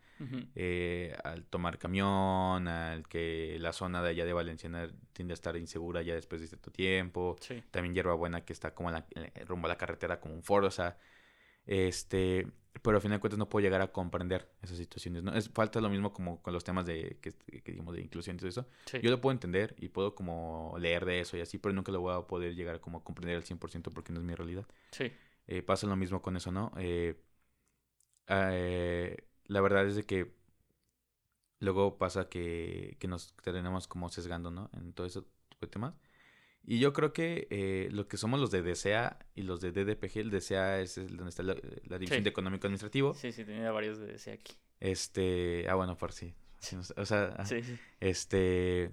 [0.55, 5.57] eh, al tomar camión, al que la zona de allá de Valenciana tiende a estar
[5.57, 7.61] insegura ya después de cierto tiempo, Sí.
[7.71, 10.67] también Buena que está como en la- en- rumbo a la carretera como un foro,
[10.67, 10.97] o sea,
[11.65, 12.47] este,
[12.81, 15.33] pero al final de cuentas no puedo llegar a comprender esas situaciones, ¿no?
[15.33, 18.39] Es, falta lo mismo como con los temas de, que, que digamos, de inclusión y
[18.39, 18.67] todo eso.
[18.85, 18.99] Sí.
[19.01, 22.01] Yo lo puedo entender y puedo como leer de eso y así, pero nunca lo
[22.01, 24.65] voy a poder llegar como a comprender al 100% porque no es mi realidad.
[24.91, 25.11] Sí.
[25.47, 26.71] Eh, pasa lo mismo con eso, ¿no?
[26.77, 27.21] Eh,
[28.27, 30.35] eh, la verdad es de que
[31.59, 34.69] luego pasa que, que nos tenemos como sesgando, ¿no?
[34.73, 35.93] En todo ese tipo de temas.
[36.67, 40.17] Y yo creo que eh, lo que somos los de DCA y los de DDPG,
[40.19, 41.53] el DCA es el donde está la,
[41.83, 42.23] la División Sí.
[42.23, 43.13] de Económico Administrativo.
[43.13, 44.55] Sí, sí, tenía varios de ese aquí.
[44.79, 46.33] Este, ah, bueno, por sí.
[46.97, 47.61] O sea, Sí,
[47.99, 48.91] este,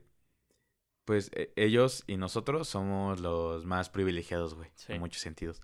[1.07, 5.62] pues e- ellos y nosotros somos los más privilegiados, güey, en muchos sentidos.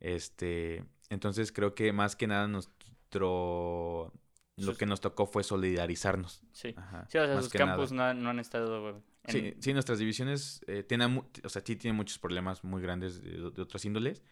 [0.00, 4.12] Este, entonces creo que más que nada nuestro,
[4.56, 6.42] lo que nos tocó fue solidarizarnos.
[6.52, 6.74] Sí.
[6.76, 8.14] Ajá, Sí, o sea, más sus nada.
[8.14, 8.94] no, no han estado güey,
[9.28, 13.22] en- Sí, sí, nuestras divisiones eh, tienen, o sea, sí tienen muchos problemas muy grandes
[13.22, 14.22] de, de otras índoles,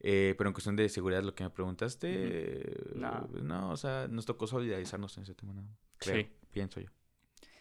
[0.00, 2.62] eh, pero en cuestión de seguridad, lo que me preguntaste.
[2.94, 3.28] No.
[3.34, 5.66] eh, no, o sea, nos tocó solidarizarnos en ese tema, ¿no?
[5.98, 6.28] Creo, Sí.
[6.52, 6.90] pienso yo.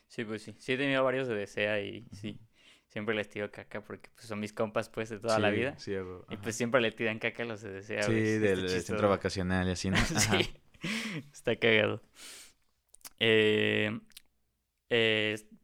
[0.08, 0.54] Sí, pues sí.
[0.60, 2.40] Sí he tenido varios de DCA y sí.
[2.88, 5.80] Siempre les tiro caca porque pues, son mis compas pues de toda la vida.
[5.80, 7.82] Sí, hago- Y pues siempre le tiran caca a los de.
[7.82, 8.82] Sí, del chistoso.
[8.82, 9.98] centro vacacional y así, ¿no?
[10.44, 10.54] Sí.
[11.34, 12.04] Está cagado.
[13.20, 14.00] Eh,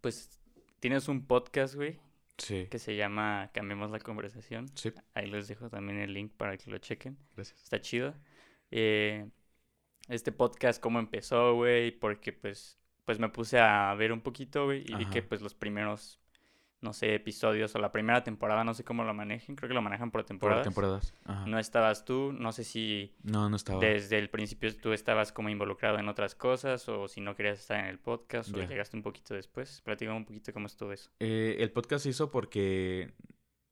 [0.01, 0.38] pues
[0.79, 1.99] tienes un podcast, güey,
[2.37, 4.67] Sí, que se llama Cambiemos la conversación.
[4.75, 7.17] sí, Ahí les dejo también el link para que lo chequen.
[7.35, 7.61] gracias.
[7.63, 8.15] Está chido.
[8.71, 9.27] Eh,
[10.07, 14.83] este podcast, cómo empezó, güey, porque pues, pues me puse a ver un poquito, güey,
[14.87, 16.18] y vi que pues los primeros,
[16.81, 19.81] no sé, episodios o la primera temporada, no sé cómo lo manejen, creo que lo
[19.81, 20.63] manejan por Por temporadas.
[20.63, 21.13] temporadas.
[21.25, 21.45] Ajá.
[21.45, 23.79] No estabas tú, no sé si No, no estaba.
[23.79, 27.79] desde el principio tú estabas como involucrado en otras cosas o si no querías estar
[27.79, 29.81] en el podcast o llegaste un poquito después.
[29.81, 31.09] Platícame un poquito cómo estuvo eso.
[31.19, 33.11] Eh, el podcast se hizo porque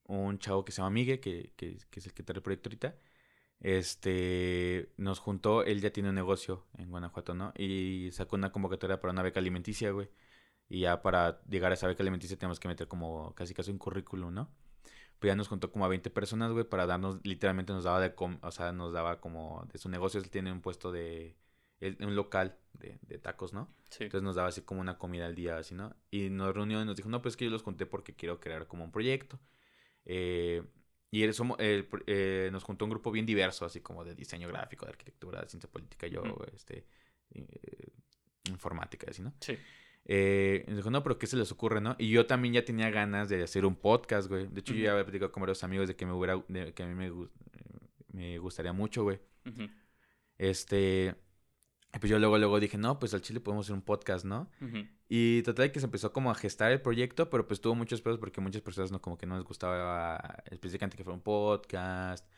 [0.06, 2.70] un chavo que se llama Migue, que, que, que es el que trae el proyecto
[2.70, 2.96] ahorita,
[3.60, 7.54] este, nos juntó, él ya tiene un negocio en Guanajuato, ¿no?
[7.58, 10.10] Y sacó una convocatoria para una beca alimenticia, güey.
[10.70, 13.78] Y ya para llegar a esa beca alimenticia tenemos que meter como casi casi un
[13.78, 14.50] currículum, ¿no?
[15.20, 18.14] Pues ya nos juntó como a 20 personas, güey, para darnos, literalmente nos daba de,
[18.16, 21.36] com- o sea, nos daba como de su negocio, él tiene un puesto de,
[21.80, 23.74] él- un local de, de tacos, ¿no?
[23.90, 24.04] Sí.
[24.06, 25.96] Entonces nos daba así como una comida al día, así, ¿no?
[26.12, 28.40] Y nos reunió y nos dijo, no, pues es que yo los conté porque quiero
[28.40, 29.40] crear como un proyecto.
[30.06, 30.64] Eh,
[31.12, 31.58] y él somos,
[31.90, 35.42] pro- eh, nos juntó un grupo bien diverso, así como de diseño gráfico, de arquitectura,
[35.42, 36.22] de ciencia política, yo,
[36.54, 36.86] este,
[37.32, 37.92] eh,
[38.50, 39.34] informática, así, ¿no?
[39.40, 39.58] Sí.
[40.10, 41.96] Eh, y dijo, no, pero ¿qué se les ocurre, no?
[42.00, 44.48] Y yo también ya tenía ganas de hacer un podcast, güey.
[44.48, 46.84] De hecho, yo ya había platicado con varios amigos de que me hubiera, de que
[46.84, 47.12] a mí me,
[48.14, 49.20] me gustaría mucho, güey.
[50.38, 51.14] Este,
[52.00, 54.50] pues yo luego, luego dije, no, pues al chile podemos hacer un podcast, ¿no?
[54.62, 54.88] ujú.
[55.10, 58.20] Y total que se empezó como a gestar el proyecto, pero pues tuvo muchos pedos
[58.20, 62.30] porque muchas personas no como que no les gustaba específicamente que fuera un podcast.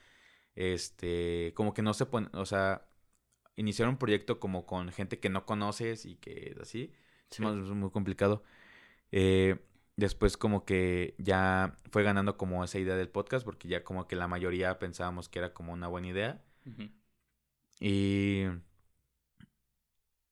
[0.55, 2.88] Este, como que no se pone, o sea,
[3.55, 6.93] iniciar un proyecto como con gente que no conoces y que así,
[7.32, 7.43] Sí.
[7.43, 8.43] es muy, complicado.
[9.11, 9.59] Eh,
[9.95, 14.15] después como que ya fue ganando como esa idea del podcast porque ya como que
[14.15, 16.41] la mayoría pensábamos que era como una buena idea.
[17.80, 18.45] Y...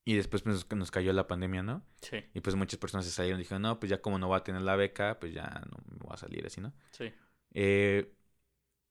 [0.05, 1.83] Y después pues, nos- nos cayó la pandemia, ¿no?
[2.01, 2.23] Sí.
[2.33, 4.43] Y pues muchas personas se salieron y dijeron, no, pues ya como no va a
[4.43, 6.72] tener la beca, pues ya no me voy a salir así, ¿no?
[6.91, 7.11] Sí.
[7.53, 8.13] Eh,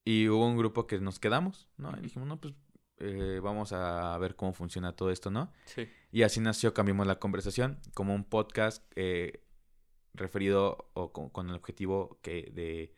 [0.04, 1.96] y hubo un grupo que nos quedamos, ¿no?
[1.98, 2.52] Y dijimos, no, pues
[2.98, 5.52] eh, vamos a ver cómo funciona todo esto, ¿no?
[5.66, 5.88] Sí.
[6.12, 9.42] Y así nació Cambiemos la Conversación, como un podcast eh,
[10.14, 12.94] referido o con, con el objetivo que de,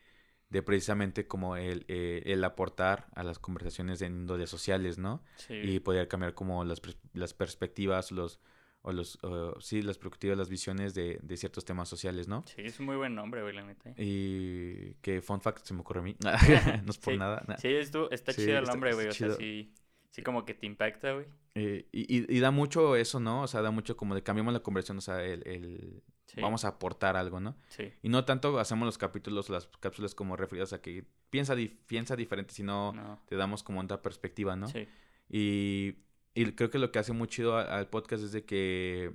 [0.51, 5.23] de precisamente como el, eh, el aportar a las conversaciones en índoles sociales, ¿no?
[5.37, 5.55] Sí.
[5.55, 6.81] y poder cambiar como las,
[7.13, 8.41] las perspectivas, los,
[8.83, 12.45] o los, o, sí, las perspectivas, las visiones de, de ciertos temas sociales, ¿no?
[12.47, 13.91] Sí, es un muy buen nombre, güey, la neta.
[13.91, 13.95] ¿eh?
[13.99, 16.17] Y que fun fact se me ocurre a mí,
[16.85, 17.19] no es por Sí.
[17.19, 17.43] nada.
[17.49, 19.09] na- Sí, estu- está Sí, chido el nombre, güey.
[19.09, 19.75] O sea, sí,
[20.11, 21.27] sí como que te impacta, güey.
[21.55, 23.43] Eh, y, y, y da mucho eso, ¿no?
[23.43, 26.43] O sea, da mucho como de cambiamos la conversión, o sea, el, el Sí.
[26.43, 27.57] vamos a aportar algo, ¿no?
[27.69, 27.91] Sí.
[28.03, 32.17] Y no tanto hacemos los capítulos, las cápsulas como referidas a que piensa, di- piensa
[32.17, 33.19] diferente, sino No.
[33.27, 34.69] te damos como otra perspectiva, ¿no?
[34.69, 34.87] Sí.
[35.31, 35.95] Y,
[36.35, 39.15] y creo que lo que hace muy chido al podcast es de que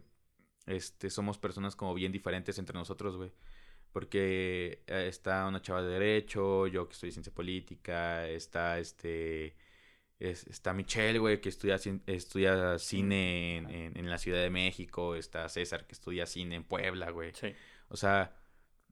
[0.66, 3.32] este, somos personas como bien diferentes entre nosotros, güey.
[3.92, 9.56] Porque eh, está una chava de Derecho, yo que estudio Ciencia Política, está este...
[10.24, 15.16] es- está Michelle, güey, que estudia, estudia cine en, en- en la Ciudad de México.
[15.16, 17.32] Está César, que estudia cine en Puebla, güey.
[17.34, 17.54] Sí.
[17.90, 18.36] O sea,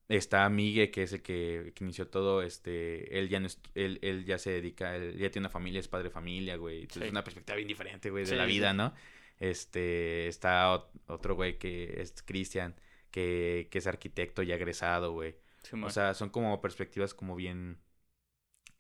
[0.10, 4.26] está Migue, que es el que, que inició todo, este, él ya no él, él
[4.26, 6.88] ya se dedica, él ya tiene una familia, es padre de familia, güey.
[6.92, 7.00] Sí.
[7.04, 8.78] es una perspectiva bien diferente, güey, de Sí, la sí, vida, sí.
[8.78, 8.94] ¿no?
[9.40, 12.76] Este, está ot- otro güey que es Cristian,
[13.10, 15.36] que, que es arquitecto y egresado, güey.
[15.64, 15.88] Simón.
[15.90, 17.78] O sea, son como perspectivas como bien...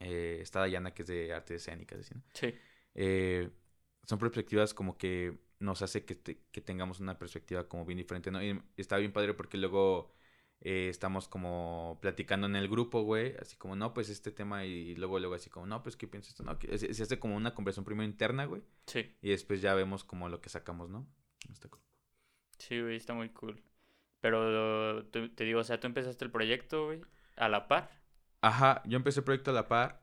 [0.02, 2.22] Eh, está Dayana, que es de artes escénicas, así, ¿no?
[2.34, 2.54] sí.
[2.96, 3.50] eh,
[4.08, 8.32] son perspectivas como que nos hace que, te- que tengamos una perspectiva como bien diferente,
[8.32, 8.44] ¿no?
[8.44, 10.12] Y está bien padre porque luego
[10.62, 14.96] eh, estamos como platicando en el grupo, güey, así como, no, pues este tema y
[14.96, 17.36] luego, luego así como, no, pues qué piensas esto, no, que se, se hace como
[17.36, 19.16] una conversación primero interna, güey, Sí.
[19.22, 21.08] y después ya vemos como lo que sacamos, ¿no?
[21.52, 21.82] Está cool.
[22.58, 23.62] Sí, güey, está muy cool.
[24.20, 27.02] Pero te digo, o sea, tú empezaste el proyecto, güey,
[27.38, 27.90] a la par.
[28.42, 30.02] Ajá, yo empecé el proyecto a la par,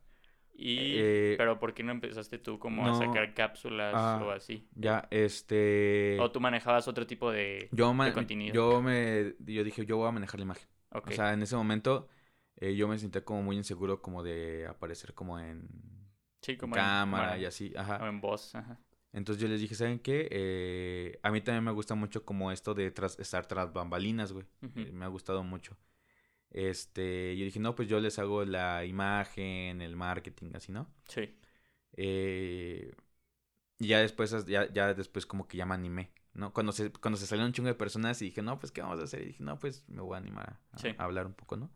[0.55, 0.95] Y...
[0.97, 4.69] Eh, pero ¿por qué no empezaste tú como a sacar cápsulas Ah, o así?
[4.77, 6.21] ya, este...
[6.25, 7.71] O tú manejabas otro tipo de...
[7.71, 8.55] Yo, ma- contenido.
[8.55, 10.69] yo me, yo dije, yo voy a manejar la imagen.
[10.91, 11.09] Ok.
[11.09, 12.09] O sea, en ese momento
[12.57, 15.69] eh, yo me sentía como muy inseguro como de aparecer como en
[16.43, 18.07] sí, como en cámara y así, O ajá.
[18.07, 18.79] en voz, ajá.
[19.13, 20.29] Entonces yo les dije, ¿saben qué?
[20.31, 24.47] Eh, a mí también me gusta mucho como esto de tras- estar tras bambalinas, güey.
[24.83, 25.77] Eh, me ha gustado mucho.
[26.51, 30.89] Este, yo dije, no, pues yo les hago la imagen, el marketing, así, ¿no?
[31.07, 31.37] Sí.
[31.93, 32.95] Eh,
[33.79, 36.53] y ya después, ya, ya después como que ya me animé, ¿no?
[36.53, 38.99] Cuando se, cuando se salieron un chingo de personas y dije, no, pues, ¿qué vamos
[39.01, 39.23] a hacer?
[39.23, 40.89] Y dije, no, pues, me voy a animar a, Sí.
[40.97, 41.71] a hablar un poco, ¿no?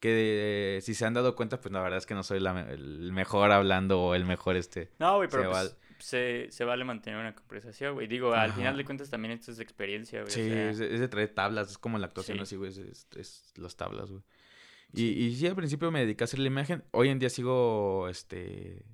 [0.00, 2.58] Que eh, si se han dado cuenta, pues la verdad es que no soy la
[2.72, 4.90] el mejor hablando o el mejor este.
[4.98, 5.52] No, güey, pero
[6.00, 8.06] se, se vale mantener una conversación, güey.
[8.06, 8.58] Digo, al Ajá.
[8.58, 10.30] final de cuentas también esto es experiencia, güey.
[10.32, 12.42] o Sí, sea, es, de, es de traer tablas, es como la actuación Sí.
[12.42, 14.22] así, güey, es, es, es las tablas, güey.
[14.92, 16.82] Y, y sí, al principio me dediqué a hacer la imagen.
[16.90, 18.84] Hoy en día sigo, este,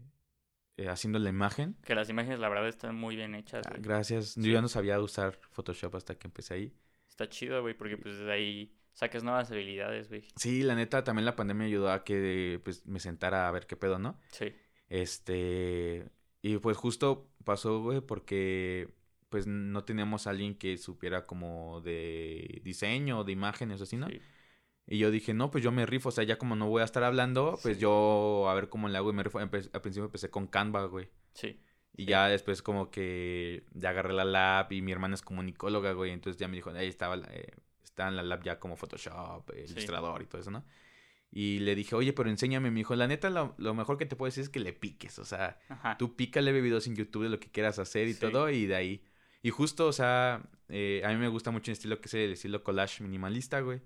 [0.77, 1.77] eh, haciendo la imagen.
[1.85, 3.77] que las imágenes, la verdad, están muy bien hechas, Ah.
[3.79, 4.35] Gracias.
[4.37, 6.73] Yo ya no sabía usar Photoshop hasta que empecé ahí.
[7.09, 10.25] Está chido, güey, porque pues de ahí sacas nuevas habilidades, güey.
[10.37, 13.77] Sí, la neta, también la pandemia ayudó a que pues me sentara a ver qué
[13.77, 14.21] pedo, ¿no?
[14.33, 14.53] Sí.
[14.91, 16.09] Este,
[16.55, 18.89] y pues justo pasó, güey, porque
[19.29, 24.09] pues no teníamos a alguien que supiera como de diseño, de imágenes, así, ¿no?
[24.09, 24.21] sí.
[24.89, 26.85] Y yo dije, no, pues yo me rifo, o sea, ya como no voy a
[26.85, 27.83] estar hablando, pues Sí.
[27.83, 29.41] yo a ver cómo le hago y me rifo.
[29.41, 31.09] Empe- al principio empecé con Canva, güey.
[31.35, 31.59] Sí.
[31.97, 32.09] Y Sí.
[32.09, 36.13] ya después como que ya agarré la lab y mi hermana es comunicóloga, güey.
[36.13, 37.51] Entonces ya me dijo, ahí estaba, eh,
[37.83, 39.73] está en la lab ya como Photoshop, eh, Sí.
[39.73, 40.65] Illustrator y todo eso, ¿no?
[41.39, 42.71] Y le dije, oye, pero enséñame.
[42.71, 45.19] Me dijo, la neta, lo, lo mejor que te puedo decir es que le piques.
[45.19, 45.99] O sea, Ajá.
[45.99, 48.21] tú pícale videos en YouTube de lo que quieras hacer y Sí.
[48.21, 49.05] todo y de ahí.
[49.43, 52.33] Y justo, o sea, eh, a mí me gusta mucho el estilo que es el
[52.33, 53.83] estilo collage minimalista, güey.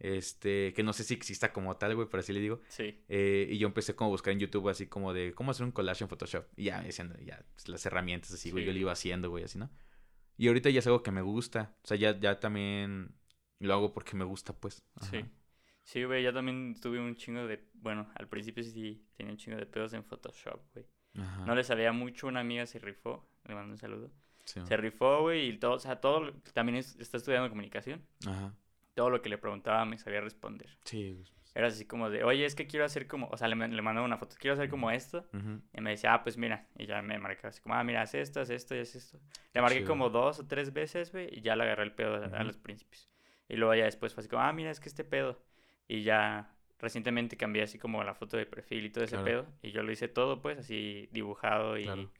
[0.00, 2.60] Este, que no sé si exista como tal, güey, pero así le digo.
[2.68, 3.04] Sí.
[3.08, 5.70] Eh, y yo empecé como a buscar en YouTube así como de cómo hacer un
[5.72, 6.46] collage en Photoshop.
[6.56, 8.66] Y ya decían, ya, pues, las herramientas así, güey, Sí.
[8.66, 9.70] yo lo iba haciendo, güey, así, ¿no?
[10.36, 11.76] Y ahorita ya es algo que me gusta.
[11.84, 13.14] O sea, ya, ya también
[13.60, 14.82] lo hago porque me gusta, pues.
[14.96, 15.10] Ajá.
[15.10, 15.24] Sí,
[16.04, 17.62] güey, yo también tuve un chingo de...
[17.74, 20.86] Bueno, al principio sí tenía un chingo de pedos en Photoshop, güey.
[21.18, 21.44] Ajá.
[21.46, 24.10] No le sabía mucho, una amiga se rifó, le mando un saludo.
[24.44, 28.04] Sí, Se rifó, güey, y todo, o sea, todo, también es- está estudiando comunicación.
[28.26, 28.54] Ajá.
[28.94, 30.76] Todo lo que le preguntaba me sabía responder.
[30.84, 31.14] Sí.
[31.38, 33.82] pues, Era así como de, oye, es que quiero hacer como, o sea, le, le
[33.82, 35.26] mandaba una foto, quiero hacer como esto.
[35.72, 38.14] Y me decía, ah, pues mira, y ya me marcaba así como, ah, mira, haz
[38.14, 39.18] esto, haz esto y haz esto.
[39.52, 42.24] Le marqué como dos o tres veces, güey, y ya le agarré el pedo a,
[42.24, 42.44] a Ujú.
[42.44, 43.08] los principios.
[43.48, 45.42] Y luego ya después fue así como, ah, mira, es que este pedo.
[45.88, 49.24] Y ya recientemente cambié así como la foto de perfil y todo ese Claro.
[49.24, 49.46] pedo.
[49.62, 52.10] Y yo lo hice todo, pues, así dibujado y, Claro.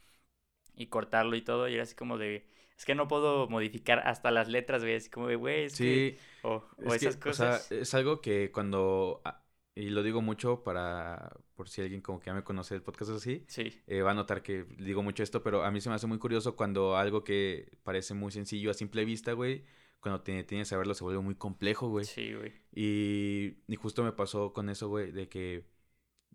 [0.74, 1.68] y cortarlo y todo.
[1.68, 2.46] Y era así como de,
[2.76, 6.16] es que no puedo modificar hasta las letras, güey, así como de, güey, es que...
[6.18, 6.24] Sí.
[6.42, 7.64] O, o Es que, esas cosas.
[7.64, 9.20] O sea, es algo que cuando...
[9.24, 9.40] ah,
[9.76, 11.32] Y lo digo mucho para...
[11.56, 13.44] Por si alguien como que ya me conoce el podcast así.
[13.48, 16.06] Sí, eh, va a notar que digo mucho esto, pero a mí se me hace
[16.06, 19.64] muy curioso cuando algo que parece muy sencillo a simple vista, güey,
[20.04, 22.12] cuando te, tienes que saberlo se vuelve muy complejo, güey.
[22.14, 22.52] sí, güey.
[22.72, 25.64] Y, y justo me pasó con eso, güey, de que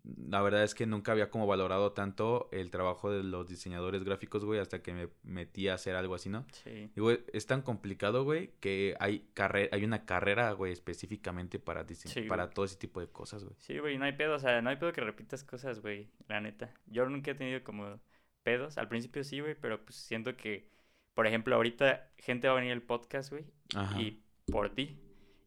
[0.02, 4.44] la verdad es que nunca había como valorado tanto el trabajo de los diseñadores gráficos,
[4.44, 6.46] güey, hasta que me metí a hacer algo así, ¿no?
[6.52, 11.58] Sí, Y, güey, es tan complicado, güey, que hay, carre hay una carrera, güey, específicamente
[11.58, 12.54] para, Sí, para güey.
[12.54, 13.54] todo ese tipo de cosas, güey.
[13.58, 16.40] sí, güey, no hay pedo, o sea, no hay pedo que repitas cosas, güey, la
[16.40, 16.72] neta.
[16.86, 18.00] Yo nunca he tenido como
[18.42, 20.70] pedos, al principio sí, güey, pero pues siento que,
[21.14, 24.00] por ejemplo, ahorita gente va a venir al podcast, güey, Ajá.
[24.00, 24.96] y por ti,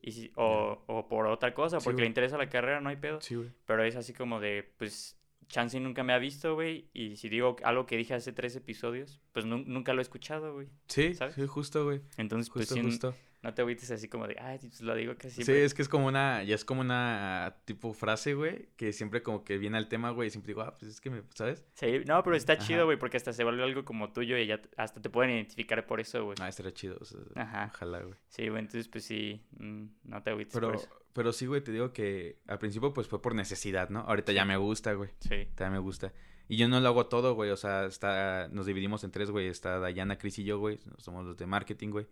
[0.01, 3.21] y si, o, o por otra cosa, porque le interesa la carrera, no hay pedo.
[3.21, 3.49] Sí, güey.
[3.65, 5.17] Pero es así como de, pues,
[5.47, 9.21] Chansey nunca me ha visto, güey, y si digo algo que dije hace tres episodios,
[9.33, 10.67] pues nun- nunca lo he escuchado, güey.
[10.87, 11.35] Sí, ¿Sabes?
[11.35, 12.01] sí, justo, güey.
[12.17, 13.15] Entonces, pues Justo, sí, justo.
[13.43, 15.65] No te agüites así como de, ay, pues lo digo casi Sí, siempre.
[15.65, 19.43] es que es como una, ya es como una tipo frase, güey, que siempre como
[19.43, 21.63] que viene al tema, güey, y siempre digo, ah, pues es que me, ¿sabes?
[21.73, 22.63] Sí, no, pero está Ajá.
[22.65, 25.85] chido, güey, porque hasta se vuelve algo como tuyo y ya hasta te pueden identificar
[25.85, 26.37] por eso, güey.
[26.39, 27.69] Ah, estaría chido, o sea, Ajá.
[27.75, 28.15] ojalá, güey.
[28.29, 30.89] Sí, güey, entonces pues sí, mm, no te agüites Pero, por eso.
[31.11, 33.99] pero sí, güey, te digo que al principio pues fue por necesidad, ¿no?
[34.01, 36.13] Ahorita ya me gusta, güey, Sí, también me gusta.
[36.47, 39.47] Y yo no lo hago todo, güey, o sea, está, nos dividimos en tres, güey,
[39.47, 42.07] está Dayana, Cris y yo, güey, somos los de marketing, güey.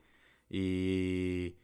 [0.53, 1.56] Y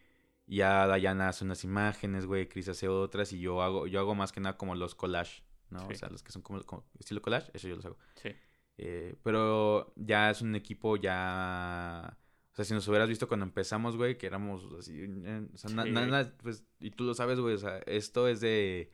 [0.46, 4.32] ya Dayana hace unas imágenes, güey, Cris hace otras y yo hago, yo hago más
[4.32, 5.86] que nada como los collage, ¿no?
[5.88, 7.98] O sea, los que son como, como estilo collage, eso yo los hago.
[8.16, 8.30] sí,
[8.78, 12.18] Eh, pero ya es un equipo ya...
[12.54, 14.94] O sea, si nos hubieras visto cuando empezamos, güey, que éramos así...
[15.04, 18.28] eh, o sea, Sí, na- na- pues, y tú lo sabes, güey, o sea, esto
[18.28, 18.92] es de...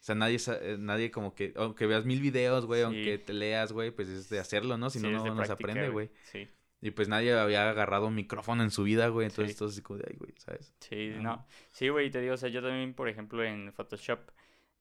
[0.00, 1.52] O sea, nadie, eh, nadie como que...
[1.56, 2.84] Aunque veas mil videos, güey, Sí.
[2.84, 4.90] aunque te leas, güey, pues es de hacerlo, ¿no?
[4.90, 6.10] Si no, no, no se práctica, aprende, güey.
[6.24, 6.48] Sí,
[6.86, 9.58] Y pues nadie había agarrado un micrófono en su vida, güey, entonces Sí.
[9.58, 10.72] todo así como de, ay, güey, ¿sabes?
[10.78, 11.44] sí, no.
[11.72, 14.30] Sí, güey, te digo, o sea, yo también, por ejemplo, en Photoshop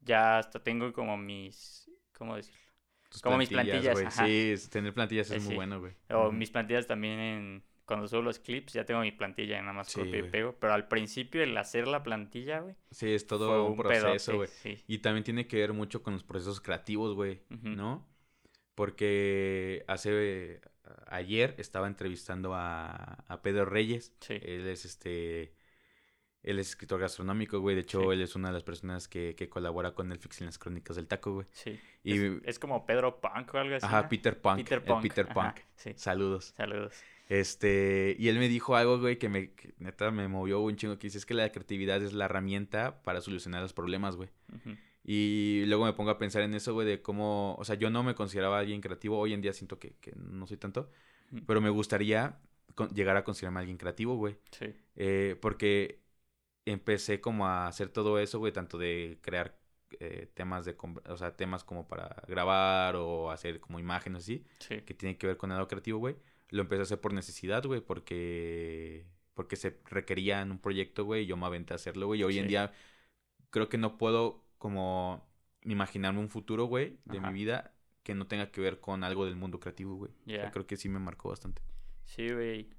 [0.01, 2.59] ya hasta tengo como mis, ¿cómo decirlo?
[3.09, 4.05] Tus Como mis plantillas, güey.
[4.05, 4.27] ajá.
[4.27, 5.93] Sí, tener plantillas Eh, es muy bueno, güey.
[6.11, 7.63] O mis plantillas también en...
[7.85, 10.55] Cuando subo los clips ya tengo mi plantilla, nada más Sí, copio y pego.
[10.59, 14.33] Pero al principio el hacer la plantilla, güey, Sí, es todo un un proceso, pedote,
[14.33, 14.47] güey.
[14.47, 14.83] Sí.
[14.87, 17.41] Y también tiene que ver mucho con los procesos creativos, güey.
[17.49, 18.07] ¿no?
[18.73, 20.61] Porque hace
[21.07, 24.13] ayer estaba entrevistando a, a Pedro Reyes.
[24.21, 24.35] Sí.
[24.41, 25.53] Él es este
[26.43, 27.75] él es escritor gastronómico, güey.
[27.75, 28.07] De hecho, Sí.
[28.11, 31.07] él es una de las personas que, que colabora con Netflix en las crónicas del
[31.07, 31.47] taco, güey.
[31.51, 31.79] Sí.
[32.03, 33.85] Y es, es como Pedro Punk o algo así.
[33.85, 34.09] ajá, ¿no?
[34.09, 35.01] Peter Punk, Peter el Punk.
[35.01, 35.65] Peter ajá, Punk.
[35.75, 35.93] Sí.
[35.95, 36.53] Saludos.
[36.55, 36.93] Saludos.
[37.29, 40.99] Este, y él me dijo algo, güey, que me que neta me movió un chingo
[40.99, 44.29] que dice, es que la creatividad es la herramienta para solucionar los problemas, güey.
[45.07, 48.01] Y luego me pongo a pensar en eso, güey, de cómo, o sea, yo no
[48.01, 50.89] me consideraba alguien creativo, hoy en día siento que, que no soy tanto,
[51.45, 52.39] pero me gustaría
[52.73, 54.35] con- llegar a considerarme alguien creativo, güey.
[54.51, 54.73] Sí.
[54.95, 56.01] Eh, porque
[56.65, 59.59] empecé como a hacer todo eso, güey, tanto de crear
[59.99, 60.75] eh, temas de,
[61.07, 64.81] o sea, temas como para grabar o hacer como imágenes así, Sí.
[64.81, 66.15] que tienen que ver con algo creativo, güey.
[66.49, 69.05] Lo empecé a hacer por necesidad, güey, porque
[69.35, 72.21] porque se requería en un proyecto, güey, y yo me aventé a hacerlo, güey.
[72.21, 72.71] Y hoy en día
[73.49, 75.27] creo que no puedo como
[75.63, 77.27] imaginarme un futuro, güey, de Ajá.
[77.31, 77.73] mi vida
[78.03, 80.11] que no tenga que ver con algo del mundo creativo, güey.
[80.11, 80.51] O sea, Ya.
[80.51, 81.61] creo que sí me marcó bastante.
[82.03, 82.69] Sí, güey.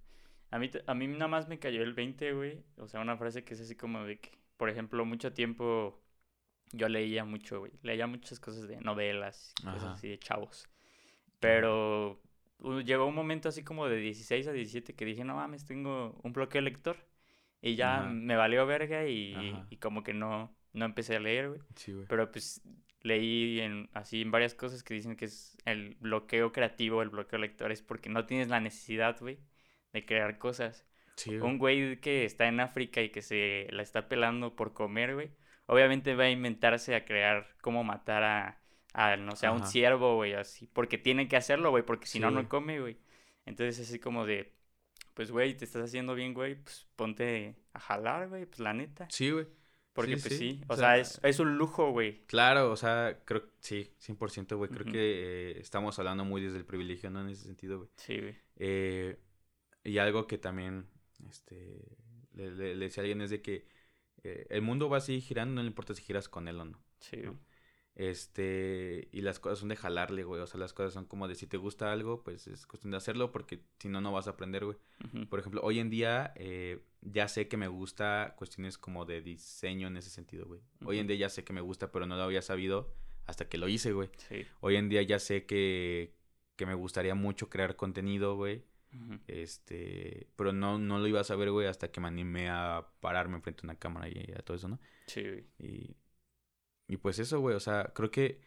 [0.53, 2.63] A mí, a mí nada más me cayó el 20, güey.
[2.79, 6.01] O sea, una frase que es así como de que, por ejemplo, mucho tiempo
[6.73, 7.73] yo leía mucho, güey.
[7.83, 9.93] Leía muchas cosas de novelas, cosas Ajá.
[9.95, 10.69] así de chavos.
[11.41, 12.21] Pero
[12.85, 16.33] llegó un momento así como de 16 a 17 que dije, no mames, tengo un
[16.33, 16.97] bloqueo lector.
[17.61, 18.09] Y ya Ajá.
[18.09, 21.61] me valió verga y como que no, no empecé a leer, güey.
[21.75, 22.07] Sí, güey.
[22.07, 22.63] Pero pues
[23.01, 27.39] leí en, así en varias cosas que dicen que es el bloqueo creativo, el bloqueo
[27.39, 29.39] lector, es porque no tienes la necesidad, güey,
[29.93, 30.87] de crear cosas.
[31.17, 35.15] Sí, Un güey que está en África y que se la está pelando por comer,
[35.15, 35.31] güey,
[35.65, 38.61] obviamente va a inventarse a crear cómo matar a,
[38.93, 42.19] a no sé, a un ciervo, güey, así, porque tiene que hacerlo, güey, porque si
[42.19, 42.99] Sí, no, no come, güey.
[43.47, 44.53] Entonces así como de,
[45.15, 49.07] pues, güey, te estás haciendo bien, güey, pues ponte a jalar, güey, pues la neta.
[49.09, 49.47] Sí, güey.
[49.97, 52.25] Porque Sí, pues sí, o o sea, sea, es, es un lujo, güey.
[52.27, 54.71] Claro, o sea, creo, sí, 100%, güey.
[54.71, 57.23] Creo que eh, estamos hablando muy desde el privilegio, ¿no?
[57.23, 57.91] En ese sentido, güey.
[57.97, 58.37] Sí, güey.
[58.57, 59.19] Eh,
[59.83, 60.87] y algo que también,
[61.29, 61.81] este,
[62.35, 63.67] le, le- le decía a alguien es de que
[64.23, 66.65] eh, el mundo va a seguir girando, no le importa si giras con él o
[66.67, 66.83] no.
[67.01, 67.23] Sí.
[67.95, 70.41] Este, y las cosas son de jalarle, güey.
[70.43, 72.99] O sea, las cosas son como de si te gusta algo, pues es cuestión de
[72.99, 74.77] hacerlo, porque si no, no vas a aprender, güey.
[75.31, 76.83] Por ejemplo, hoy en día eh,
[77.13, 80.61] ya sé que me gusta cuestiones como de diseño en ese sentido, güey.
[80.85, 82.93] Hoy en día ya sé que me gusta, pero no lo había sabido
[83.27, 84.11] hasta que lo hice, güey.
[84.29, 84.45] Sí.
[84.61, 86.15] Hoy en día ya sé que,
[86.57, 88.65] que me gustaría mucho crear contenido, güey.
[89.27, 93.37] Este, pero no, no lo iba a saber, güey, hasta que me animé a pararme
[93.37, 94.81] enfrente de una cámara y a todo eso, ¿no?
[95.07, 95.45] Sí, güey.
[95.59, 95.97] Y,
[96.89, 98.41] y pues eso, güey, o sea, creo que,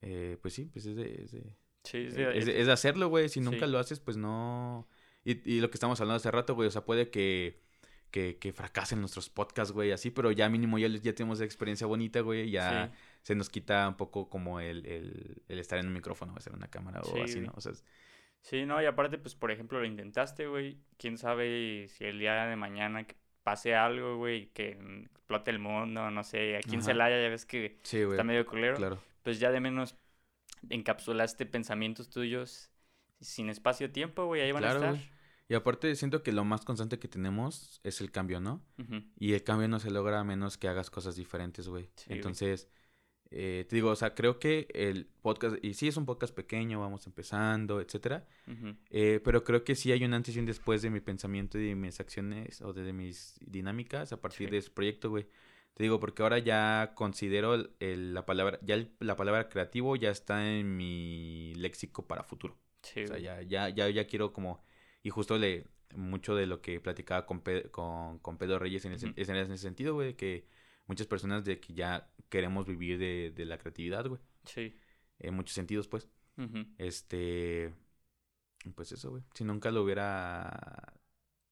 [0.00, 2.14] eh, pues sí, pues es de, es de, Sí, es es
[2.46, 3.72] de- de- es de hacerlo, güey, si nunca Sí.
[3.72, 4.88] lo haces, pues no...
[5.24, 7.63] Y, y lo que estamos hablando hace rato, güey, o sea, puede que,
[8.14, 12.20] que, que fracasen nuestros podcasts, güey, así, pero ya mínimo ya, ya tenemos experiencia bonita,
[12.20, 12.98] güey, ya Sí.
[13.22, 16.52] se nos quita un poco como el, el, el estar en un micrófono o estar
[16.52, 17.40] en una cámara Sí, o así.
[17.40, 17.52] ¿no?
[17.56, 17.84] O sea, es-
[18.40, 20.78] Sí, no, y aparte, pues, por ejemplo, lo intentaste, güey.
[20.96, 24.78] Quién sabe si el día de mañana que pase algo, güey, que
[25.10, 26.56] explote el mundo, no sé.
[26.58, 26.90] Aquí en Ajá.
[26.92, 28.76] Celaya ya ves que sí, está medio culero.
[28.76, 28.98] claro.
[29.24, 29.96] Pues ya de menos
[30.70, 32.70] encapsulaste pensamientos tuyos
[33.20, 35.13] sin espacio-tiempo, güey, ahí van Claro, a estar.
[35.48, 38.62] Y aparte siento que lo más constante que tenemos es el cambio, ¿no?
[39.18, 41.90] Y el cambio no se logra a menos que hagas cosas diferentes, güey.
[41.96, 42.06] Sí.
[42.14, 42.68] Entonces,
[43.30, 46.80] eh, te digo, o sea, creo que el podcast, y sí es un podcast pequeño,
[46.80, 48.26] vamos empezando, etcétera,
[48.90, 51.66] eh, pero creo que sí hay un antes y un después de mi pensamiento y
[51.68, 54.52] de mis acciones o de, de mis dinámicas a partir Sí.
[54.52, 55.26] de ese proyecto, güey.
[55.74, 59.96] Te digo, porque ahora ya considero el- el- la palabra, ya el- la palabra creativo
[59.96, 62.56] ya está en mi léxico para futuro.
[62.82, 64.62] Sí, O sea, ya, ya, ya quiero como,
[65.04, 68.92] y justo le, mucho de lo que platicaba con, Pe- con, con Pedro Reyes en,
[68.94, 70.48] el es en ese sentido, güey, que
[70.86, 74.76] muchas personas de que ya queremos vivir de, de la creatividad, güey, Sí.
[75.20, 76.08] en muchos sentidos, pues.
[76.78, 77.72] Este.
[78.74, 79.22] Pues eso, güey.
[79.34, 80.94] Si nunca lo hubiera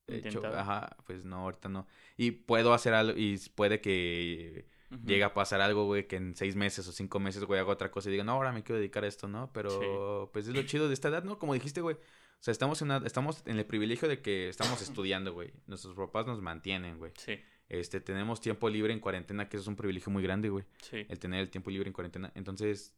[0.06, 1.86] hecho, ajá, pues no, ahorita no.
[2.16, 5.04] Y puedo hacer algo, y puede que Ujú.
[5.06, 7.90] llegue a pasar algo, güey, que en seis meses o cinco meses, güey, hago otra
[7.90, 9.52] cosa y diga, no, ahora me quiero dedicar a esto, ¿no?
[9.52, 11.38] Pero, pues es lo chido de esta edad, ¿no?
[11.38, 11.96] Como dijiste, güey.
[12.42, 15.52] O sea, estamos en, una- estamos en el privilegio de que estamos estudiando, güey.
[15.68, 17.12] Nuestros papás nos mantienen, güey.
[17.16, 17.38] Sí,
[17.68, 21.06] Este, tenemos tiempo libre en cuarentena, que eso es un privilegio muy grande, güey sí.
[21.08, 22.32] el tener el tiempo libre en cuarentena.
[22.34, 22.94] Entonces,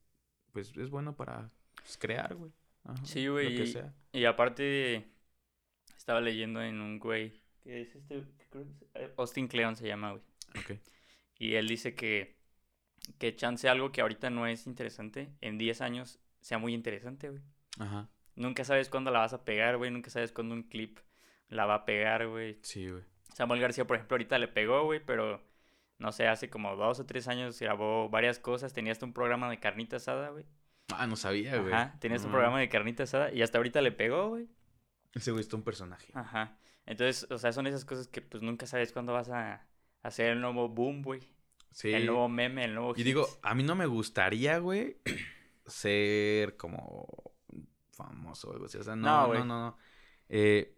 [0.52, 2.50] pues es bueno para pues, crear, güey.
[2.84, 3.94] Ajá, Sí, Lo güey, que y- sea.
[4.12, 5.04] Y aparte,
[5.96, 9.86] estaba leyendo en un güey, que es este, creo que es- eh, Austin Cleon se
[9.86, 10.22] llama, güey.
[10.58, 10.80] Ok.
[11.38, 12.38] Y él dice que,
[13.18, 17.42] que chance algo que ahorita no es interesante, en 10 años sea muy interesante, güey.
[17.78, 18.08] Ajá.
[18.36, 19.90] Nunca sabes cuándo la vas a pegar, güey.
[19.90, 20.98] Nunca sabes cuándo un clip
[21.48, 22.58] la va a pegar, güey.
[22.62, 23.02] Sí, güey.
[23.32, 25.42] Samuel García, por ejemplo, ahorita le pegó, güey, pero
[25.98, 28.72] no sé, hace como dos o tres años grabó varias cosas.
[28.72, 30.44] Tenía hasta un programa de carnita asada, güey.
[30.94, 31.72] Ah, no sabía, güey.
[31.72, 34.48] Ajá, tenía hasta un No programa de carnita asada y hasta ahorita le pegó, güey.
[35.14, 36.10] Ese güey está un personaje.
[36.14, 36.58] Ajá.
[36.86, 39.66] Entonces, o sea, son esas cosas que pues nunca sabes cuándo vas a
[40.02, 41.20] hacer el nuevo boom, güey.
[41.70, 41.92] Sí.
[41.92, 43.04] El nuevo meme, el nuevo Y hit.
[43.06, 44.98] digo, a mí no me gustaría, güey,
[45.66, 47.32] ser como
[47.94, 48.78] famoso o algo así.
[48.78, 49.76] O sea, no, No, no, no, no.
[50.28, 50.76] Eh,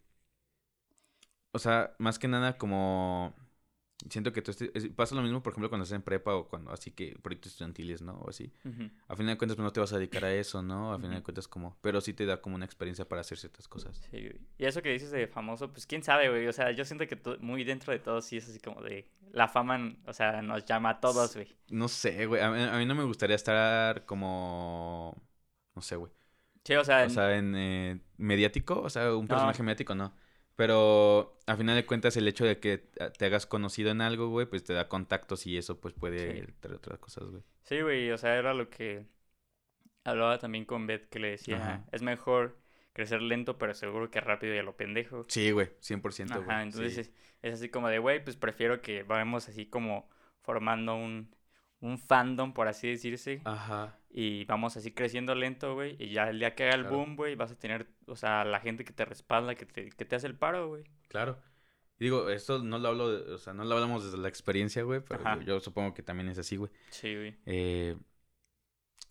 [1.52, 3.34] o sea, más que nada como...
[4.10, 6.46] Siento que tú estés- es- pasa lo mismo, por ejemplo, cuando estás en prepa o
[6.48, 8.12] cuando así que proyectos estudiantiles, ¿no?
[8.18, 8.52] O así.
[9.08, 10.92] A final de cuentas, pues no te vas a dedicar a eso, ¿no?
[10.92, 11.78] A final de cuentas, como...
[11.80, 13.96] Pero sí te da como una experiencia para hacer ciertas cosas.
[14.10, 14.40] Sí, güey.
[14.58, 16.46] Y eso que dices de famoso, pues quién sabe, güey.
[16.46, 19.48] O sea, yo siento que muy dentro de todo sí es así como de la
[19.48, 21.56] fama, o sea, nos llama a todos, güey.
[21.70, 22.42] No sé, güey.
[22.42, 25.16] A mí, a mí no me gustaría estar como...
[25.74, 26.12] No sé, güey.
[26.66, 29.28] Sí, o sea, O sea, en eh, mediático, o sea, un No.
[29.28, 30.12] personaje mediático, no.
[30.56, 32.78] Pero a final de cuentas, el hecho de que
[33.18, 36.52] te hagas conocido en algo, güey, pues te da contactos y eso, pues puede Sí.
[36.60, 37.42] traer otras cosas, güey.
[37.64, 39.06] sí, güey, o sea, era lo que
[40.04, 41.84] hablaba también con Beth que le decía, Ajá.
[41.92, 42.56] es mejor
[42.92, 45.26] crecer lento pero seguro que rápido y a lo pendejo.
[45.28, 46.48] Sí, güey, 100%, güey.
[46.50, 47.00] Ajá, entonces sí.
[47.02, 47.12] es,
[47.42, 50.08] es así como de, güey, pues prefiero que vayamos así como
[50.42, 51.34] formando un,
[51.80, 53.98] un fandom, por así decirse, Ajá.
[54.10, 56.96] y vamos así creciendo lento, güey, y ya el día que haga el Claro.
[56.96, 60.04] boom, güey, vas a tener, o sea, la gente que te respalda, que te, que
[60.04, 60.84] te hace el paro, güey.
[61.08, 61.38] Claro.
[61.98, 65.00] Digo, esto no lo hablo, de- o sea, no lo hablamos desde la experiencia, güey,
[65.00, 66.70] pero yo, yo supongo que también es así, güey.
[66.90, 67.36] Sí, güey.
[67.46, 67.96] Eh,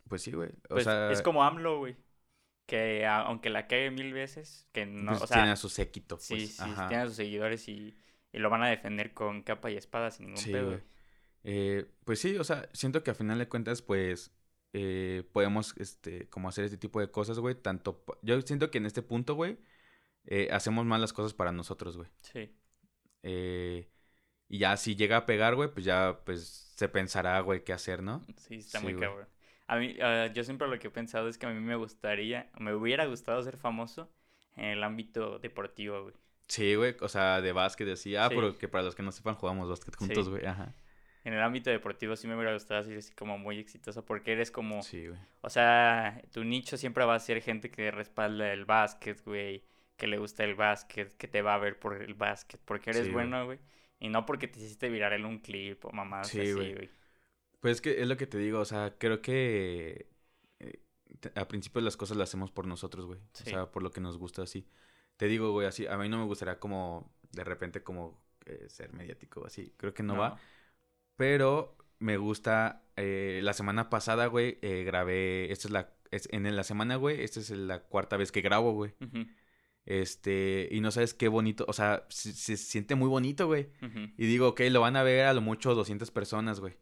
[0.08, 0.50] pues sí, güey.
[0.70, 1.96] O Pues sea, es como AMLO, güey,
[2.68, 5.70] que a- aunque la cague mil veces, que no, pues o sea, tiene a su
[5.70, 6.56] séquito, sí, pues.
[6.58, 6.88] sí, Ajá.
[6.88, 7.96] tiene a sus seguidores y,
[8.32, 10.80] y lo van a defender con capa y espada sin ningún Sí, pedo, güey.
[11.48, 14.32] Eh, pues sí, o sea, siento que a final de cuentas, pues,
[14.74, 18.86] eh, podemos, este, como hacer este tipo de cosas, güey, tanto, yo siento que en
[18.88, 19.58] este punto, güey,
[20.26, 22.10] eh, hacemos mal las cosas para nosotros, güey.
[22.22, 22.52] Sí,
[23.24, 23.90] Eh,
[24.48, 28.02] y ya si llega a pegar, güey, pues ya, pues, se pensará, güey, qué hacer,
[28.04, 28.22] ¿no?
[28.38, 29.08] sí, está Sí, muy güey.
[29.08, 29.28] cabrón.
[29.68, 32.52] A mí, ah, yo siempre lo que he pensado es que a mí me gustaría,
[32.60, 34.12] me hubiera gustado ser famoso
[34.56, 36.16] en el ámbito deportivo, güey.
[36.48, 38.36] Sí, güey, o sea, de básquet, así, ah, Sí.
[38.36, 40.32] pero que para los que no sepan, jugamos básquet juntos, Sí.
[40.32, 40.76] güey, ajá.
[41.26, 44.52] En el ámbito deportivo sí me hubiera gustado ser así como muy exitoso porque eres
[44.52, 45.20] como, Sí, güey.
[45.42, 49.64] o sea, tu nicho siempre va a ser gente que respalda el básquet, güey,
[49.98, 53.08] que le gusta el básquet, que te va a ver por el básquet, porque eres
[53.08, 53.60] Sí, bueno, güey,
[54.00, 56.90] y no porque te hiciste viral en un clip o mamás Sí, así, güey.
[57.60, 60.08] Pues es que es lo que te digo, o sea, creo que
[60.60, 60.80] eh,
[61.34, 63.20] a principio las cosas las hacemos por nosotros, güey.
[63.34, 63.44] Sí.
[63.48, 64.68] O sea, por lo que nos gusta así.
[65.18, 68.94] Te digo, güey, así, a mí no me gustaría como de repente como eh, ser
[68.94, 69.74] mediático o así.
[69.78, 70.40] Creo que no, va.
[71.16, 76.54] Pero me gusta, eh, la semana pasada, güey, eh, grabé, esta es la, es, en
[76.56, 78.94] la semana, güey, esta es la cuarta vez que grabo, güey.
[79.86, 83.70] Este, y no sabes qué bonito, o sea, se, se siente muy bonito, güey.
[84.18, 86.74] Y digo, ok, lo van a ver a lo mucho 200 personas, güey.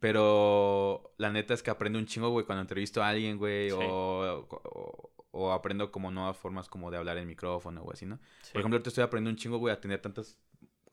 [0.00, 3.76] Pero la neta es que aprendo un chingo, güey, cuando entrevisto a alguien, güey, Sí.
[3.78, 8.20] o, o, o aprendo como nuevas formas como de hablar en micrófono o así, ¿no?
[8.42, 8.52] Sí.
[8.52, 10.38] Por ejemplo, ahorita estoy aprendiendo un chingo, güey, a tener tantas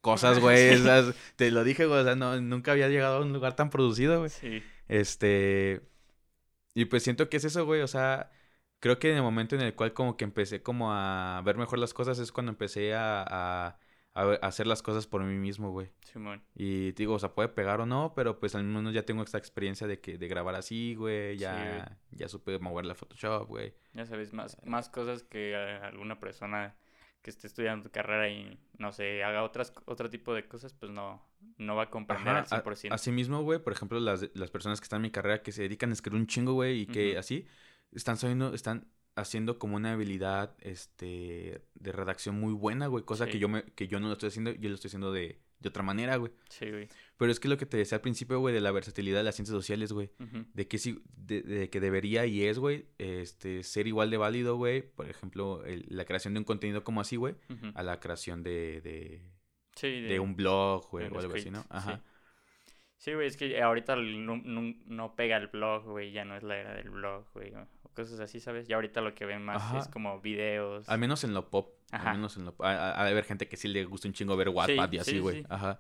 [0.01, 0.57] cosas, güey.
[0.75, 0.81] Sí.
[0.81, 3.69] esas- te lo dije, güey, o sea, no, nunca había llegado a un lugar tan
[3.69, 4.29] producido, güey.
[4.29, 5.81] Sí, Este...
[6.73, 8.31] Y pues siento que es eso, güey, o sea...
[8.79, 11.77] Creo que en el momento en el cual como que empecé como a ver mejor
[11.77, 13.77] las cosas es cuando empecé a, a,
[14.41, 15.91] hacer las cosas por mí mismo, güey.
[16.01, 16.41] Simón.
[16.55, 19.37] Y digo, o sea, puede pegar o no, pero pues al menos ya tengo esta
[19.37, 21.37] experiencia de que de grabar así, güey.
[21.37, 23.75] Ya, ya supe mover la Photoshop, güey.
[23.93, 26.75] Ya sabes, más, más cosas que eh, alguna persona
[27.21, 30.91] que esté estudiando tu carrera y, no sé, haga otras, otro tipo de cosas, pues
[30.91, 31.21] no,
[31.57, 32.93] no va a comprender Ajá, al a- 100%.
[32.93, 35.63] Así mismo, güey, por ejemplo, las, las personas que están en mi carrera que se
[35.63, 37.45] dedican a escribir un chingo, güey, y que así
[37.91, 43.39] están sabiendo, están haciendo como una habilidad, este, de redacción muy buena, güey, cosa que
[43.39, 45.83] yo me, que yo no lo estoy haciendo, yo lo estoy haciendo de, de otra
[45.83, 46.31] manera, güey.
[46.49, 46.87] Sí, güey.
[47.17, 49.35] Pero es que lo que te decía al principio, güey, de la versatilidad de las
[49.35, 50.09] ciencias sociales, güey.
[50.53, 54.55] De que sí, de, de que debería y es, güey, este, ser igual de válido,
[54.57, 54.81] güey.
[54.81, 57.35] Por ejemplo, el- la creación de un contenido como así, güey,
[57.75, 59.21] a la creación de, de,
[59.75, 61.65] Sí, de un blog, güey, o algo así, ¿no?
[61.69, 61.97] Ajá.
[61.97, 62.10] Sí,
[63.15, 66.57] güey, es que ahorita no, no- no pega el blog, güey, ya no es la
[66.57, 68.67] era del blog, güey, o cosas así, ¿sabes?
[68.67, 69.79] Ya ahorita lo que ven más Ajá.
[69.79, 70.87] es como videos.
[70.87, 71.73] Al menos en lo pop.
[71.91, 72.11] Ajá.
[72.11, 72.65] Al menos en lo pop.
[72.65, 75.19] Ha de haber gente que sí le gusta un chingo ver Wattpad y así, sí,
[75.19, 75.41] güey.
[75.41, 75.45] sí.
[75.49, 75.79] Ajá.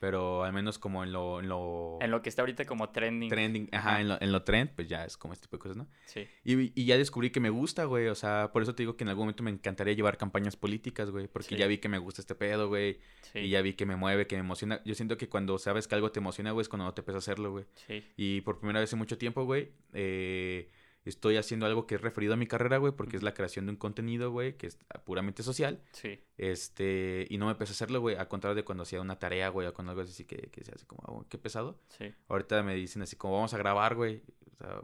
[0.00, 3.28] Pero al menos como en lo, en lo En lo que está ahorita como trending.
[3.30, 4.00] trending, ajá, Ajá.
[4.00, 5.88] En, lo, en lo trend, pues ya es como este tipo de cosas, ¿no?
[6.06, 8.06] Sí, Y, y ya descubrí que me gusta, güey.
[8.06, 11.10] O sea, por eso te digo que en algún momento me encantaría llevar campañas políticas,
[11.10, 11.26] güey.
[11.26, 11.56] Porque Sí.
[11.56, 13.00] ya vi que me gusta este pedo, güey.
[13.32, 14.80] sí, Y ya vi que me mueve, que me emociona.
[14.84, 17.16] Yo siento que cuando sabes que algo te emociona, güey, es cuando no te empieza
[17.16, 17.64] a hacerlo, güey.
[17.86, 20.70] sí, Y por primera vez en mucho tiempo, güey, eh,
[21.08, 23.70] estoy haciendo algo que es referido a mi carrera, güey, porque es la creación de
[23.72, 25.82] un contenido, güey, que es puramente social.
[25.92, 29.18] sí, Este, y no me empecé a hacerlo, güey, a contrario de cuando hacía una
[29.18, 31.80] tarea, güey, o con algo así que, que se hace como, "Ah, qué pesado.
[31.88, 34.22] sí, Ahorita me dicen así como, vamos a grabar, güey.
[34.52, 34.82] O sea,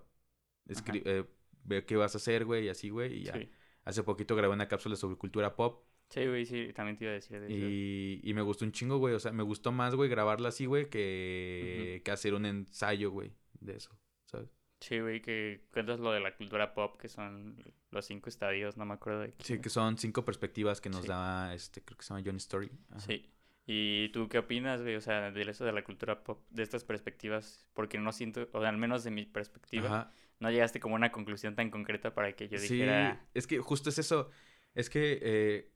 [1.04, 1.24] eh,
[1.64, 3.34] ve qué vas a hacer, güey, y así, güey, y ya.
[3.34, 3.48] sí.
[3.84, 7.14] Hace poquito grabé una cápsula sobre cultura pop Sí, güey, sí, también te iba a
[7.14, 9.14] decir de y, y me gustó un chingo, güey.
[9.14, 13.32] O sea, me gustó más, güey, grabarla así, güey, que, que hacer un ensayo, güey,
[13.60, 13.90] de eso,
[14.26, 14.48] ¿sabes?
[14.86, 17.56] Sí, güey, que cuentas lo de la cultura pop, que son
[17.90, 19.44] los cinco estadios, no me acuerdo de qué.
[19.44, 21.08] Sí, que son cinco perspectivas que nos Sí.
[21.08, 22.70] da, este, creo que se llama John Story.
[22.90, 23.00] Ajá.
[23.00, 23.30] Sí.
[23.66, 24.94] ¿Y tú qué opinas, güey?
[24.96, 28.58] O sea, de eso de la cultura pop, de estas perspectivas, porque no siento, o
[28.58, 30.12] al menos de mi perspectiva, Ajá.
[30.38, 33.58] no llegaste como a una conclusión tan concreta para que yo Sí, dijera, es que
[33.60, 34.30] justo es eso.
[34.74, 35.72] Es que, eh,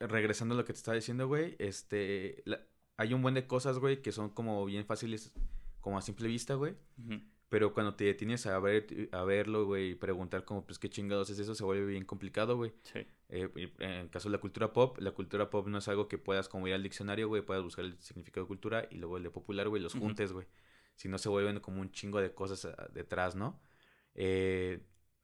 [0.00, 2.60] regresando a lo que te estaba diciendo, güey, este, la-
[2.96, 5.32] hay un buen de cosas, güey, que son como bien fáciles,
[5.80, 6.76] como a simple vista, güey.
[6.98, 10.90] ujú, Pero cuando te detienes a ver, a verlo, güey, y preguntar como, pues, qué
[10.90, 12.72] chingados es eso, se vuelve bien complicado, güey.
[12.82, 13.48] sí, Eh,
[13.78, 16.48] en el caso de la cultura pop, la cultura pop no es algo que puedas
[16.48, 19.30] como ir al diccionario, güey, puedas buscar el significado de cultura y luego el de
[19.30, 20.46] popular, güey, los juntes, güey.
[20.96, 23.60] Si no se vuelven como un chingo de cosas ah, detrás, ¿no?
[24.14, 24.80] Eh,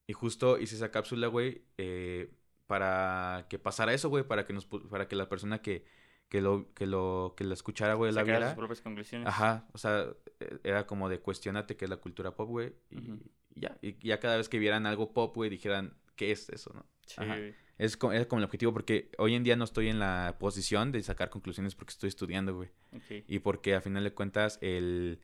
[0.07, 2.31] y justo hice esa cápsula, güey, eh,
[2.67, 5.85] para que pasara eso, güey, para que nos para que la persona que,
[6.29, 8.49] que lo que lo que la escuchara, güey, la sacar viera.
[8.51, 9.29] sus propias conclusiones.
[9.29, 10.07] Ajá, o sea,
[10.41, 13.21] eh, era como de cuestionate qué es la cultura pop, güey, y,
[13.55, 16.87] ya, y ya cada vez que vieran algo pop, güey, dijeran, ¿qué es eso, no?
[17.07, 17.37] Sí, Ajá.
[17.77, 20.93] Es como, es como el objetivo, porque hoy en día no estoy en la posición
[20.93, 22.71] de sacar conclusiones porque estoy estudiando, güey.
[22.93, 25.21] ok, Y porque a final de cuentas, el,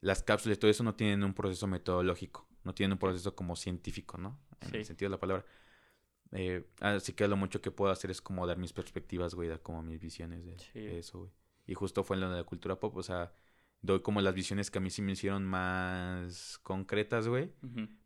[0.00, 3.54] las cápsulas y todo eso no tienen un proceso metodológico, no tienen un proceso como
[3.56, 4.38] científico, ¿no?
[4.60, 5.44] En el sentido de la palabra.
[6.34, 9.62] Eh, así que lo mucho que puedo hacer es como dar mis perspectivas, güey, dar
[9.62, 10.80] como mis visiones de, Sí.
[10.80, 11.30] de eso, güey.
[11.66, 13.32] Y justo fue en lo de la cultura pop, o sea,
[13.80, 17.52] doy como las visiones que a mí sí me hicieron más concretas, güey.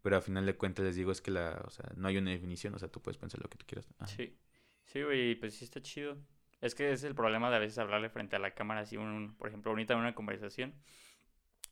[0.03, 2.31] Pero a final de cuentas les digo es que la, o sea, no hay una
[2.31, 3.89] definición, o sea, tú puedes pensar lo que tú quieras.
[3.99, 4.07] Ajá.
[4.09, 4.37] Sí,
[4.85, 6.19] sí, güey, pues sí está chido.
[6.61, 9.37] Es que es el problema de a veces hablarle frente a la cámara, así, un,
[9.37, 10.75] por ejemplo, ahorita en una conversación,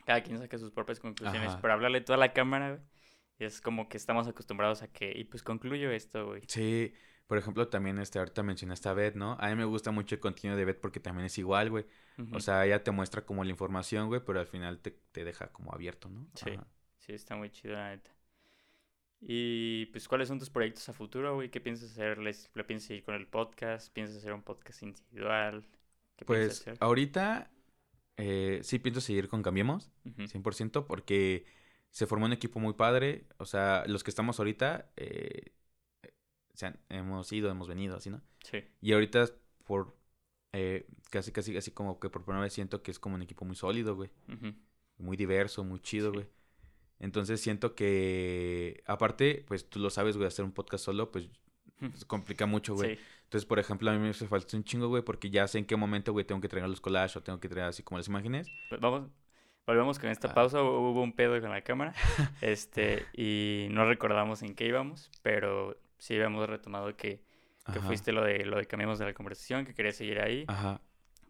[0.05, 1.61] cada quien saca sus propias conclusiones, Ajá.
[1.61, 2.81] pero hablarle toda la cámara, güey,
[3.39, 6.43] es como que estamos acostumbrados a que, y pues concluyo esto, güey.
[6.47, 6.93] Sí,
[7.27, 9.37] por ejemplo, también este, ahorita mencionaste a Beth, ¿no?
[9.41, 11.87] A mí me gusta mucho el contenido de Beth porque también es igual, güey.
[12.31, 15.53] O sea, ella te muestra como la información, güey, pero al final te, te deja
[15.53, 16.27] como abierto, ¿no?
[16.35, 16.51] Sí.
[16.55, 16.67] Ajá.
[16.99, 18.11] Sí, está muy chido, la neta.
[19.21, 21.51] Y pues, ¿cuáles son tus proyectos a futuro, güey?
[21.51, 22.19] ¿Qué piensas hacer?
[22.19, 23.93] ¿Les, ¿Le piensas ir con el podcast?
[23.93, 25.67] ¿Piensas hacer un podcast individual?
[26.17, 26.81] ¿Qué piensas Pues hacer?
[26.81, 27.51] ahorita
[28.17, 31.47] eh, sí pienso seguir con Cambiemos, Ujú, 100%, porque
[31.97, 33.25] se formó un equipo muy padre.
[33.39, 35.53] O sea, los que estamos ahorita, eh,
[36.53, 38.21] o sea, hemos ido, hemos venido, así, ¿no?
[38.45, 39.31] Sí, Y ahorita
[39.65, 39.97] por
[40.53, 43.47] eh, casi, casi, así como que por primera vez siento que es como un equipo
[43.47, 44.11] muy sólido, güey.
[44.99, 46.17] Muy diverso, muy chido, Sí.
[46.17, 46.27] güey.
[46.99, 51.31] Entonces siento que, aparte, pues tú lo sabes, güey, hacer un podcast solo, pues
[51.95, 52.97] se complica mucho, güey.
[52.97, 55.57] sí, Entonces, por ejemplo, a mí me hace falta un chingo, güey, porque ya sé
[55.61, 57.97] en qué momento, güey, tengo que traer los collages o tengo que traer así como
[57.99, 58.49] las imágenes.
[58.69, 59.09] Pues Vamos,
[59.67, 60.35] volvemos con esta Ah.
[60.35, 60.59] pausa.
[60.63, 61.93] hu- Hubo un pedo con la cámara.
[62.43, 67.21] este, y no recordamos en qué íbamos, pero sí habíamos retomado que,
[67.73, 70.81] que fuiste lo de lo de cambiamos de la conversación, que querías seguir ahí, Ajá,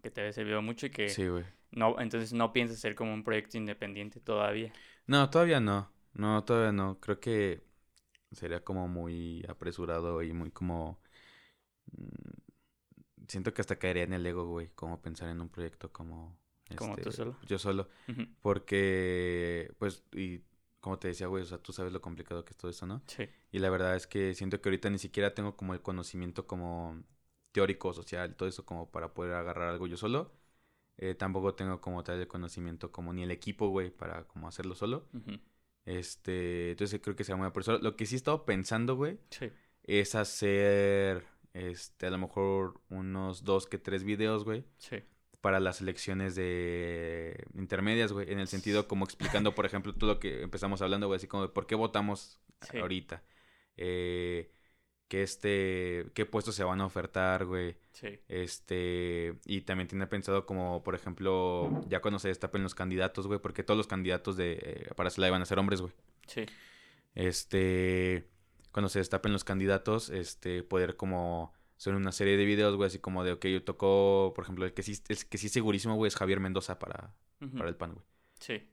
[0.03, 1.45] que te había servido mucho y que sí, güey.
[1.71, 4.73] no, entonces no piensas ser como un proyecto independiente todavía.
[5.07, 5.91] No, todavía no.
[6.15, 6.99] No, todavía no.
[7.01, 7.63] Creo que
[8.33, 11.01] sería como muy apresurado y muy como...
[11.93, 12.41] mm,
[13.29, 16.37] siento que hasta caería en el ego, güey, como pensar en un proyecto como...
[16.75, 17.37] Como tú este, solo.
[17.47, 17.89] Yo solo.
[18.43, 20.41] Porque, pues, y
[20.81, 23.03] como te decía, güey, o sea, tú sabes lo complicado que es todo eso, ¿no?
[23.07, 23.25] Sí.
[23.53, 27.03] Y la verdad es que siento que ahorita ni siquiera tengo como el conocimiento como
[27.53, 30.33] teórico, social, todo eso como para poder agarrar algo yo solo.
[30.99, 34.75] Eh, tampoco tengo como tal el conocimiento como ni el equipo, güey, para como hacerlo
[34.75, 35.07] solo.
[35.85, 37.79] Este, entonces creo que sea muy eso.
[37.79, 39.51] Lo que sí he estado pensando, güey, Sí.
[39.85, 45.03] es hacer, este, a lo mejor unos dos que tres videos, güey, Sí.
[45.47, 50.19] Para las elecciones de intermedias, güey, en el sentido como explicando, por ejemplo, todo lo
[50.19, 52.79] que empezamos hablando, güey, así como de por qué votamos Sí.
[52.79, 53.23] ahorita,
[53.77, 54.51] eh,
[55.07, 58.19] que este, qué puestos se van a ofertar, güey, Sí.
[58.27, 63.39] este, y también tiene pensado como, por ejemplo, ya cuando se destapen los candidatos, güey,
[63.39, 65.93] porque todos los candidatos de, eh, para Celaya van a ser hombres, güey.
[66.27, 66.45] Sí.
[67.15, 68.27] Este,
[68.73, 72.99] cuando se destapen los candidatos, este, poder como hacer una serie de videos, güey, así
[72.99, 76.09] como de, ok, yo tocó, por ejemplo, el que sí, el que sí segurísimo, güey,
[76.09, 77.15] es Javier Mendoza para,
[77.57, 78.05] para el PAN, güey.
[78.39, 78.69] Sí.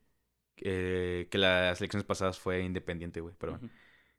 [0.58, 3.70] Eh, que las elecciones pasadas fue independiente, güey, pero bueno.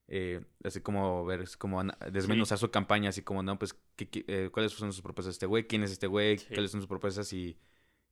[0.06, 1.82] Eh, así como ver, es como
[2.12, 5.36] desmenuzar su campaña, así como, no, pues, ¿qué- qué- eh, ¿cuáles son sus propuestas de
[5.36, 5.66] este güey?
[5.66, 6.36] ¿Quién es este güey?
[6.38, 6.48] Sí.
[6.52, 7.32] ¿Cuáles son sus propuestas?
[7.32, 7.58] Y,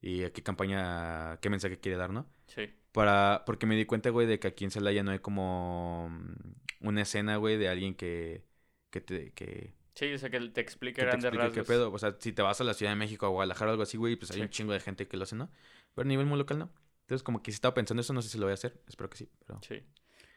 [0.01, 2.27] y a qué campaña, qué mensaje quiere dar, ¿no?
[2.47, 2.71] Sí.
[2.93, 6.87] Para, porque me di cuenta, güey, de que aquí en Celaya no hay como mm,
[6.89, 8.43] una escena, güey, de alguien que,
[8.91, 11.93] que te, que, Sí, o sea, que te explique que te grandes qué pedo.
[11.93, 13.97] O sea, si te vas a la Ciudad de México, a Guadalajara o algo así,
[13.99, 14.43] güey, pues hay Sí.
[14.43, 15.51] un chingo de gente que lo hace, ¿no?
[15.95, 16.73] Pero a nivel muy local, ¿no?
[17.03, 18.81] Entonces, como que si estaba pensando eso, no sé si lo voy a hacer.
[18.89, 19.61] Espero que sí, pero...
[19.63, 19.83] Sí.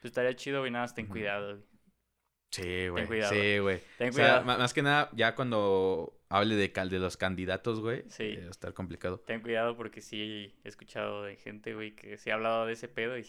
[0.01, 1.65] Pues estaría chido, güey, nada más ten cuidado, güey.
[2.51, 3.05] Sí, güey.
[3.07, 3.33] cuidado.
[3.33, 3.81] Sí, güey.
[3.97, 4.59] Ten O sea, cuidado.
[4.59, 8.23] más que nada, ya cuando hable de, cal de los candidatos, güey, Sí.
[8.23, 9.19] eh, va a estar complicado.
[9.19, 12.87] Ten cuidado porque sí he escuchado de gente, güey, que sí ha hablado de ese
[12.87, 13.25] pedo y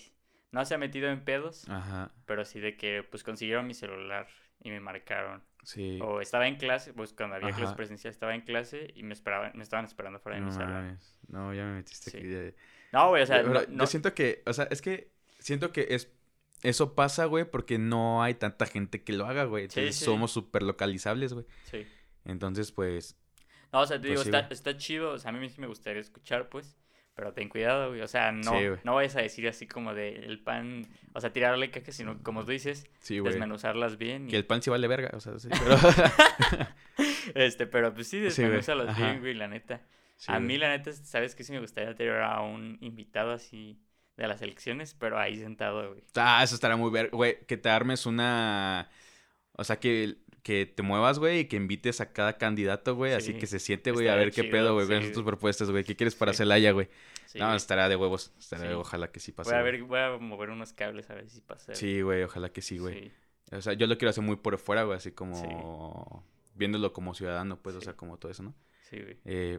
[0.52, 4.28] no se ha metido en pedos, Ajá, pero sí de que pues consiguieron mi celular
[4.60, 5.42] y me marcaron.
[5.66, 5.98] Sí.
[6.02, 7.76] O estaba en clase, pues cuando había clases Ajá.
[7.76, 10.98] presenciales estaba en clase y me esperaban, me estaban esperando fuera de No mi salón.
[11.28, 12.16] No, ya me metiste Sí.
[12.18, 12.30] aquí.
[12.30, 12.52] ya-
[12.92, 15.10] No, güey, o sea, Yo- no, yo no- siento que, o sea, es que
[15.40, 16.10] siento que es
[16.62, 19.64] eso pasa, güey, porque no hay tanta gente que lo haga, güey.
[19.68, 20.04] Sí, Entonces sí.
[20.06, 21.44] somos súper localizables, güey.
[21.64, 21.86] sí.
[22.24, 23.16] Entonces, pues,
[23.72, 25.60] No, o sea, te Pues digo, sí, está, está chido, o sea, a mí sí
[25.60, 26.76] me gustaría escuchar, pues,
[27.16, 30.10] pero ten cuidado, güey, o sea, no, Sí, no vayas a decir así como de
[30.16, 34.28] el pan, o sea, tirarle caca, sino como tú dices, sí, desmenuzarlas bien.
[34.28, 35.76] y- Que el pan sí vale verga, o sea, sí, pero...
[37.34, 39.04] Este, pero pues sí, Sí, desmenúzalas ajá.
[39.06, 39.80] bien, güey, la neta.
[40.16, 40.46] Sí, a güey.
[40.46, 43.78] mí, la neta, sabes que sí me gustaría tener a un invitado así
[44.16, 46.04] de las elecciones, pero ahí sentado, güey.
[46.14, 48.88] Ah, eso estará muy verga, güey, que te armes una...
[49.52, 53.32] O sea, que, que te muevas, güey, y que invites a cada candidato, güey, así
[53.32, 53.38] Sí.
[53.38, 55.10] que se siente, güey, a ver qué pedo, güey, sí.
[55.12, 55.82] tus propuestas, güey.
[55.82, 56.38] ¿Qué quieres para Sí.
[56.38, 56.88] Celaya, güey?
[57.26, 57.56] Sí, no, güey.
[57.56, 59.50] estará de huevos, estará de ojalá que sí pase.
[59.50, 61.74] voy a ver, voy a mover unos cables a ver si pasa.
[61.74, 63.10] Sí, güey, ojalá que sí, güey.
[63.50, 66.24] O sea, yo lo quiero hacer muy por fuera, güey, así como
[66.54, 68.54] viéndolo como ciudadano, pues, o sea, como todo eso, ¿no?
[68.88, 69.18] sí, güey.
[69.24, 69.58] Eh,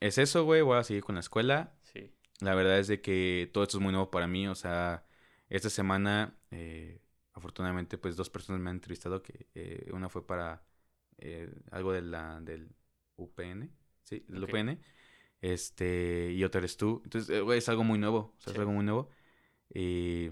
[0.00, 1.72] es eso, güey, voy a seguir con la escuela.
[1.82, 5.02] Sí, La verdad es de que todo esto es muy nuevo para mí, o sea,
[5.48, 7.00] esta semana, eh,
[7.36, 10.64] afortunadamente, pues dos personas me han entrevistado, que eh, una fue para
[11.18, 12.70] eh, algo de la, del
[13.16, 13.70] UPN,
[14.02, 14.44] sí, del.
[14.44, 14.80] UPN,
[15.42, 17.02] este, y otra eres tú.
[17.04, 18.56] Entonces, eh, es algo muy nuevo, o sea, Sí.
[18.56, 19.10] es algo muy nuevo.
[19.74, 20.30] Y,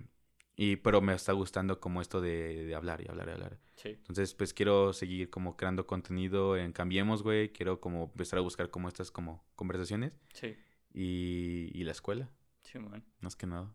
[0.56, 3.58] y, pero me está gustando como esto de, de hablar y hablar y hablar.
[3.76, 7.52] sí, Entonces, pues quiero seguir como creando contenido en Cambiemos, güey.
[7.52, 10.18] Quiero como empezar a buscar como estas como conversaciones.
[10.32, 10.56] sí,
[10.92, 12.30] Y, y la escuela,
[12.62, 13.04] sí, man.
[13.20, 13.74] más que nada.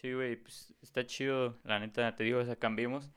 [0.00, 3.10] Sí, güey, pues está chido, la neta, te digo, o sea, cambiemos.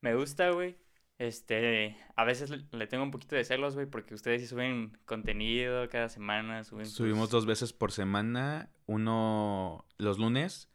[0.00, 0.76] Me gusta, güey.
[1.18, 5.88] Este, a veces le, tengo un poquito de celos, güey, porque ustedes sí suben contenido
[5.88, 8.70] cada semana, suben Subimos dos veces por semana.
[8.86, 10.68] Uno los lunes.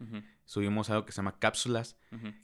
[0.45, 1.98] Subimos algo que se llama cápsulas.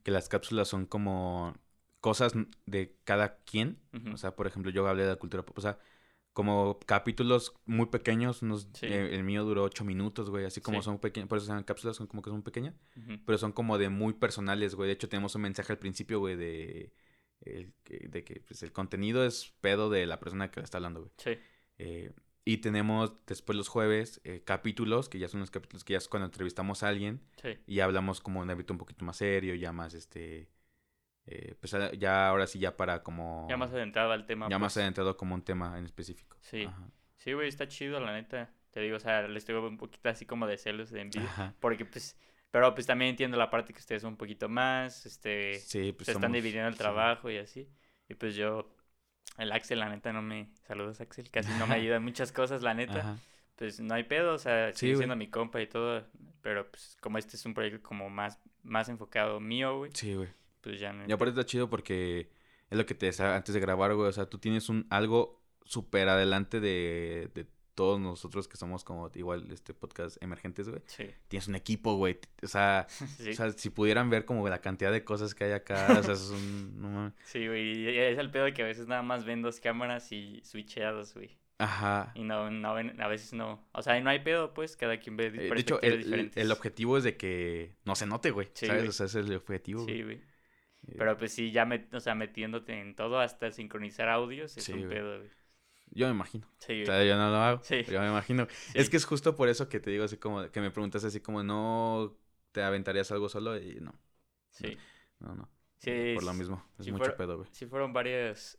[0.03, 1.55] Que las cápsulas son como
[2.01, 2.33] cosas
[2.65, 3.79] de cada quien.
[4.11, 5.57] O sea, por ejemplo, yo hablé de la cultura pop.
[5.57, 5.77] O sea,
[6.33, 8.41] como capítulos muy pequeños.
[8.41, 8.87] Unos, Sí.
[8.87, 10.45] eh, el mío duró ocho minutos, güey.
[10.45, 10.85] Así como Sí.
[10.85, 11.29] son pequeños.
[11.29, 11.95] Por eso se llaman cápsulas.
[11.97, 12.75] Son como que son pequeñas.
[13.25, 14.87] Pero son como de muy personales, güey.
[14.87, 16.91] De hecho, tenemos un mensaje al principio, güey, de,
[17.41, 20.77] el que- de que pues, el contenido es pedo de la persona que la está
[20.79, 21.11] hablando, güey.
[21.17, 21.39] Sí,
[21.79, 22.13] Eh,
[22.45, 26.07] y tenemos después los jueves eh, capítulos, que ya son los capítulos que ya es
[26.07, 29.71] cuando entrevistamos a alguien sí, y hablamos como un ámbito un poquito más serio, ya
[29.71, 30.49] más este.
[31.25, 33.47] Eh, pues a- ya ahora sí, ya para como.
[33.49, 34.47] ya más adentrado al tema.
[34.49, 34.83] ya más pues.
[34.83, 36.37] adentrado como un tema en específico.
[36.41, 36.63] Sí.
[36.63, 36.89] Ajá.
[37.17, 38.51] Sí, güey, está chido, la neta.
[38.71, 41.29] Te digo, o sea, les tengo un poquito así como de celos, de envidia.
[41.29, 41.53] Ajá.
[41.59, 42.17] Porque, pues,
[42.51, 46.07] pero pues también entiendo la parte que ustedes son un poquito más, este, Sí, pues
[46.07, 46.79] se están dividiendo el sí.
[46.79, 47.69] trabajo y así.
[48.09, 48.75] Y pues yo,
[49.37, 50.49] el Axel, la neta, no me...
[50.67, 51.29] Saludos, Axel.
[51.31, 52.99] Casi no me ayuda en muchas cosas, la neta.
[52.99, 53.17] Ajá.
[53.55, 56.05] Pues no hay pedo, o sea, Sí, sigue siendo mi compa y todo.
[56.41, 60.29] Pero pues como este es un proyecto como más, más enfocado mío, güey, Sí, güey.
[60.63, 61.03] Pues ya no...
[61.07, 62.29] Y aparte está chido porque
[62.69, 64.07] es lo que te decía antes de grabar, güey.
[64.07, 67.45] O sea, tú tienes un algo súper adelante de, de
[67.75, 70.81] todos nosotros que somos como igual este podcast emergentes, güey.
[70.85, 71.07] Sí.
[71.27, 72.19] Tienes un equipo, güey.
[72.41, 72.85] O sea,
[73.17, 73.29] Sí.
[73.31, 76.13] o sea, si pudieran ver como la cantidad de cosas que hay acá, o sea,
[76.13, 76.81] es un...
[76.81, 77.13] no.
[77.25, 77.79] Sí, güey.
[77.89, 81.13] y Es el pedo de que a veces nada más ven dos cámaras y switcheados,
[81.13, 81.37] güey.
[81.59, 82.11] Ajá.
[82.15, 83.63] Y no, no ven, a veces no.
[83.73, 86.43] O sea, no hay pedo, pues, cada quien ve Eh, De hecho, el, el- diferentes.
[86.43, 88.49] el objetivo es de que no se note, güey.
[88.53, 88.81] Sí, ¿Sabes?
[88.81, 88.89] güey.
[88.89, 89.95] O sea, ese es el objetivo, güey.
[89.97, 90.21] Sí, güey.
[90.97, 94.73] Pero pues sí, ya met- o sea, metiéndote en todo hasta sincronizar audios es Sí,
[94.73, 94.89] un güey.
[94.89, 95.29] pedo, güey.
[95.91, 96.47] Yo me imagino.
[96.59, 96.85] Sí, O güey.
[96.85, 97.63] sea, yo no lo hago.
[97.63, 97.83] Sí.
[97.83, 98.47] Yo me imagino.
[98.73, 101.19] Es que es justo por eso que te digo así como, que me preguntas así
[101.21, 102.15] como, ¿no
[102.51, 103.57] te aventarías algo solo?
[103.57, 103.93] Y no,
[104.51, 104.77] Sí.
[105.19, 105.49] no, no.
[105.77, 106.63] Sí, por lo mismo.
[106.79, 107.49] Es si mucho fuera- pedo, güey.
[107.51, 108.57] Sí fueron varios,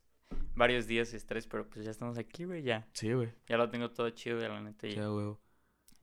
[0.55, 2.87] varios días de estrés, pero pues ya estamos aquí, güey, ya.
[2.93, 3.33] Sí, güey.
[3.49, 4.87] Ya lo tengo todo chido, ya la neta.
[4.89, 5.41] Ya, huevo.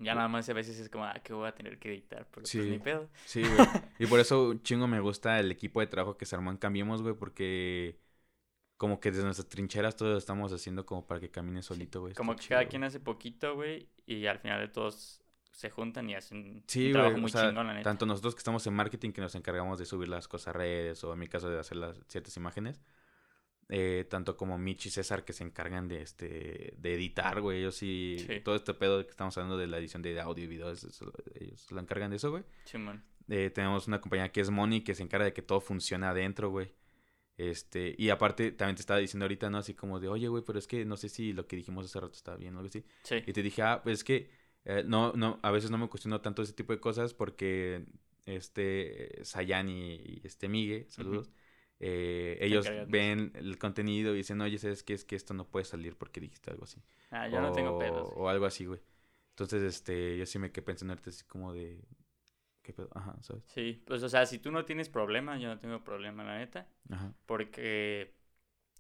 [0.01, 2.45] Ya nada más a veces es como, ah, que voy a tener que editar, pero
[2.45, 2.57] Sí.
[2.57, 3.09] pues ni pedo.
[3.25, 3.67] Sí, güey.
[3.99, 7.01] y por eso chingo me gusta el equipo de trabajo que se armó en Cambiemos,
[7.01, 7.97] güey, porque
[8.77, 12.13] como que desde nuestras trincheras todo lo estamos haciendo como para que camine solito, güey.
[12.15, 15.21] Como que cada quien hace poquito, güey, y al final de todos
[15.51, 17.83] se juntan y hacen Sí, un trabajo güey, o muy sea, chingón, la neta.
[17.83, 21.03] tanto nosotros que estamos en marketing que nos encargamos de subir las cosas a redes
[21.03, 22.81] o en mi caso de hacer las ciertas imágenes,
[23.73, 27.75] eh, tanto como Mitch y César que se encargan de este de editar, güey, ellos
[27.75, 28.41] sí, Sí.
[28.41, 30.89] todo este pedo que estamos hablando de la edición de audio y video, eso-
[31.39, 32.43] ellos se lo encargan de eso, güey.
[32.65, 33.03] Simón.
[33.29, 36.49] Eh, tenemos una compañía que es Money que se encarga de que todo funcione adentro,
[36.49, 36.73] güey.
[37.37, 39.57] Este, y aparte también te estaba diciendo ahorita, ¿no?
[39.59, 41.99] Así como de, oye, güey, pero es que no sé si lo que dijimos hace
[41.99, 42.83] rato está bien o algo así.
[43.03, 43.15] Sí.
[43.25, 44.29] Y te dije, ah, pues es que
[44.65, 47.85] eh, no, no, a veces no me cuestiono tanto ese tipo de cosas porque
[48.25, 51.31] este Sayan y, y este Migue, saludos,
[51.83, 54.93] eh, ellos ven el contenido y dicen, oye, ¿sabes qué?
[54.93, 56.79] Es que esto no puede salir porque dijiste algo así.
[57.09, 58.09] Ah, yo no tengo O- pedos.
[58.15, 58.79] O algo así, güey.
[59.31, 61.81] Entonces, este, yo sí me quedé pensando así como de,
[62.61, 62.89] ¿qué pedo?
[62.93, 63.43] Ajá, ¿sabes?
[63.47, 66.67] Sí, pues o sea, si tú no tienes problema, yo no tengo problema, la neta.
[66.89, 67.13] Ajá.
[67.25, 68.13] Porque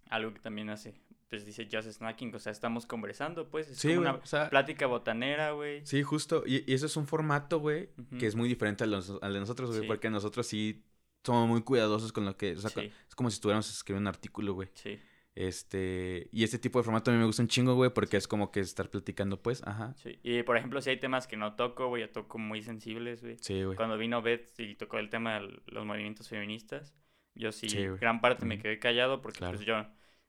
[0.09, 0.93] algo que también hace,
[1.29, 3.69] pues dice Just Snacking, o sea, estamos conversando, pues.
[3.69, 5.83] Es Sí, como güey, una o sea, plática botanera, güey.
[5.85, 6.43] sí, justo.
[6.45, 9.81] Y, y eso es un formato, güey, que es muy diferente al de nosotros, güey,
[9.81, 9.87] Sí.
[9.87, 10.83] porque nosotros sí
[11.23, 14.13] somos muy cuidadosos con lo que, o sea, Sí, es como si estuviéramos escribiendo un
[14.15, 14.69] artículo, güey.
[14.73, 14.99] sí,
[15.35, 18.27] Este, y este tipo de formato a mí me gusta un chingo, güey, porque es
[18.27, 19.93] como que estar platicando, pues, ajá.
[19.95, 20.19] sí.
[20.23, 23.37] Y por ejemplo, si hay temas que no toco, güey, yo toco muy sensibles, güey.
[23.39, 23.75] Sí, güey.
[23.77, 26.93] Cuando vino Beth y tocó el tema de los movimientos feministas,
[27.33, 27.67] yo sí,
[27.99, 29.53] gran parte me quedé callado porque Claro.
[29.57, 29.85] pues yo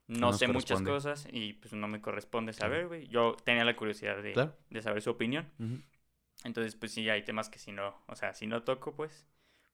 [0.07, 2.73] no sé muchas cosas y pues no me corresponde Claro.
[2.73, 3.07] saber, güey.
[3.07, 4.55] Yo tenía la curiosidad de, Claro.
[4.69, 5.51] de saber su opinión.
[6.45, 9.27] Entonces, pues sí, hay temas que si no, o sea, si no toco, pues,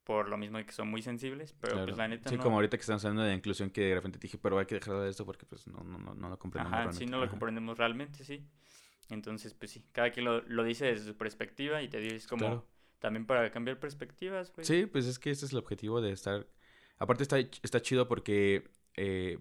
[0.09, 1.85] por lo mismo de que son muy sensibles, pero Claro.
[1.85, 2.41] pues la neta Sí, no.
[2.41, 4.73] como ahorita que estamos hablando de inclusión que de repente te dije, pero hay que
[4.73, 7.05] dejar de esto porque pues no, no, no, no lo comprendemos Ajá, realmente.
[7.05, 8.43] sí, no lo comprendemos realmente, sí.
[9.11, 12.25] Entonces, pues sí, cada quien lo, lo dice desde su perspectiva y te digo, es
[12.25, 12.67] como Claro.
[12.97, 14.65] también para cambiar perspectivas, güey.
[14.65, 16.47] Sí, pues es que ese es el objetivo de estar.
[16.97, 19.37] Aparte está, está chido porque eh,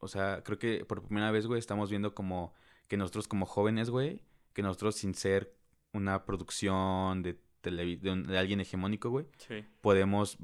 [0.00, 2.52] o sea, creo que por primera vez, güey, estamos viendo como
[2.88, 4.20] que nosotros como jóvenes, güey,
[4.52, 5.54] que nosotros sin ser
[5.92, 10.38] una producción de, de, un- de alguien hegemónico, güey, Sí, podemos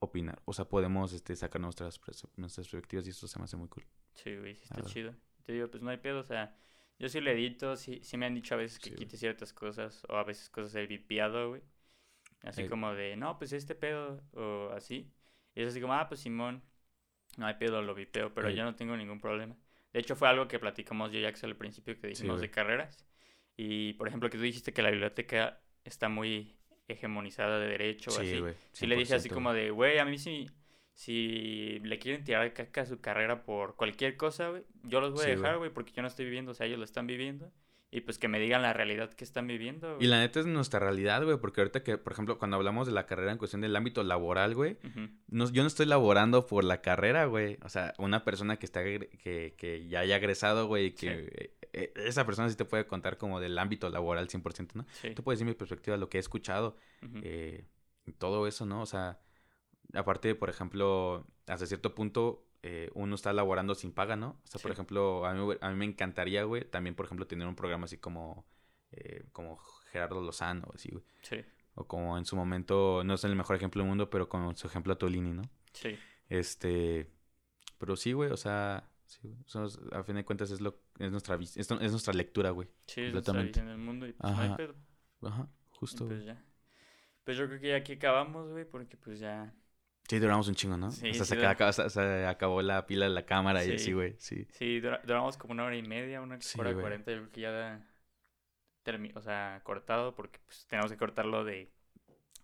[0.00, 2.00] opinar, o sea, podemos este, sacar nuestras,
[2.36, 3.84] nuestras perspectivas y eso se me hace muy cool.
[4.14, 5.14] sí, güey, sí está chido.
[5.44, 6.54] Te digo, pues no hay pedo, o sea,
[6.98, 8.98] yo sí lo edito, sí, sí me han dicho a veces que Sí, güey.
[9.06, 11.62] quite ciertas cosas, o a veces cosas he vipiado, güey.
[12.42, 12.68] Así Eh.
[12.68, 15.10] como de, no, pues este pedo, o así.
[15.54, 16.62] Y es así como, ah, pues Simón,
[17.36, 19.56] no hay pedo, lo vipeo, pero yo no tengo ningún problema.
[19.92, 23.04] De hecho, fue algo que platicamos yo y Axel al principio que dijimos de carreras.
[23.56, 26.56] Y, por ejemplo, que tú dijiste que la biblioteca está muy
[26.88, 28.40] hegemonizada de derecho Sí, así.
[28.40, 28.54] güey.
[28.72, 30.46] Sí le dije así 100%, como de, güey, a mí sí,
[30.94, 35.24] si le quieren tirar caca a su carrera por cualquier cosa, güey, yo los voy
[35.24, 37.52] Sí, a dejar, güey, porque yo no estoy viviendo, o sea, ellos lo están viviendo.
[37.90, 40.78] Y pues que me digan la realidad que están viviendo, Y la neta es nuestra
[40.78, 43.74] realidad, güey, porque ahorita que, por ejemplo, cuando hablamos de la carrera en cuestión del
[43.74, 44.76] ámbito laboral, güey,
[45.28, 47.56] no, yo no estoy laborando por la carrera, güey.
[47.62, 51.54] O sea, una persona que está que, que ya haya egresado, güey, y que eh,
[51.72, 54.86] eh, esa persona sí te puede contar como del ámbito laboral 100%, ¿no?
[54.90, 55.14] Sí.
[55.14, 56.76] Te puede decir mi perspectiva, lo que he escuchado,
[57.22, 57.64] eh,
[58.04, 58.82] y todo eso, ¿no?
[58.82, 59.18] O sea,
[59.94, 64.40] aparte, por ejemplo, hasta cierto punto eh, uno está laborando sin paga, ¿no?
[64.44, 67.26] O sea, por ejemplo, a mí, me- a mí me encantaría, güey, también, por ejemplo,
[67.26, 68.44] tener un programa así como,
[68.92, 69.58] eh, como
[69.92, 71.04] Gerardo Lozano, así, güey.
[71.22, 71.36] Sí,
[71.74, 74.66] O como en su momento, no es el mejor ejemplo del mundo, pero con su
[74.66, 75.42] ejemplo Tolini, ¿no?
[75.72, 75.96] sí.
[76.28, 77.10] Este,
[77.78, 80.60] pero sí, güey, o sea, sí, güey, o sea, es- a fin de cuentas es
[80.60, 82.68] lo es nuestra es, es nuestra lectura, güey.
[82.86, 84.56] Sí, es nuestra visión del mundo y pues no hay Ajá.
[84.56, 84.74] pedo.
[85.22, 86.06] Ajá, Y, justo.
[86.06, 86.42] pues ya.
[87.24, 89.54] Pues yo creo que ya aquí acabamos, güey, porque pues ya...
[90.08, 90.90] Sí, duramos un chingo, ¿no?
[90.90, 93.74] Sí, sí se, acaba- acabó la pila de la cámara y Sí.
[93.74, 94.46] así, güey, sí.
[94.52, 97.50] Sí, dura- duramos como una hora y media, una hora cuarenta, yo creo que ya
[97.52, 97.86] da
[98.84, 101.70] termi- o sea, cortado, porque pues tenemos que cortarlo de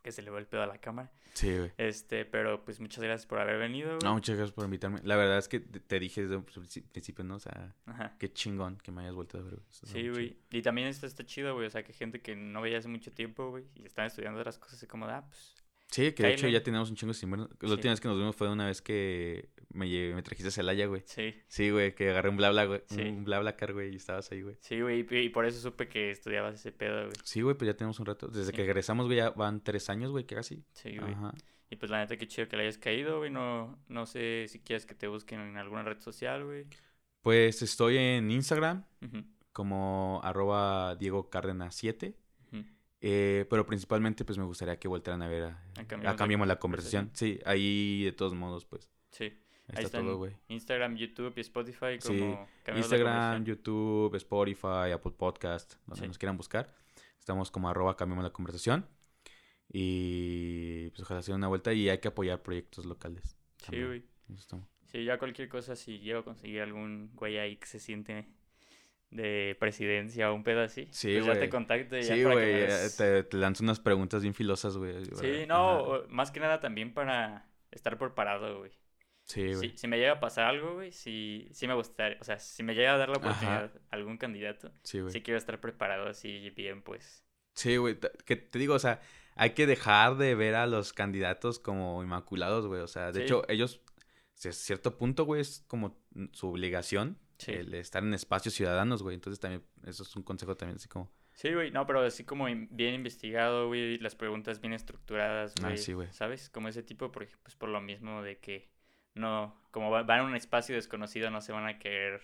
[0.03, 1.11] que se le va el pedo a la cámara.
[1.32, 1.73] Sí, güey.
[1.78, 4.01] Este, pero pues muchas gracias por haber venido, güey.
[4.05, 5.01] No, muchas gracias por invitarme.
[5.03, 7.36] La verdad es que te dije desde un principio, ¿no?
[7.36, 8.15] O sea, Ajá.
[8.19, 9.66] qué chingón que me hayas vuelto a ver, güey.
[9.70, 10.36] Sí, güey.
[10.51, 11.66] Y también esto está chido, güey.
[11.66, 14.59] O sea, que gente que no veía hace mucho tiempo, güey, y están estudiando otras
[14.59, 15.55] cosas, así como, ah, pues.
[15.94, 17.48] Sí, que de hecho ya tenemos un chingo sin vernos.
[17.60, 17.74] La Sí.
[17.74, 20.86] última vez que nos vimos fue una vez que me, lle- me trajiste a Celaya,
[20.86, 21.02] güey.
[21.06, 21.34] Sí.
[21.46, 22.82] Sí, güey, que agarré un bla bla, güey.
[22.86, 23.00] Sí.
[23.02, 24.56] Un bla bla car, güey, y estabas ahí, güey.
[24.60, 25.06] Sí, güey.
[25.10, 27.12] Y y por eso supe que estudiabas ese pedo, güey.
[27.22, 28.28] Sí, güey, pues ya tenemos un rato.
[28.28, 28.56] Desde Sí.
[28.56, 30.64] que regresamos, güey, ya van tres años, güey, que casi.
[30.72, 31.12] Sí, güey.
[31.12, 31.32] Ajá.
[31.70, 33.30] Y pues la neta, qué chido que le hayas caído, güey.
[33.30, 36.66] No, no sé si quieres que te busquen en alguna red social, güey.
[37.22, 38.84] Pues estoy en Instagram
[39.52, 42.14] como arroba Diego Cárdenas 7.
[43.06, 46.48] Eh, pero principalmente, pues me gustaría que voltearan a ver a, A a Cambiemos Cambiemos
[46.48, 47.10] la conversación.
[47.12, 48.90] Sí, ahí de todos modos, pues.
[49.10, 49.24] Sí.
[49.68, 50.36] Ahí Ahí está todo, güey.
[50.48, 53.44] Instagram, YouTube y Spotify Sí, como Cambiemos la Instagram.
[53.44, 56.06] YouTube, Spotify, Apple Podcast, donde Sí.
[56.09, 56.74] nos quieran buscar.
[57.18, 58.86] Estamos como arroba cambiamos la conversación.
[59.70, 63.36] Y pues ojalá sea una vuelta y hay que apoyar proyectos locales.
[63.68, 64.05] Sí, güey.
[64.86, 68.28] Sí, ya cualquier cosa, si llego a conseguir algún güey ahí que se siente
[69.15, 72.35] de presidencia o un pedo así, Sí, pues ya te contacto y ya Sí, para
[72.36, 75.05] que güey, eh, te, te lanzo unas preguntas bien filosas, güey.
[75.15, 76.07] Sí, no, Ajá.
[76.09, 78.73] más que nada también para estar preparado, güey.
[79.27, 79.78] Sí, Si, güey.
[79.78, 82.74] si me llega a pasar algo, güey, sí, sí me gustaría, o sea, si me
[82.74, 83.19] llega a dar la Ajá.
[83.19, 85.12] oportunidad a algún candidato, Sí, güey.
[85.12, 87.24] sí quiero estar preparado así bien, pues.
[87.55, 87.99] Sí, güey.
[88.27, 89.01] Que te digo, o sea,
[89.36, 92.81] hay que dejar de ver a los candidatos como inmaculados, güey.
[92.81, 93.24] O sea, de Sí.
[93.24, 93.81] hecho, ellos,
[94.45, 95.97] a cierto punto, güey, es como
[96.32, 97.52] su obligación Sí.
[97.52, 99.15] el estar en espacios ciudadanos, güey.
[99.15, 102.44] Entonces también, eso es un consejo también, así como, Sí, güey, no, pero así como
[102.44, 106.12] bien investigado, güey, las preguntas bien estructuradas, Ah, güey, sí, güey.
[106.12, 106.48] ¿sabes?
[106.48, 108.70] Como ese tipo, por, pues por lo mismo de que
[109.15, 112.20] no, como va- van a un espacio desconocido, no se van a querer,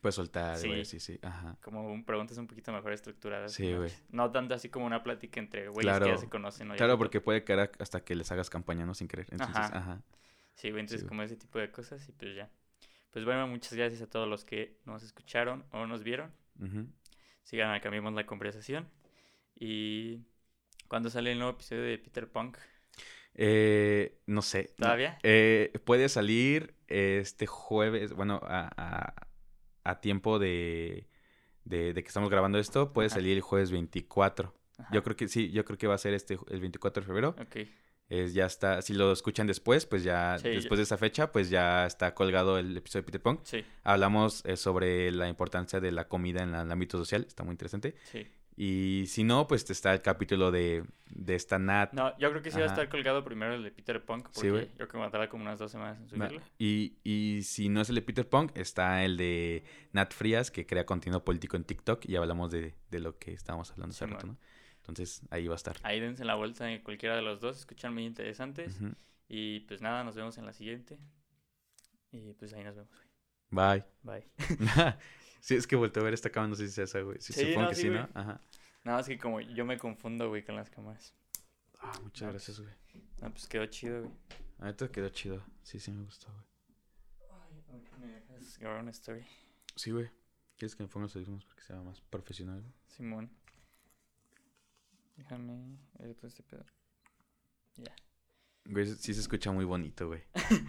[0.00, 0.68] puedes soltar, Sí.
[0.68, 1.56] güey, sí, sí, ajá.
[1.60, 3.52] como un- preguntas un poquito mejor estructuradas.
[3.52, 3.90] Sí, güey.
[4.10, 6.74] No tanto así como una plática entre güeyes que ya se conocen, ¿no?
[6.74, 8.94] Ya Claro, porque puede caer hasta que les hagas campaña, ¿no?
[8.94, 9.26] Sin querer.
[9.32, 9.76] Entonces, Ajá.
[9.78, 10.02] ajá.
[10.54, 12.48] Sí, güey, entonces Sí, como ese tipo de cosas y pues ya.
[13.12, 16.32] Pues bueno, muchas gracias a todos los que nos escucharon o nos vieron.
[16.60, 16.86] Ujú.
[17.44, 18.88] Sigan a Cambiemos la Conversación.
[19.54, 20.20] Y
[20.88, 22.56] cuando sale el nuevo episodio de Peter Punk,
[23.34, 24.74] Eh, no sé.
[24.76, 25.18] ¿todavía?
[25.22, 29.14] Eh, puede salir este jueves, bueno, a, a-
[29.84, 31.08] a tiempo de,
[31.64, 33.16] de, de que estamos grabando esto, puede Ajá.
[33.16, 34.54] salir el jueves 24.
[34.78, 37.06] Ajá, Yo creo que sí, yo creo que va a ser este el 24 de
[37.06, 37.30] febrero.
[37.40, 37.56] Ok,
[38.08, 41.32] Es, ya está, si lo escuchan después, pues ya, Sí, ya- después de esa fecha,
[41.32, 43.40] pues ya está colgado el episodio de Peter Punk.
[43.44, 47.42] sí, Hablamos eh, sobre la importancia de la comida en la- el ámbito social, está
[47.42, 47.94] muy interesante.
[48.04, 48.26] sí.
[48.54, 51.94] Y si no, pues está el capítulo de, de esta Nat.
[51.94, 54.32] No, yo creo que sí va a estar colgado primero el de Peter Punk, Sí,
[54.34, 54.66] porque güey.
[54.66, 56.42] yo creo que me va a tardar como unas dos semanas en subirlo.
[56.58, 60.66] Y, y si no es el de Peter Punk, está el de Nat Frías, que
[60.66, 64.10] crea contenido político en TikTok y hablamos de, de lo que estábamos hablando hace Sí,
[64.12, 64.26] rato.
[64.26, 64.36] ¿no?
[64.82, 65.76] Entonces ahí va a estar.
[65.82, 68.78] Ahí dense la vuelta en cualquiera de los dos, escuchan muy interesantes.
[69.28, 70.98] Y pues nada, nos vemos en la siguiente.
[72.10, 73.08] Y pues ahí nos vemos, güey.
[73.50, 73.84] Bye.
[74.02, 74.26] Bye.
[75.40, 77.18] sí, es que volteo a ver esta cámara, no sé si es esa, güey.
[77.20, 78.00] Sí, Sí, supongo no, que sí, güey.
[78.00, 78.08] ¿no?
[78.14, 78.40] Ajá.
[78.84, 81.14] Nada más que como yo me confundo, güey, con las cámaras.
[81.80, 82.72] Ah, muchas No, gracias, güey.
[83.20, 84.12] No, pues quedó chido, güey.
[84.58, 85.44] Ahorita quedó chido.
[85.62, 86.44] Sí, sí me gustó, güey.
[87.72, 89.24] Ay, me dejas grabar una story.
[89.76, 90.10] Sí, güey.
[90.56, 92.62] ¿Quieres que me ponga los audífonos para que sea más profesional?
[92.86, 93.30] Simón.
[95.16, 96.64] Déjame ver todo este pedo.
[97.76, 97.94] Ya.
[98.64, 100.22] Güey, sí se escucha muy bonito, güey.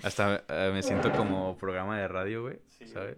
[0.03, 2.59] Hasta eh, me siento como programa de radio, güey.
[2.67, 2.93] Sí, güey.
[2.93, 3.17] ¿Sabes?